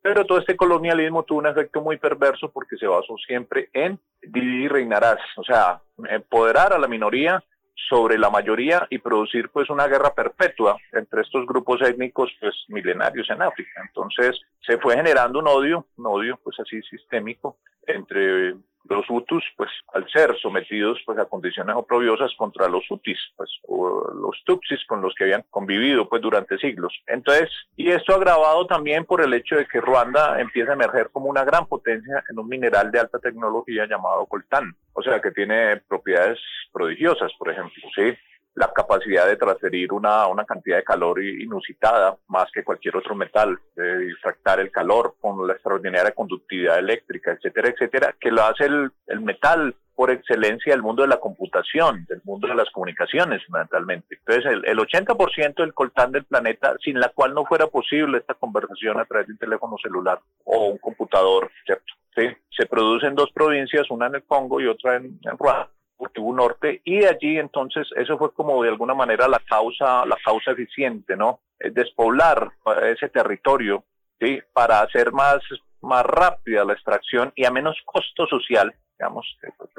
pero 0.00 0.24
todo 0.24 0.38
este 0.38 0.56
colonialismo 0.56 1.24
tuvo 1.24 1.40
un 1.40 1.48
efecto 1.48 1.82
muy 1.82 1.98
perverso 1.98 2.50
porque 2.50 2.78
se 2.78 2.86
basó 2.86 3.18
siempre 3.18 3.68
en 3.74 4.00
dividir 4.22 4.62
y 4.62 4.68
reinarás, 4.68 5.18
o 5.36 5.44
sea, 5.44 5.82
empoderar 6.08 6.72
a 6.72 6.78
la 6.78 6.88
minoría 6.88 7.44
sobre 7.88 8.18
la 8.18 8.30
mayoría 8.30 8.86
y 8.90 8.98
producir 8.98 9.50
pues 9.50 9.68
una 9.70 9.86
guerra 9.86 10.14
perpetua 10.14 10.76
entre 10.92 11.22
estos 11.22 11.46
grupos 11.46 11.82
étnicos 11.82 12.30
pues 12.40 12.54
milenarios 12.68 13.28
en 13.30 13.42
África. 13.42 13.82
Entonces 13.86 14.40
se 14.60 14.78
fue 14.78 14.96
generando 14.96 15.38
un 15.38 15.48
odio, 15.48 15.86
un 15.96 16.06
odio 16.06 16.40
pues 16.42 16.58
así 16.58 16.80
sistémico 16.82 17.58
entre 17.86 18.54
los 18.88 19.08
Hutus, 19.08 19.44
pues 19.56 19.70
al 19.92 20.08
ser 20.10 20.36
sometidos 20.40 20.98
pues 21.04 21.18
a 21.18 21.24
condiciones 21.24 21.76
oprobiosas 21.76 22.34
contra 22.36 22.68
los 22.68 22.84
Hutis, 22.90 23.18
pues 23.36 23.50
o 23.62 24.10
los 24.12 24.42
Tutsis 24.44 24.84
con 24.86 25.00
los 25.02 25.14
que 25.14 25.24
habían 25.24 25.44
convivido 25.50 26.08
pues 26.08 26.22
durante 26.22 26.58
siglos. 26.58 26.92
Entonces, 27.06 27.50
y 27.76 27.90
esto 27.90 28.14
agravado 28.14 28.66
también 28.66 29.04
por 29.04 29.20
el 29.22 29.32
hecho 29.34 29.56
de 29.56 29.66
que 29.66 29.80
Ruanda 29.80 30.40
empieza 30.40 30.70
a 30.72 30.74
emerger 30.74 31.10
como 31.10 31.26
una 31.26 31.44
gran 31.44 31.66
potencia 31.66 32.24
en 32.30 32.38
un 32.38 32.48
mineral 32.48 32.90
de 32.90 33.00
alta 33.00 33.18
tecnología 33.18 33.86
llamado 33.86 34.26
coltán, 34.26 34.74
o 34.92 35.02
sea 35.02 35.20
que 35.20 35.30
tiene 35.30 35.76
propiedades 35.88 36.38
prodigiosas, 36.72 37.32
por 37.38 37.50
ejemplo, 37.50 37.82
sí 37.94 38.16
la 38.56 38.72
capacidad 38.72 39.26
de 39.26 39.36
transferir 39.36 39.92
una, 39.92 40.26
una 40.26 40.44
cantidad 40.44 40.78
de 40.78 40.84
calor 40.84 41.22
inusitada, 41.22 42.16
más 42.28 42.50
que 42.52 42.64
cualquier 42.64 42.96
otro 42.96 43.14
metal, 43.14 43.58
de 43.74 43.98
difractar 43.98 44.60
el 44.60 44.70
calor 44.70 45.14
con 45.20 45.46
la 45.46 45.52
extraordinaria 45.52 46.12
conductividad 46.12 46.78
eléctrica, 46.78 47.32
etcétera, 47.32 47.68
etcétera, 47.68 48.14
que 48.18 48.30
lo 48.30 48.42
hace 48.42 48.64
el, 48.64 48.90
el 49.08 49.20
metal 49.20 49.76
por 49.94 50.10
excelencia 50.10 50.72
del 50.72 50.82
mundo 50.82 51.02
de 51.02 51.08
la 51.08 51.20
computación, 51.20 52.06
del 52.08 52.22
mundo 52.24 52.48
de 52.48 52.54
las 52.54 52.70
comunicaciones, 52.70 53.44
fundamentalmente. 53.44 54.16
Entonces, 54.16 54.50
el, 54.50 54.66
el 54.66 54.78
80% 54.78 55.54
del 55.56 55.74
coltán 55.74 56.12
del 56.12 56.24
planeta, 56.24 56.76
sin 56.82 56.98
la 56.98 57.10
cual 57.10 57.34
no 57.34 57.44
fuera 57.44 57.66
posible 57.66 58.18
esta 58.18 58.34
conversación 58.34 58.98
a 58.98 59.04
través 59.04 59.26
de 59.26 59.34
un 59.34 59.38
teléfono 59.38 59.76
celular 59.82 60.18
o 60.44 60.68
un 60.68 60.78
computador, 60.78 61.50
¿cierto? 61.64 61.92
¿Sí? 62.14 62.28
Se 62.56 62.64
produce 62.64 63.06
en 63.06 63.14
dos 63.14 63.30
provincias, 63.32 63.90
una 63.90 64.06
en 64.06 64.16
el 64.16 64.24
Congo 64.24 64.62
y 64.62 64.66
otra 64.66 64.96
en, 64.96 65.18
en 65.22 65.38
Ruanda 65.38 65.68
Cultivo 66.16 66.34
Norte 66.34 66.80
y 66.84 67.04
allí 67.04 67.38
entonces 67.38 67.88
eso 67.96 68.18
fue 68.18 68.32
como 68.32 68.62
de 68.62 68.70
alguna 68.70 68.94
manera 68.94 69.28
la 69.28 69.38
causa 69.40 70.04
la 70.06 70.16
causa 70.24 70.52
eficiente 70.52 71.16
no 71.16 71.40
despoblar 71.58 72.50
ese 72.84 73.08
territorio 73.08 73.84
sí 74.18 74.40
para 74.52 74.80
hacer 74.80 75.12
más 75.12 75.40
más 75.82 76.04
rápida 76.04 76.64
la 76.64 76.72
extracción 76.72 77.32
y 77.36 77.44
a 77.44 77.50
menos 77.50 77.76
costo 77.84 78.26
social 78.26 78.74
digamos 78.98 79.26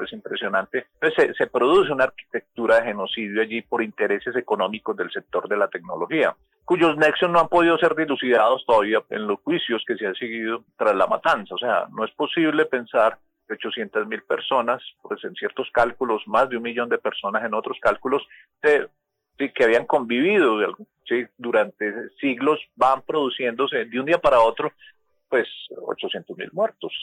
es 0.03 0.13
impresionante. 0.13 0.85
Entonces 1.01 1.35
se, 1.35 1.43
se 1.43 1.47
produce 1.47 1.91
una 1.91 2.05
arquitectura 2.05 2.77
de 2.77 2.83
genocidio 2.83 3.41
allí 3.41 3.61
por 3.61 3.81
intereses 3.81 4.35
económicos 4.35 4.95
del 4.95 5.11
sector 5.11 5.47
de 5.49 5.57
la 5.57 5.67
tecnología 5.67 6.35
cuyos 6.65 6.97
nexos 6.97 7.29
no 7.29 7.39
han 7.39 7.47
podido 7.47 7.77
ser 7.77 7.95
dilucidados 7.95 8.65
todavía 8.65 9.01
en 9.09 9.25
los 9.25 9.39
juicios 9.39 9.83
que 9.87 9.95
se 9.95 10.05
han 10.05 10.15
seguido 10.15 10.65
tras 10.77 10.95
la 10.95 11.07
matanza. 11.07 11.55
O 11.55 11.57
sea 11.57 11.87
no 11.91 12.05
es 12.05 12.11
posible 12.11 12.65
pensar 12.65 13.17
800 13.49 14.07
mil 14.07 14.21
personas, 14.23 14.81
pues 15.01 15.23
en 15.23 15.33
ciertos 15.35 15.69
cálculos, 15.71 16.21
más 16.27 16.49
de 16.49 16.57
un 16.57 16.63
millón 16.63 16.89
de 16.89 16.97
personas 16.97 17.43
en 17.45 17.53
otros 17.53 17.77
cálculos, 17.81 18.27
que 18.61 19.63
habían 19.63 19.85
convivido 19.85 20.57
durante 21.37 22.09
siglos, 22.19 22.59
van 22.75 23.01
produciéndose 23.03 23.85
de 23.85 23.99
un 23.99 24.05
día 24.05 24.17
para 24.17 24.39
otro, 24.39 24.73
pues 25.29 25.47
800 25.81 26.37
mil 26.37 26.49
muertos, 26.53 26.93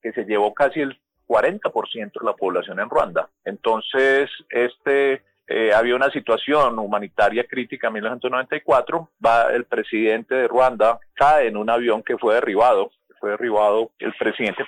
que 0.00 0.12
se 0.12 0.24
llevó 0.24 0.54
casi 0.54 0.80
el 0.80 0.98
40% 1.26 1.94
de 1.94 2.26
la 2.26 2.34
población 2.34 2.80
en 2.80 2.90
Ruanda. 2.90 3.28
Entonces, 3.44 4.30
este 4.50 5.22
eh, 5.48 5.72
había 5.74 5.96
una 5.96 6.10
situación 6.10 6.78
humanitaria 6.78 7.44
crítica 7.44 7.88
en 7.88 7.94
1994, 7.94 9.10
va 9.24 9.52
el 9.52 9.64
presidente 9.64 10.34
de 10.34 10.48
Ruanda, 10.48 11.00
cae 11.14 11.48
en 11.48 11.56
un 11.56 11.68
avión 11.68 12.02
que 12.02 12.16
fue 12.16 12.34
derribado 12.34 12.90
fue 13.22 13.30
derribado, 13.30 13.92
el 14.00 14.12
presidente 14.14 14.64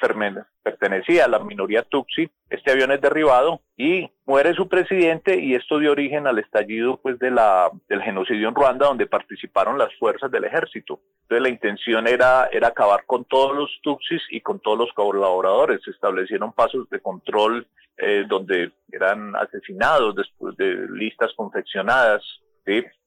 pertenecía 0.63 1.25
a 1.25 1.29
la 1.29 1.41
minoría 1.41 1.83
Tutsi, 1.83 2.31
este 2.49 2.71
avión 2.71 2.93
es 2.93 3.01
derribado 3.01 3.63
y 3.77 4.09
muere 4.27 4.55
su 4.55 4.69
presidente 4.69 5.43
y 5.43 5.57
esto 5.57 5.81
dio 5.81 5.91
origen 5.91 6.29
al 6.29 6.39
estallido 6.39 6.99
pues 6.99 7.19
de 7.19 7.33
la, 7.33 7.69
del 7.89 8.01
genocidio 8.01 8.49
en 8.49 8.55
Ruanda 8.55 8.87
donde 8.87 9.09
participaron 9.09 9.77
las 9.77 9.93
fuerzas 9.97 10.31
del 10.31 10.45
ejército. 10.45 11.01
Entonces 11.23 11.43
la 11.43 11.49
intención 11.49 12.07
era, 12.07 12.49
era 12.53 12.69
acabar 12.69 13.05
con 13.07 13.25
todos 13.25 13.57
los 13.57 13.71
Tutsis 13.83 14.23
y 14.31 14.41
con 14.41 14.61
todos 14.61 14.79
los 14.79 14.93
colaboradores. 14.93 15.83
Se 15.83 15.91
establecieron 15.91 16.53
pasos 16.53 16.89
de 16.91 17.01
control 17.01 17.67
eh, 17.97 18.25
donde 18.29 18.71
eran 18.93 19.35
asesinados 19.35 20.15
después 20.15 20.57
de 20.57 20.87
listas 20.93 21.33
confeccionadas 21.35 22.23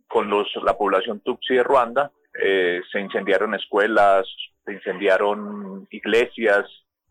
con 0.10 0.30
los, 0.30 0.50
la 0.62 0.78
población 0.78 1.22
Tutsi 1.22 1.56
de 1.56 1.64
Ruanda. 1.64 2.12
Eh, 2.38 2.82
se 2.92 3.00
incendiaron 3.00 3.56
escuelas, 3.56 4.28
se 4.68 4.74
incendiaron 4.74 5.88
iglesias, 5.90 6.66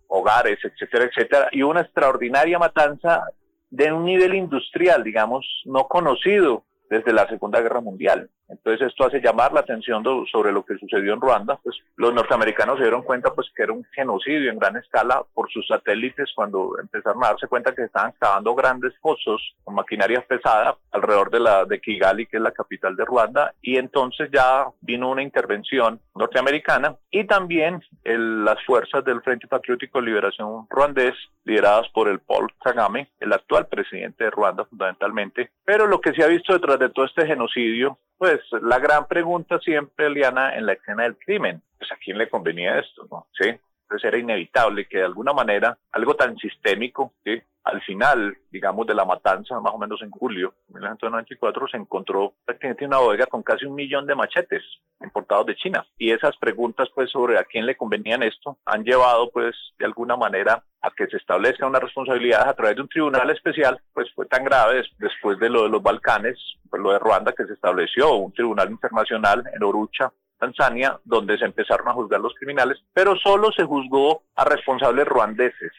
hogares, 0.08 0.58
etcétera, 0.62 1.06
etcétera, 1.06 1.48
y 1.50 1.62
una 1.62 1.80
extraordinaria 1.80 2.58
matanza 2.58 3.24
de 3.70 3.92
un 3.92 4.04
nivel 4.04 4.34
industrial, 4.34 5.02
digamos, 5.02 5.44
no 5.64 5.88
conocido 5.88 6.64
desde 6.90 7.12
la 7.12 7.26
Segunda 7.28 7.60
Guerra 7.60 7.80
Mundial. 7.80 8.30
Entonces 8.48 8.88
esto 8.88 9.06
hace 9.06 9.20
llamar 9.20 9.52
la 9.52 9.60
atención 9.60 10.04
sobre 10.30 10.52
lo 10.52 10.64
que 10.64 10.78
sucedió 10.78 11.14
en 11.14 11.20
Ruanda. 11.20 11.58
Pues 11.62 11.76
los 11.96 12.14
norteamericanos 12.14 12.76
se 12.76 12.84
dieron 12.84 13.02
cuenta 13.02 13.34
pues 13.34 13.48
que 13.54 13.62
era 13.62 13.72
un 13.72 13.84
genocidio 13.94 14.50
en 14.50 14.58
gran 14.58 14.76
escala 14.76 15.24
por 15.34 15.50
sus 15.50 15.66
satélites 15.66 16.30
cuando 16.34 16.78
empezaron 16.80 17.22
a 17.24 17.28
darse 17.28 17.48
cuenta 17.48 17.74
que 17.74 17.84
estaban 17.84 18.12
cavando 18.18 18.54
grandes 18.54 18.94
pozos 19.00 19.54
con 19.64 19.74
maquinaria 19.74 20.20
pesada 20.20 20.76
alrededor 20.92 21.30
de 21.30 21.40
la 21.40 21.64
de 21.64 21.80
Kigali, 21.80 22.26
que 22.26 22.36
es 22.36 22.42
la 22.42 22.52
capital 22.52 22.96
de 22.96 23.04
Ruanda, 23.04 23.54
y 23.62 23.76
entonces 23.76 24.30
ya 24.32 24.66
vino 24.80 25.10
una 25.10 25.22
intervención 25.22 26.00
norteamericana 26.14 26.96
y 27.10 27.24
también 27.24 27.82
las 28.04 28.62
fuerzas 28.64 29.04
del 29.04 29.22
Frente 29.22 29.46
Patriótico 29.46 30.00
de 30.00 30.06
Liberación 30.06 30.66
ruandés 30.70 31.14
lideradas 31.44 31.88
por 31.90 32.08
el 32.08 32.20
Paul 32.20 32.52
Kagame, 32.62 33.08
el 33.20 33.32
actual 33.32 33.66
presidente 33.66 34.24
de 34.24 34.30
Ruanda 34.30 34.64
fundamentalmente. 34.64 35.50
Pero 35.64 35.86
lo 35.86 36.00
que 36.00 36.12
se 36.12 36.24
ha 36.24 36.28
visto 36.28 36.52
detrás 36.52 36.78
de 36.78 36.90
todo 36.90 37.04
este 37.04 37.26
genocidio 37.26 37.98
pues 38.18 38.40
la 38.62 38.78
gran 38.78 39.06
pregunta 39.06 39.58
siempre, 39.58 40.10
Liana, 40.10 40.56
en 40.56 40.66
la 40.66 40.72
escena 40.72 41.04
del 41.04 41.16
crimen, 41.16 41.62
pues 41.78 41.90
a 41.92 41.96
quién 41.96 42.18
le 42.18 42.28
convenía 42.28 42.78
esto, 42.78 43.06
¿no? 43.10 43.26
Sí, 43.38 43.50
entonces 43.86 44.08
era 44.08 44.18
inevitable 44.18 44.86
que 44.88 44.98
de 44.98 45.04
alguna 45.04 45.32
manera 45.32 45.78
algo 45.92 46.16
tan 46.16 46.36
sistémico, 46.36 47.12
¿sí? 47.24 47.40
al 47.66 47.82
final, 47.82 48.36
digamos, 48.52 48.86
de 48.86 48.94
la 48.94 49.04
matanza, 49.04 49.58
más 49.58 49.74
o 49.74 49.78
menos 49.78 50.00
en 50.00 50.10
julio 50.10 50.54
de 50.68 50.74
1994, 50.74 51.66
se 51.66 51.76
encontró 51.76 52.32
prácticamente 52.44 52.86
una 52.86 52.98
bodega 52.98 53.26
con 53.26 53.42
casi 53.42 53.64
un 53.64 53.74
millón 53.74 54.06
de 54.06 54.14
machetes 54.14 54.62
importados 55.02 55.46
de 55.46 55.56
China. 55.56 55.84
Y 55.98 56.12
esas 56.12 56.36
preguntas, 56.36 56.88
pues, 56.94 57.10
sobre 57.10 57.38
a 57.38 57.44
quién 57.44 57.66
le 57.66 57.76
convenían 57.76 58.22
esto, 58.22 58.56
han 58.64 58.84
llevado, 58.84 59.30
pues, 59.30 59.56
de 59.80 59.84
alguna 59.84 60.16
manera 60.16 60.62
a 60.80 60.90
que 60.92 61.08
se 61.08 61.16
establezca 61.16 61.66
una 61.66 61.80
responsabilidad 61.80 62.48
a 62.48 62.54
través 62.54 62.76
de 62.76 62.82
un 62.82 62.88
tribunal 62.88 63.30
especial, 63.30 63.80
pues 63.92 64.12
fue 64.14 64.26
tan 64.26 64.44
grave 64.44 64.84
después 64.98 65.36
de 65.40 65.50
lo 65.50 65.64
de 65.64 65.68
los 65.68 65.82
Balcanes, 65.82 66.38
pues 66.70 66.80
lo 66.80 66.92
de 66.92 67.00
Ruanda, 67.00 67.32
que 67.32 67.46
se 67.46 67.54
estableció 67.54 68.14
un 68.14 68.32
tribunal 68.32 68.70
internacional 68.70 69.42
en 69.52 69.64
Orucha, 69.64 70.12
Tanzania, 70.38 70.98
donde 71.04 71.38
se 71.38 71.44
empezaron 71.44 71.88
a 71.88 71.92
juzgar 71.92 72.20
los 72.20 72.34
criminales, 72.34 72.78
pero 72.92 73.16
solo 73.16 73.52
se 73.52 73.64
juzgó 73.64 74.22
a 74.34 74.44
responsables 74.44 75.06
ruandeses. 75.06 75.72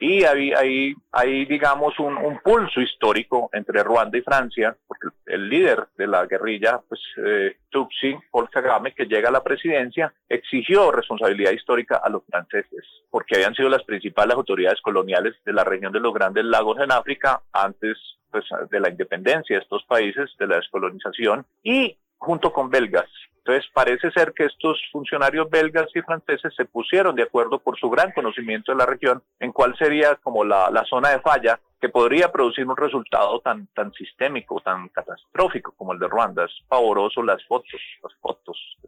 Y 0.00 0.24
hay, 0.24 0.52
hay, 0.52 0.94
hay 1.12 1.44
digamos, 1.44 1.96
un, 2.00 2.16
un, 2.16 2.40
pulso 2.40 2.80
histórico 2.80 3.48
entre 3.52 3.84
Ruanda 3.84 4.18
y 4.18 4.22
Francia, 4.22 4.76
porque 4.88 5.08
el 5.26 5.48
líder 5.48 5.86
de 5.96 6.08
la 6.08 6.26
guerrilla, 6.26 6.80
pues, 6.88 7.00
eh, 7.24 7.56
Tutsi, 7.70 8.16
Paul 8.30 8.50
Kagame, 8.50 8.92
que 8.92 9.06
llega 9.06 9.28
a 9.28 9.32
la 9.32 9.44
presidencia, 9.44 10.12
exigió 10.28 10.90
responsabilidad 10.90 11.52
histórica 11.52 12.00
a 12.02 12.08
los 12.08 12.24
franceses, 12.28 12.84
porque 13.08 13.36
habían 13.36 13.54
sido 13.54 13.68
las 13.68 13.84
principales 13.84 14.34
autoridades 14.34 14.80
coloniales 14.80 15.36
de 15.44 15.52
la 15.52 15.62
región 15.62 15.92
de 15.92 16.00
los 16.00 16.12
Grandes 16.12 16.44
Lagos 16.44 16.80
en 16.80 16.90
África 16.90 17.42
antes 17.52 17.96
pues, 18.32 18.44
de 18.68 18.80
la 18.80 18.90
independencia 18.90 19.56
de 19.56 19.62
estos 19.62 19.84
países, 19.84 20.30
de 20.40 20.48
la 20.48 20.56
descolonización, 20.56 21.46
y 21.62 21.96
junto 22.18 22.52
con 22.52 22.68
belgas. 22.68 23.08
Entonces 23.44 23.68
parece 23.74 24.10
ser 24.12 24.32
que 24.34 24.44
estos 24.44 24.80
funcionarios 24.92 25.50
belgas 25.50 25.88
y 25.94 26.02
franceses 26.02 26.54
se 26.54 26.64
pusieron 26.64 27.16
de 27.16 27.24
acuerdo 27.24 27.58
por 27.58 27.76
su 27.76 27.90
gran 27.90 28.12
conocimiento 28.12 28.70
de 28.70 28.78
la 28.78 28.86
región 28.86 29.20
en 29.40 29.50
cuál 29.50 29.76
sería 29.76 30.14
como 30.16 30.44
la, 30.44 30.70
la 30.70 30.84
zona 30.84 31.10
de 31.10 31.20
falla 31.20 31.58
que 31.80 31.88
podría 31.88 32.30
producir 32.30 32.64
un 32.64 32.76
resultado 32.76 33.40
tan, 33.40 33.66
tan 33.74 33.92
sistémico, 33.94 34.60
tan 34.60 34.88
catastrófico 34.90 35.72
como 35.72 35.92
el 35.92 35.98
de 35.98 36.06
Ruanda. 36.06 36.44
Es 36.44 36.52
pavoroso 36.68 37.20
las 37.24 37.44
fotos, 37.44 37.80
las 38.00 38.14
fotos, 38.20 38.78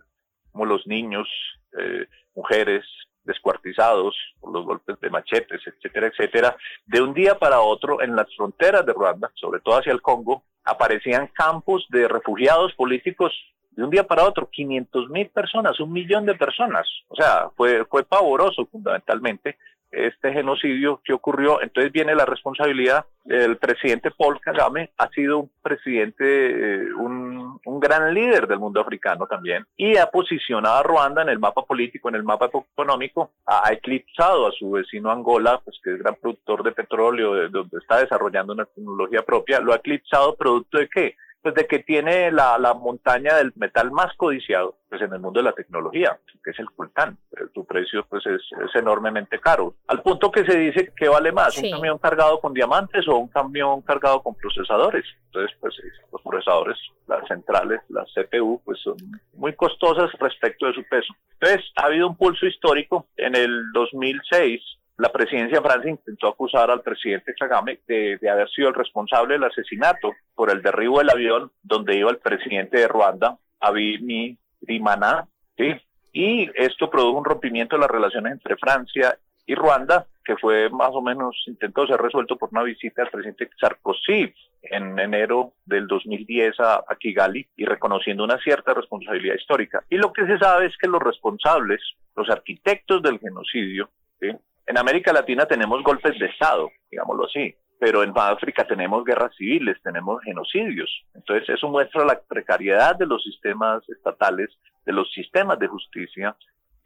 como 0.53 0.67
los 0.67 0.87
niños, 0.87 1.29
eh, 1.77 2.07
mujeres, 2.37 2.85
descuartizados 3.25 4.15
por 4.39 4.53
los 4.53 4.65
golpes 4.65 5.01
de 5.01 5.11
machetes, 5.11 5.61
etcétera, 5.67 6.07
etcétera. 6.07 6.57
De 6.87 7.01
un 7.03 7.13
día 7.13 7.37
para 7.37 7.61
otro, 7.61 8.01
en 8.01 8.15
las 8.15 8.33
fronteras 8.37 8.87
de 8.87 8.93
Ruanda, 8.93 9.33
sobre 9.35 9.59
todo 9.61 9.79
hacia 9.79 9.93
el 9.93 10.03
Congo, 10.03 10.45
aparecían 10.63 11.27
campos 11.29 11.87
de 11.89 12.07
refugiados 12.07 12.73
políticos 12.75 13.33
de 13.77 13.85
un 13.85 13.91
día 13.91 14.07
para 14.07 14.25
otro, 14.25 14.49
500 14.51 15.11
mil 15.11 15.29
personas, 15.29 15.79
un 15.81 15.93
millón 15.93 16.27
de 16.27 16.35
personas. 16.35 16.87
O 17.09 17.17
sea, 17.17 17.51
fue, 17.57 17.85
fue 17.87 18.05
pavoroso 18.05 18.67
fundamentalmente 18.67 19.57
este 19.95 20.33
genocidio 20.33 21.01
que 21.05 21.13
ocurrió. 21.13 21.63
Entonces 21.63 21.93
viene 21.93 22.15
la 22.15 22.27
responsabilidad. 22.27 23.07
El 23.25 23.57
presidente 23.57 24.11
Paul 24.11 24.41
Kagame 24.41 24.91
ha 24.99 25.09
sido 25.11 25.39
un 25.39 25.51
presidente, 25.63 26.25
eh, 26.25 26.93
un, 26.95 27.59
un, 27.65 27.81
gran 27.81 28.13
líder 28.13 28.47
del 28.47 28.59
mundo 28.59 28.81
africano 28.81 29.27
también 29.27 29.65
y 29.77 29.97
ha 29.97 30.07
posicionado 30.11 30.77
a 30.77 30.83
Ruanda 30.83 31.23
en 31.23 31.31
el 31.31 31.39
mapa 31.39 31.65
político, 31.65 32.09
en 32.09 32.17
el 32.17 32.23
mapa 32.23 32.51
económico, 32.73 33.31
ha, 33.47 33.73
eclipsado 33.73 34.47
a 34.47 34.53
su 34.53 34.73
vecino 34.73 35.11
Angola, 35.11 35.61
pues 35.65 35.79
que 35.83 35.95
es 35.95 35.99
gran 35.99 36.17
productor 36.17 36.63
de 36.63 36.73
petróleo, 36.73 37.35
de, 37.35 37.49
donde 37.49 37.79
está 37.79 37.99
desarrollando 37.99 38.53
una 38.53 38.67
tecnología 38.67 39.23
propia, 39.23 39.61
lo 39.61 39.73
ha 39.73 39.77
eclipsado 39.77 40.37
producto 40.37 40.79
de 40.79 40.89
qué? 40.89 41.17
Pues 41.45 41.55
de 41.57 41.67
que 41.67 41.81
tiene 41.81 42.33
la, 42.33 42.57
la, 42.59 42.73
montaña 42.73 43.35
del 43.35 43.53
metal 43.57 43.91
más 43.93 44.15
codiciado 44.17 44.79
pues 44.89 45.03
en 45.03 45.13
el 45.13 45.21
mundo 45.21 45.41
de 45.41 45.45
la 45.45 45.53
tecnología, 45.53 46.19
que 46.43 46.53
es 46.53 46.59
el 46.59 46.71
coltán. 46.71 47.19
Su 47.53 47.67
precio 47.67 48.07
pues 48.09 48.25
es, 48.25 48.41
es, 48.65 48.75
enormemente 48.75 49.39
caro. 49.39 49.75
Al 49.89 50.01
punto 50.01 50.33
que 50.33 50.47
se 50.47 50.57
dice 50.57 50.95
que 50.97 51.07
vale 51.07 51.33
más 51.33 51.59
un 51.59 51.71
camión 51.71 51.99
cargado 51.99 52.41
con 52.41 52.55
diamantes 52.55 53.07
o 53.09 53.19
un 53.19 53.29
camión 53.29 53.83
cargado 53.83 54.23
con 54.23 54.35
procesadores. 54.37 55.05
Entonces 55.27 55.55
pues 55.61 55.75
los 56.11 56.23
procesadores, 56.23 56.79
las 57.07 57.29
centrales, 57.29 57.81
las 57.91 58.11
CPU 58.15 58.63
pues 58.65 58.81
son 58.81 58.97
muy 59.35 59.53
costosas 59.55 60.11
respecto 60.19 60.67
de 60.67 60.73
su 60.73 60.83
peso. 60.89 61.13
Entonces 61.41 61.71
ha 61.77 61.85
habido 61.89 62.09
un 62.09 62.17
pulso 62.17 62.47
histórico 62.47 63.07
en 63.19 63.37
el 63.37 63.71
2006 63.75 64.63
la 64.97 65.11
presidencia 65.11 65.59
de 65.59 65.67
Francia 65.67 65.91
intentó 65.91 66.29
acusar 66.29 66.71
al 66.71 66.83
presidente 66.83 67.35
Kagame 67.35 67.81
de, 67.87 68.19
haber 68.31 68.49
sido 68.51 68.69
el 68.69 68.75
responsable 68.75 69.35
del 69.35 69.45
asesinato 69.45 70.13
por 70.35 70.51
el 70.51 70.63
derribo 70.63 70.99
del 70.99 71.11
avión 71.11 71.51
donde 71.63 71.97
iba 71.97 72.11
el 72.11 72.19
presidente 72.19 72.79
de 72.79 72.89
Ruanda, 72.89 73.37
Abiy 73.61 74.39
Rimana, 74.63 75.27
¿sí? 75.57 75.75
y 76.13 76.49
esto 76.55 76.89
produjo 76.89 77.19
un 77.19 77.25
rompimiento 77.25 77.77
de 77.77 77.81
las 77.81 77.91
relaciones 77.91 78.35
entre 78.35 78.57
Francia 78.57 79.19
y 79.47 79.55
Ruanda, 79.55 80.07
que 80.25 80.37
fue 80.37 80.71
más 80.71 80.91
o 80.93 81.03
menos, 81.03 81.43
intentó 81.47 81.87
ser 81.87 82.01
resuelto 82.01 82.37
por 82.37 82.49
una 82.53 82.63
visita 82.63 83.03
al 83.03 83.11
presidente 83.11 83.51
Sarkozy 83.61 84.33
en 84.63 84.99
enero 84.99 85.53
del 85.67 85.87
2010 85.87 86.61
a, 86.61 86.77
a, 86.77 86.97
Kigali 86.99 87.47
y 87.57 87.67
reconociendo 87.67 88.25
una 88.25 88.39
cierta 88.39 88.73
responsabilidad 88.73 89.35
histórica. 89.35 89.85
Y 89.91 89.97
lo 89.97 90.13
que 90.13 90.25
se 90.27 90.39
sabe 90.39 90.67
es 90.67 90.77
que 90.79 90.89
los 90.89 91.03
responsables, 91.03 91.83
los 92.17 92.31
arquitectos 92.31 93.03
del 93.03 93.19
genocidio, 93.19 93.91
¿sí? 94.19 94.29
En 94.67 94.79
América 94.79 95.13
Latina 95.13 95.47
tenemos 95.47 95.83
golpes 95.83 96.19
de 96.19 96.27
Estado, 96.27 96.71
digámoslo 96.91 97.27
así, 97.27 97.55
pero 97.79 98.03
en 98.03 98.13
África 98.17 98.65
tenemos 98.65 99.05
guerras 99.05 99.35
civiles, 99.37 99.77
tenemos 99.83 100.23
genocidios. 100.23 100.91
Entonces 101.15 101.49
eso 101.51 101.69
muestra 101.69 102.05
la 102.05 102.21
precariedad 102.21 102.97
de 102.97 103.07
los 103.07 103.23
sistemas 103.23 103.87
estatales, 103.89 104.51
de 104.87 104.93
los 104.93 105.11
sistemas 105.13 105.59
de 105.59 105.67
justicia 105.67 106.37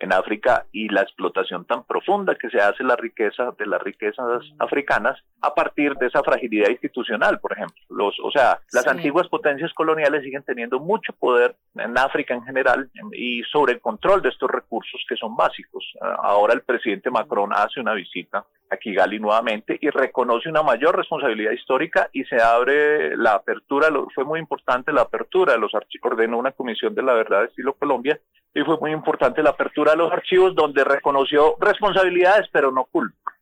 en 0.01 0.13
África 0.13 0.67
y 0.73 0.89
la 0.89 1.03
explotación 1.03 1.65
tan 1.65 1.85
profunda 1.85 2.35
que 2.37 2.51
se 2.51 2.61
hace 2.61 2.85
la 2.85 2.97
riqueza 2.97 3.53
de 3.59 3.67
las 3.67 3.83
riquezas 3.83 4.45
africanas 4.59 5.19
a 5.41 5.55
partir 5.55 5.95
de 5.95 6.07
esa 6.07 6.23
fragilidad 6.23 6.71
institucional, 6.71 7.41
por 7.41 7.53
ejemplo. 7.53 7.77
Los, 7.89 8.17
o 8.23 8.31
sea, 8.31 8.61
las 8.73 8.87
antiguas 8.87 9.29
potencias 9.29 9.73
coloniales 9.75 10.23
siguen 10.23 10.43
teniendo 10.45 10.79
mucho 10.79 11.13
poder 11.15 11.57
en 11.77 11.97
África 11.99 12.35
en 12.35 12.45
general 12.45 12.91
y 13.13 13.43
sobre 13.45 13.75
el 13.75 13.81
control 13.81 14.23
de 14.23 14.29
estos 14.29 14.51
recursos 14.51 15.05
que 15.09 15.17
son 15.17 15.37
básicos. 15.37 15.85
Ahora 16.23 16.55
el 16.55 16.63
presidente 16.63 17.11
Macron 17.11 17.53
hace 17.53 17.81
una 17.81 17.95
visita 17.95 18.45
a 18.71 18.77
Kigali 18.77 19.19
nuevamente 19.19 19.79
y 19.81 19.91
reconoce 19.91 20.49
una 20.49 20.63
mayor 20.63 20.97
responsabilidad 20.97 21.53
histórica 21.53 22.09
y 22.13 22.25
se 22.25 22.41
abre 22.41 23.17
la 23.17 23.35
apertura, 23.35 23.89
fue 24.15 24.25
muy 24.25 24.41
importante 24.41 24.93
la 24.93 25.03
apertura 25.03 25.55
de 25.55 25.59
los 25.59 25.75
archivos, 25.75 26.13
ordenó 26.13 26.39
una 26.39 26.53
comisión 26.53 26.95
de 26.95 27.03
la 27.03 27.15
verdad 27.15 27.41
de 27.41 27.47
estilo 27.47 27.75
Colombia 27.75 28.19
y 28.55 28.63
fue 28.63 28.79
muy 28.79 28.93
importante 28.93 29.43
la 29.43 29.51
apertura 29.51 29.93
de 29.93 29.99
los 29.99 30.13
archivos 30.13 30.55
donde 30.55 30.85
reconoció 30.85 31.57
responsabilidades 31.61 32.49
pero 32.53 32.71
no 32.73 32.85
culpa. 32.85 33.33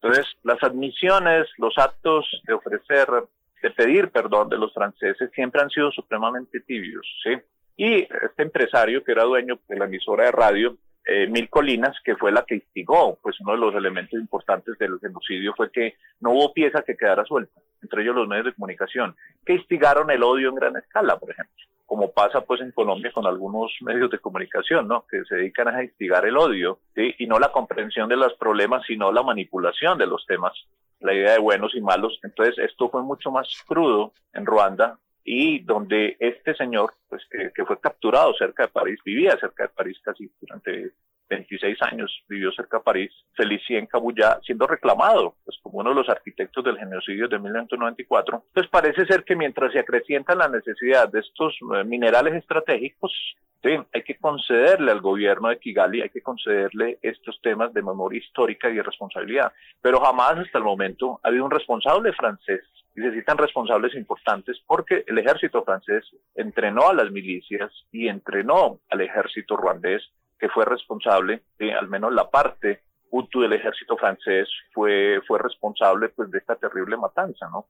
Entonces, 0.00 0.26
las 0.44 0.62
admisiones, 0.62 1.48
los 1.58 1.76
actos 1.76 2.24
de 2.46 2.54
ofrecer, 2.54 3.08
de 3.60 3.70
pedir 3.70 4.10
perdón 4.10 4.48
de 4.48 4.56
los 4.56 4.72
franceses 4.72 5.30
siempre 5.34 5.60
han 5.60 5.70
sido 5.70 5.90
supremamente 5.90 6.60
tibios, 6.60 7.04
¿sí? 7.24 7.30
Y 7.76 8.02
este 8.02 8.42
empresario 8.42 9.02
que 9.02 9.12
era 9.12 9.24
dueño 9.24 9.58
de 9.68 9.76
la 9.76 9.86
emisora 9.86 10.24
de 10.24 10.32
radio 10.32 10.76
eh, 11.10 11.26
Mil 11.26 11.48
Colinas, 11.48 11.96
que 12.04 12.16
fue 12.16 12.30
la 12.30 12.44
que 12.44 12.56
instigó, 12.56 13.18
pues 13.22 13.40
uno 13.40 13.52
de 13.52 13.58
los 13.58 13.74
elementos 13.74 14.20
importantes 14.20 14.76
del 14.76 15.00
genocidio 15.00 15.54
fue 15.56 15.72
que 15.72 15.94
no 16.20 16.32
hubo 16.32 16.52
pieza 16.52 16.82
que 16.82 16.98
quedara 16.98 17.24
suelta, 17.24 17.58
entre 17.82 18.02
ellos 18.02 18.14
los 18.14 18.28
medios 18.28 18.44
de 18.44 18.52
comunicación, 18.52 19.16
que 19.46 19.54
instigaron 19.54 20.10
el 20.10 20.22
odio 20.22 20.50
en 20.50 20.56
gran 20.56 20.76
escala, 20.76 21.18
por 21.18 21.30
ejemplo, 21.30 21.56
como 21.86 22.12
pasa 22.12 22.42
pues 22.42 22.60
en 22.60 22.72
Colombia 22.72 23.10
con 23.10 23.26
algunos 23.26 23.72
medios 23.80 24.10
de 24.10 24.18
comunicación, 24.18 24.86
¿no? 24.86 25.06
Que 25.10 25.24
se 25.24 25.36
dedican 25.36 25.68
a 25.68 25.82
instigar 25.82 26.26
el 26.26 26.36
odio. 26.36 26.80
Y 26.94 27.26
no 27.26 27.38
la 27.38 27.50
comprensión 27.50 28.10
de 28.10 28.16
los 28.16 28.34
problemas, 28.34 28.82
sino 28.86 29.10
la 29.10 29.22
manipulación 29.22 29.96
de 29.96 30.06
los 30.06 30.26
temas, 30.26 30.52
la 31.00 31.14
idea 31.14 31.32
de 31.32 31.38
buenos 31.38 31.74
y 31.74 31.80
malos. 31.80 32.20
Entonces, 32.22 32.58
esto 32.58 32.90
fue 32.90 33.02
mucho 33.02 33.30
más 33.30 33.48
crudo 33.66 34.12
en 34.34 34.44
Ruanda 34.44 34.98
y 35.30 35.58
donde 35.58 36.16
este 36.20 36.54
señor, 36.54 36.94
pues 37.06 37.22
que, 37.30 37.64
fue 37.66 37.78
capturado 37.78 38.32
cerca 38.32 38.62
de 38.62 38.72
París, 38.72 38.98
vivía 39.04 39.38
cerca 39.38 39.64
de 39.64 39.68
París 39.68 39.98
casi 40.02 40.30
durante 40.40 40.92
26 41.28 41.82
años, 41.82 42.24
vivió 42.28 42.50
cerca 42.52 42.78
de 42.78 42.84
París, 42.84 43.12
Felicien 43.34 43.86
Cabullá, 43.86 44.40
siendo 44.42 44.66
reclamado 44.66 45.34
pues, 45.44 45.58
como 45.62 45.80
uno 45.80 45.90
de 45.90 45.96
los 45.96 46.08
arquitectos 46.08 46.64
del 46.64 46.78
genocidio 46.78 47.28
de 47.28 47.38
1994. 47.38 48.44
Pues 48.52 48.66
parece 48.68 49.06
ser 49.06 49.24
que 49.24 49.36
mientras 49.36 49.72
se 49.72 49.78
acrecienta 49.78 50.34
la 50.34 50.48
necesidad 50.48 51.08
de 51.08 51.20
estos 51.20 51.54
eh, 51.74 51.84
minerales 51.84 52.34
estratégicos, 52.34 53.12
Sí, 53.62 53.70
hay 53.92 54.02
que 54.02 54.16
concederle 54.18 54.92
al 54.92 55.00
gobierno 55.00 55.48
de 55.48 55.58
Kigali, 55.58 56.00
hay 56.00 56.10
que 56.10 56.22
concederle 56.22 56.98
estos 57.02 57.40
temas 57.42 57.74
de 57.74 57.82
memoria 57.82 58.20
histórica 58.20 58.70
y 58.70 58.76
de 58.76 58.84
responsabilidad. 58.84 59.52
Pero 59.82 60.00
jamás 60.00 60.38
hasta 60.38 60.58
el 60.58 60.64
momento 60.64 61.18
ha 61.22 61.28
habido 61.28 61.44
un 61.44 61.50
responsable 61.50 62.12
francés. 62.12 62.60
Y 62.94 63.00
necesitan 63.00 63.36
responsables 63.36 63.94
importantes 63.94 64.60
porque 64.66 65.04
el 65.06 65.18
ejército 65.18 65.64
francés 65.64 66.04
entrenó 66.36 66.88
a 66.88 66.94
las 66.94 67.10
milicias 67.10 67.72
y 67.90 68.06
entrenó 68.06 68.78
al 68.90 69.00
ejército 69.00 69.56
ruandés, 69.56 70.08
que 70.38 70.48
fue 70.48 70.64
responsable, 70.64 71.42
de, 71.58 71.72
al 71.74 71.88
menos 71.88 72.12
la 72.12 72.30
parte 72.30 72.82
Hutu 73.10 73.40
del 73.40 73.54
ejército 73.54 73.96
francés 73.96 74.48
fue, 74.72 75.20
fue 75.26 75.38
responsable 75.38 76.10
pues, 76.10 76.30
de 76.30 76.38
esta 76.38 76.56
terrible 76.56 76.96
matanza, 76.96 77.48
¿no? 77.50 77.66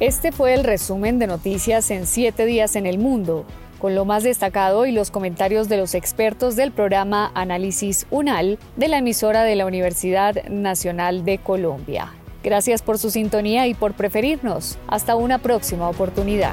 Este 0.00 0.32
fue 0.32 0.54
el 0.54 0.64
resumen 0.64 1.20
de 1.20 1.28
noticias 1.28 1.90
en 1.92 2.06
siete 2.06 2.46
días 2.46 2.74
en 2.74 2.84
el 2.84 2.98
mundo, 2.98 3.46
con 3.78 3.94
lo 3.94 4.04
más 4.04 4.24
destacado 4.24 4.86
y 4.86 4.92
los 4.92 5.12
comentarios 5.12 5.68
de 5.68 5.76
los 5.76 5.94
expertos 5.94 6.56
del 6.56 6.72
programa 6.72 7.30
Análisis 7.34 8.06
UNAL 8.10 8.58
de 8.76 8.88
la 8.88 8.98
emisora 8.98 9.44
de 9.44 9.54
la 9.54 9.66
Universidad 9.66 10.44
Nacional 10.48 11.24
de 11.24 11.38
Colombia. 11.38 12.12
Gracias 12.42 12.82
por 12.82 12.98
su 12.98 13.10
sintonía 13.10 13.68
y 13.68 13.74
por 13.74 13.94
preferirnos. 13.94 14.78
Hasta 14.88 15.14
una 15.14 15.38
próxima 15.38 15.88
oportunidad. 15.88 16.52